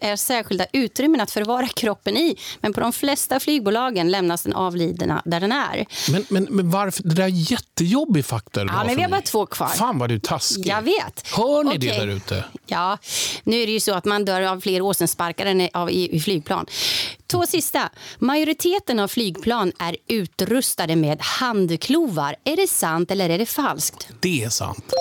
är 0.00 0.16
särskilda 0.16 0.66
utrymmen 0.72 1.20
att 1.20 1.30
förvara 1.30 1.68
kroppen 1.68 2.16
i. 2.16 2.36
Men 2.60 2.72
på 2.72 2.80
de 2.80 2.92
flesta 2.92 3.40
flygbolagen 3.40 4.10
lämnas 4.10 4.42
den 4.42 4.52
avlidna 4.52 5.22
där 5.24 5.40
den 5.40 5.52
är. 5.52 5.86
Men, 6.10 6.24
men, 6.28 6.46
men 6.50 6.70
varför? 6.70 7.02
Det 7.02 7.14
där 7.14 7.24
är 7.24 7.52
jättejobbig 7.52 8.24
fakta. 8.24 8.64
du 8.64 8.72
Ja, 8.72 8.84
men 8.84 8.96
vi 8.96 9.02
har 9.02 9.10
bara 9.10 9.20
två 9.20 9.46
kvar. 9.46 9.68
Fan 9.68 9.98
vad 9.98 10.08
du 10.08 10.14
är 10.14 10.18
taskig. 10.18 10.66
Jag 10.66 10.82
vet. 10.82 11.28
Hör 11.36 11.64
ni 11.64 11.76
det 11.78 11.90
Okej. 11.90 12.06
där 12.06 12.08
ute? 12.08 12.44
Ja, 12.66 12.98
nu 13.44 13.62
är 13.62 13.66
det 13.66 13.72
ju 13.72 13.80
så 13.80 13.94
att 13.94 14.04
man 14.04 14.24
dör 14.24 14.42
av 14.42 14.60
fler 14.60 14.82
åsensparkar 14.82 15.46
än 15.46 15.68
av 15.74 15.90
i, 15.90 16.16
i 16.16 16.20
flygplan. 16.20 16.66
Två 17.26 17.46
sista. 17.46 17.90
Majoriteten 18.18 18.98
av 18.98 19.08
flygplan 19.08 19.72
är 19.78 19.96
utrustade 20.08 20.96
med 20.96 21.20
handklovar. 21.20 22.36
Är 22.44 22.56
det 22.56 22.66
sant 22.66 23.10
eller 23.10 23.30
är 23.30 23.38
det 23.38 23.46
falskt? 23.46 24.08
Det 24.20 24.44
är 24.44 24.48
sant. 24.48 24.92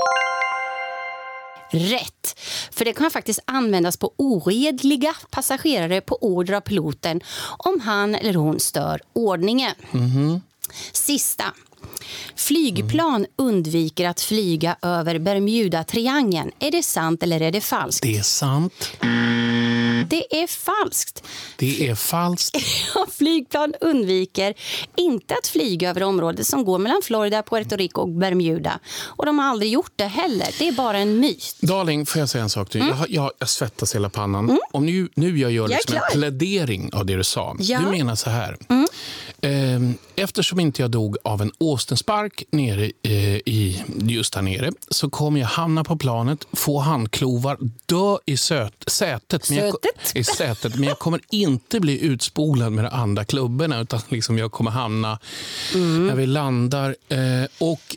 Rätt. 1.71 2.39
För 2.71 2.85
det 2.85 2.93
kan 2.93 3.11
faktiskt 3.11 3.39
användas 3.45 3.97
på 3.97 4.13
oredliga 4.15 5.15
passagerare 5.29 6.01
på 6.01 6.17
order 6.21 6.53
av 6.53 6.61
piloten 6.61 7.21
om 7.57 7.79
han 7.79 8.15
eller 8.15 8.33
hon 8.33 8.59
stör 8.59 9.01
ordningen. 9.13 9.75
Mhm. 9.91 10.41
Sista. 10.91 11.43
Flygplan 12.35 13.25
undviker 13.35 14.07
att 14.07 14.21
flyga 14.21 14.75
över 14.81 15.19
Bermuda-triangeln. 15.19 16.51
Är 16.59 16.71
det 16.71 16.83
sant 16.83 17.23
eller 17.23 17.41
är 17.41 17.51
det 17.51 17.61
falskt? 17.61 18.03
Det 18.03 18.17
är 18.17 18.21
sant. 18.21 18.91
Det 20.09 20.41
är 20.43 20.47
falskt. 20.47 21.23
Det 21.57 21.87
är 21.87 21.95
falskt. 21.95 22.57
Flygplan 23.17 23.73
undviker 23.81 24.53
inte 24.97 25.33
att 25.33 25.47
flyga 25.47 25.89
över 25.89 26.03
området 26.03 26.47
som 26.47 26.65
går 26.65 26.79
mellan 26.79 27.01
Florida, 27.03 27.43
Puerto 27.43 27.75
Rico 27.75 28.01
och 28.01 28.09
Bermuda. 28.09 28.79
Och 29.03 29.25
de 29.25 29.39
har 29.39 29.45
aldrig 29.49 29.71
gjort 29.71 29.91
det 29.95 30.05
heller. 30.07 30.55
Det 30.59 30.67
är 30.67 30.71
bara 30.71 30.97
en 30.97 31.19
myt. 31.19 31.57
Darling, 31.61 32.05
får 32.05 32.19
jag 32.19 32.29
säga 32.29 32.43
en 32.43 32.49
sak 32.49 32.69
till 32.69 32.79
dig? 32.81 32.89
Jag, 32.89 33.09
jag, 33.09 33.31
jag 33.39 33.49
svettas 33.49 33.95
hela 33.95 34.09
pannan. 34.09 34.59
Om 34.71 34.85
nu, 34.85 35.09
nu 35.15 35.39
jag 35.39 35.51
gör 35.51 35.71
Mm. 35.71 35.71
Jag 35.71 35.77
liksom 35.77 35.95
en 35.95 36.19
plädering 36.19 36.93
av 36.93 37.05
det 37.05 37.15
du 37.15 37.23
sa. 37.23 37.55
Ja. 37.59 37.77
Mm. 37.77 37.91
Du 37.91 37.97
menar 37.97 38.15
så 38.15 38.29
här. 38.29 38.57
Ehm, 38.69 38.87
Eftersom 40.15 40.59
inte 40.59 40.81
jag 40.81 40.91
dog 40.91 41.17
av 41.23 41.41
en 41.41 41.51
åstenspark 41.57 42.43
nere 42.51 42.91
eh, 43.03 43.35
i, 43.35 43.83
just 44.01 44.33
där 44.33 44.41
nere 44.41 44.71
så 44.89 45.09
kommer 45.09 45.39
jag 45.39 45.47
hamna 45.47 45.83
på 45.83 45.97
planet, 45.97 46.47
få 46.53 46.79
handklovar, 46.79 47.57
dö 47.85 48.17
i 48.25 48.37
söt, 48.37 48.83
sätet. 48.87 49.49
Men 49.49 49.57
jag? 49.57 49.75
I 50.15 50.23
sätet. 50.23 50.75
Men 50.75 50.83
jag 50.89 50.99
kommer 50.99 51.21
inte 51.29 51.79
bli 51.79 52.01
utspolad 52.01 52.71
med 52.71 52.83
de 52.85 52.89
andra 52.89 53.25
klubborna 53.25 53.79
utan 53.79 53.99
liksom 54.09 54.37
jag 54.37 54.51
kommer 54.51 54.71
hamna 54.71 55.19
Mm. 55.73 56.07
när 56.07 56.15
vi 56.15 56.25
landar. 56.25 56.95
Eh, 57.09 57.17
och 57.59 57.95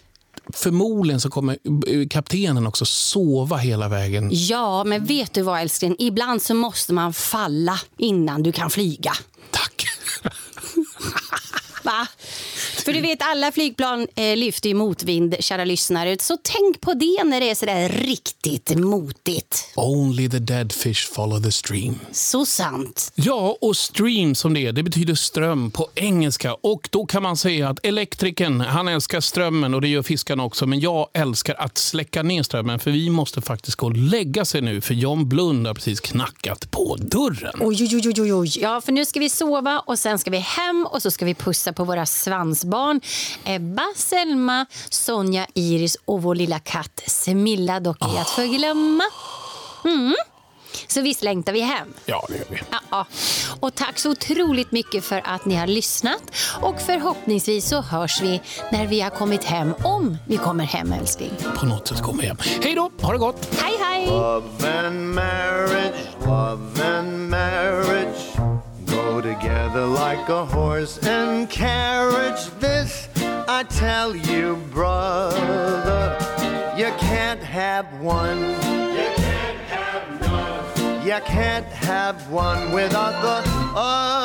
Förmodligen 0.52 1.20
så 1.20 1.30
kommer 1.30 1.58
eh, 1.88 2.08
kaptenen 2.08 2.66
också 2.66 2.84
sova 2.84 3.56
hela 3.56 3.88
vägen. 3.88 4.28
Ja, 4.32 4.84
men 4.84 5.04
vet 5.04 5.34
du 5.34 5.42
vad 5.42 5.60
älskling? 5.60 5.96
Ibland 5.98 6.42
så 6.42 6.54
måste 6.54 6.92
man 6.92 7.12
falla 7.12 7.80
innan 7.96 8.42
du 8.42 8.52
kan 8.52 8.70
flyga. 8.70 9.12
Tack. 9.50 9.86
Va? 11.84 12.08
För 12.84 12.92
du 12.92 13.00
vet, 13.00 13.18
alla 13.22 13.52
flygplan 13.52 14.06
eh, 14.14 14.36
lyfter 14.36 14.68
ju 14.68 14.74
motvind, 14.74 15.36
kära 15.40 15.64
lyssnare. 15.64 16.16
Så 16.20 16.36
tänk 16.42 16.80
på 16.80 16.94
det 16.94 17.24
när 17.24 17.40
det 17.40 17.50
är 17.50 17.54
sådär 17.54 17.88
riktigt 17.88 18.78
motigt. 18.78 19.72
Only 19.74 20.30
the 20.30 20.38
dead 20.38 20.72
fish 20.72 21.12
follow 21.12 21.42
the 21.42 21.52
stream. 21.52 22.00
Så 22.12 22.46
sant. 22.46 23.12
Ja, 23.14 23.56
och 23.60 23.76
stream 23.76 24.34
som 24.34 24.54
det 24.54 24.66
är, 24.66 24.72
det 24.72 24.82
betyder 24.82 25.14
ström 25.14 25.70
på 25.70 25.88
engelska. 25.94 26.54
Och 26.54 26.88
då 26.92 27.06
kan 27.06 27.22
man 27.22 27.36
säga 27.36 27.68
att 27.68 27.78
elektrikern, 27.82 28.60
han 28.60 28.88
älskar 28.88 29.20
strömmen 29.20 29.74
och 29.74 29.80
det 29.80 29.88
gör 29.88 30.02
fiskarna 30.02 30.44
också. 30.44 30.66
Men 30.66 30.80
jag 30.80 31.08
älskar 31.12 31.54
att 31.54 31.78
släcka 31.78 32.22
ner 32.22 32.42
strömmen 32.42 32.78
för 32.78 32.90
vi 32.90 33.10
måste 33.10 33.40
faktiskt 33.40 33.76
gå 33.76 33.86
och 33.86 33.96
lägga 33.96 34.44
sig 34.44 34.60
nu 34.60 34.80
för 34.80 34.94
John 34.94 35.28
Blund 35.28 35.66
har 35.66 35.74
precis 35.74 36.00
knackat 36.00 36.70
på 36.70 36.96
dörren. 36.96 37.54
Oj, 37.60 37.82
oj, 37.82 38.08
oj, 38.08 38.22
oj, 38.22 38.34
oj. 38.34 38.58
Ja, 38.60 38.80
för 38.80 38.92
nu 38.92 39.04
ska 39.04 39.20
vi 39.20 39.28
sova 39.28 39.78
och 39.86 39.98
sen 39.98 40.18
ska 40.18 40.30
vi 40.30 40.38
hem 40.38 40.86
och 40.90 41.02
så 41.02 41.10
ska 41.10 41.24
vi 41.24 41.34
pussa 41.34 41.72
på 41.72 41.84
våra 41.84 42.06
svansbarn. 42.06 42.73
Ebba, 43.44 43.84
Selma, 43.96 44.66
Sonja, 44.90 45.46
Iris 45.54 45.96
och 46.04 46.22
vår 46.22 46.34
lilla 46.34 46.58
katt 46.58 47.02
Semilla 47.06 47.80
dock 47.80 48.02
är 48.02 48.20
att 48.20 48.30
förglömma. 48.30 49.04
Mm. 49.84 50.14
Så 50.86 51.00
visst 51.00 51.22
längtar 51.22 51.52
vi 51.52 51.60
hem. 51.60 51.94
Ja, 52.06 52.26
det 52.28 52.36
gör 52.36 52.44
vi. 52.50 52.58
Ja, 52.70 52.78
ja. 52.90 53.06
Och 53.60 53.74
tack 53.74 53.98
så 53.98 54.10
otroligt 54.10 54.72
mycket 54.72 55.04
för 55.04 55.22
att 55.24 55.44
ni 55.44 55.54
har 55.54 55.66
lyssnat. 55.66 56.22
Och 56.60 56.80
förhoppningsvis 56.80 57.68
så 57.68 57.80
hörs 57.80 58.22
vi 58.22 58.40
när 58.72 58.86
vi 58.86 59.00
har 59.00 59.10
kommit 59.10 59.44
hem, 59.44 59.74
om 59.84 60.16
vi 60.28 60.36
kommer 60.36 60.64
hem 60.64 60.92
älskling. 60.92 61.32
På 61.56 61.66
något 61.66 61.88
sätt 61.88 62.02
kommer 62.02 62.22
hem. 62.22 62.36
Hej 62.62 62.74
då, 62.74 62.90
ha 63.00 63.12
det 63.12 63.18
gott! 63.18 63.48
Hej, 63.60 63.74
hej! 63.80 64.06
Love 64.06 64.86
and 64.86 65.14
marriage, 65.14 65.94
love 66.26 66.98
and 66.98 67.30
marriage 67.30 68.23
go 69.14 69.20
together 69.20 69.86
like 69.86 70.28
a 70.28 70.44
horse 70.44 70.98
and 71.06 71.48
carriage. 71.48 72.50
This 72.58 73.08
I 73.48 73.64
tell 73.64 74.16
you, 74.16 74.56
brother, 74.72 76.18
you 76.76 76.90
can't 76.98 77.42
have 77.42 77.86
one. 78.00 78.40
You 78.98 79.08
can't 79.16 79.60
have 79.76 80.20
none. 80.20 81.06
You 81.06 81.20
can't 81.24 81.66
have 81.66 82.16
one 82.30 82.72
without 82.72 83.22
the 83.22 83.42
other. 83.78 84.24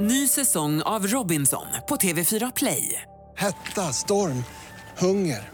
Ny 0.00 0.28
säsong 0.28 0.82
av 0.82 1.06
Robinson 1.06 1.66
på 1.88 1.96
TV4 1.96 2.52
Play. 2.56 3.02
Hetta, 3.36 3.92
storm, 3.92 4.44
hunger. 4.98 5.53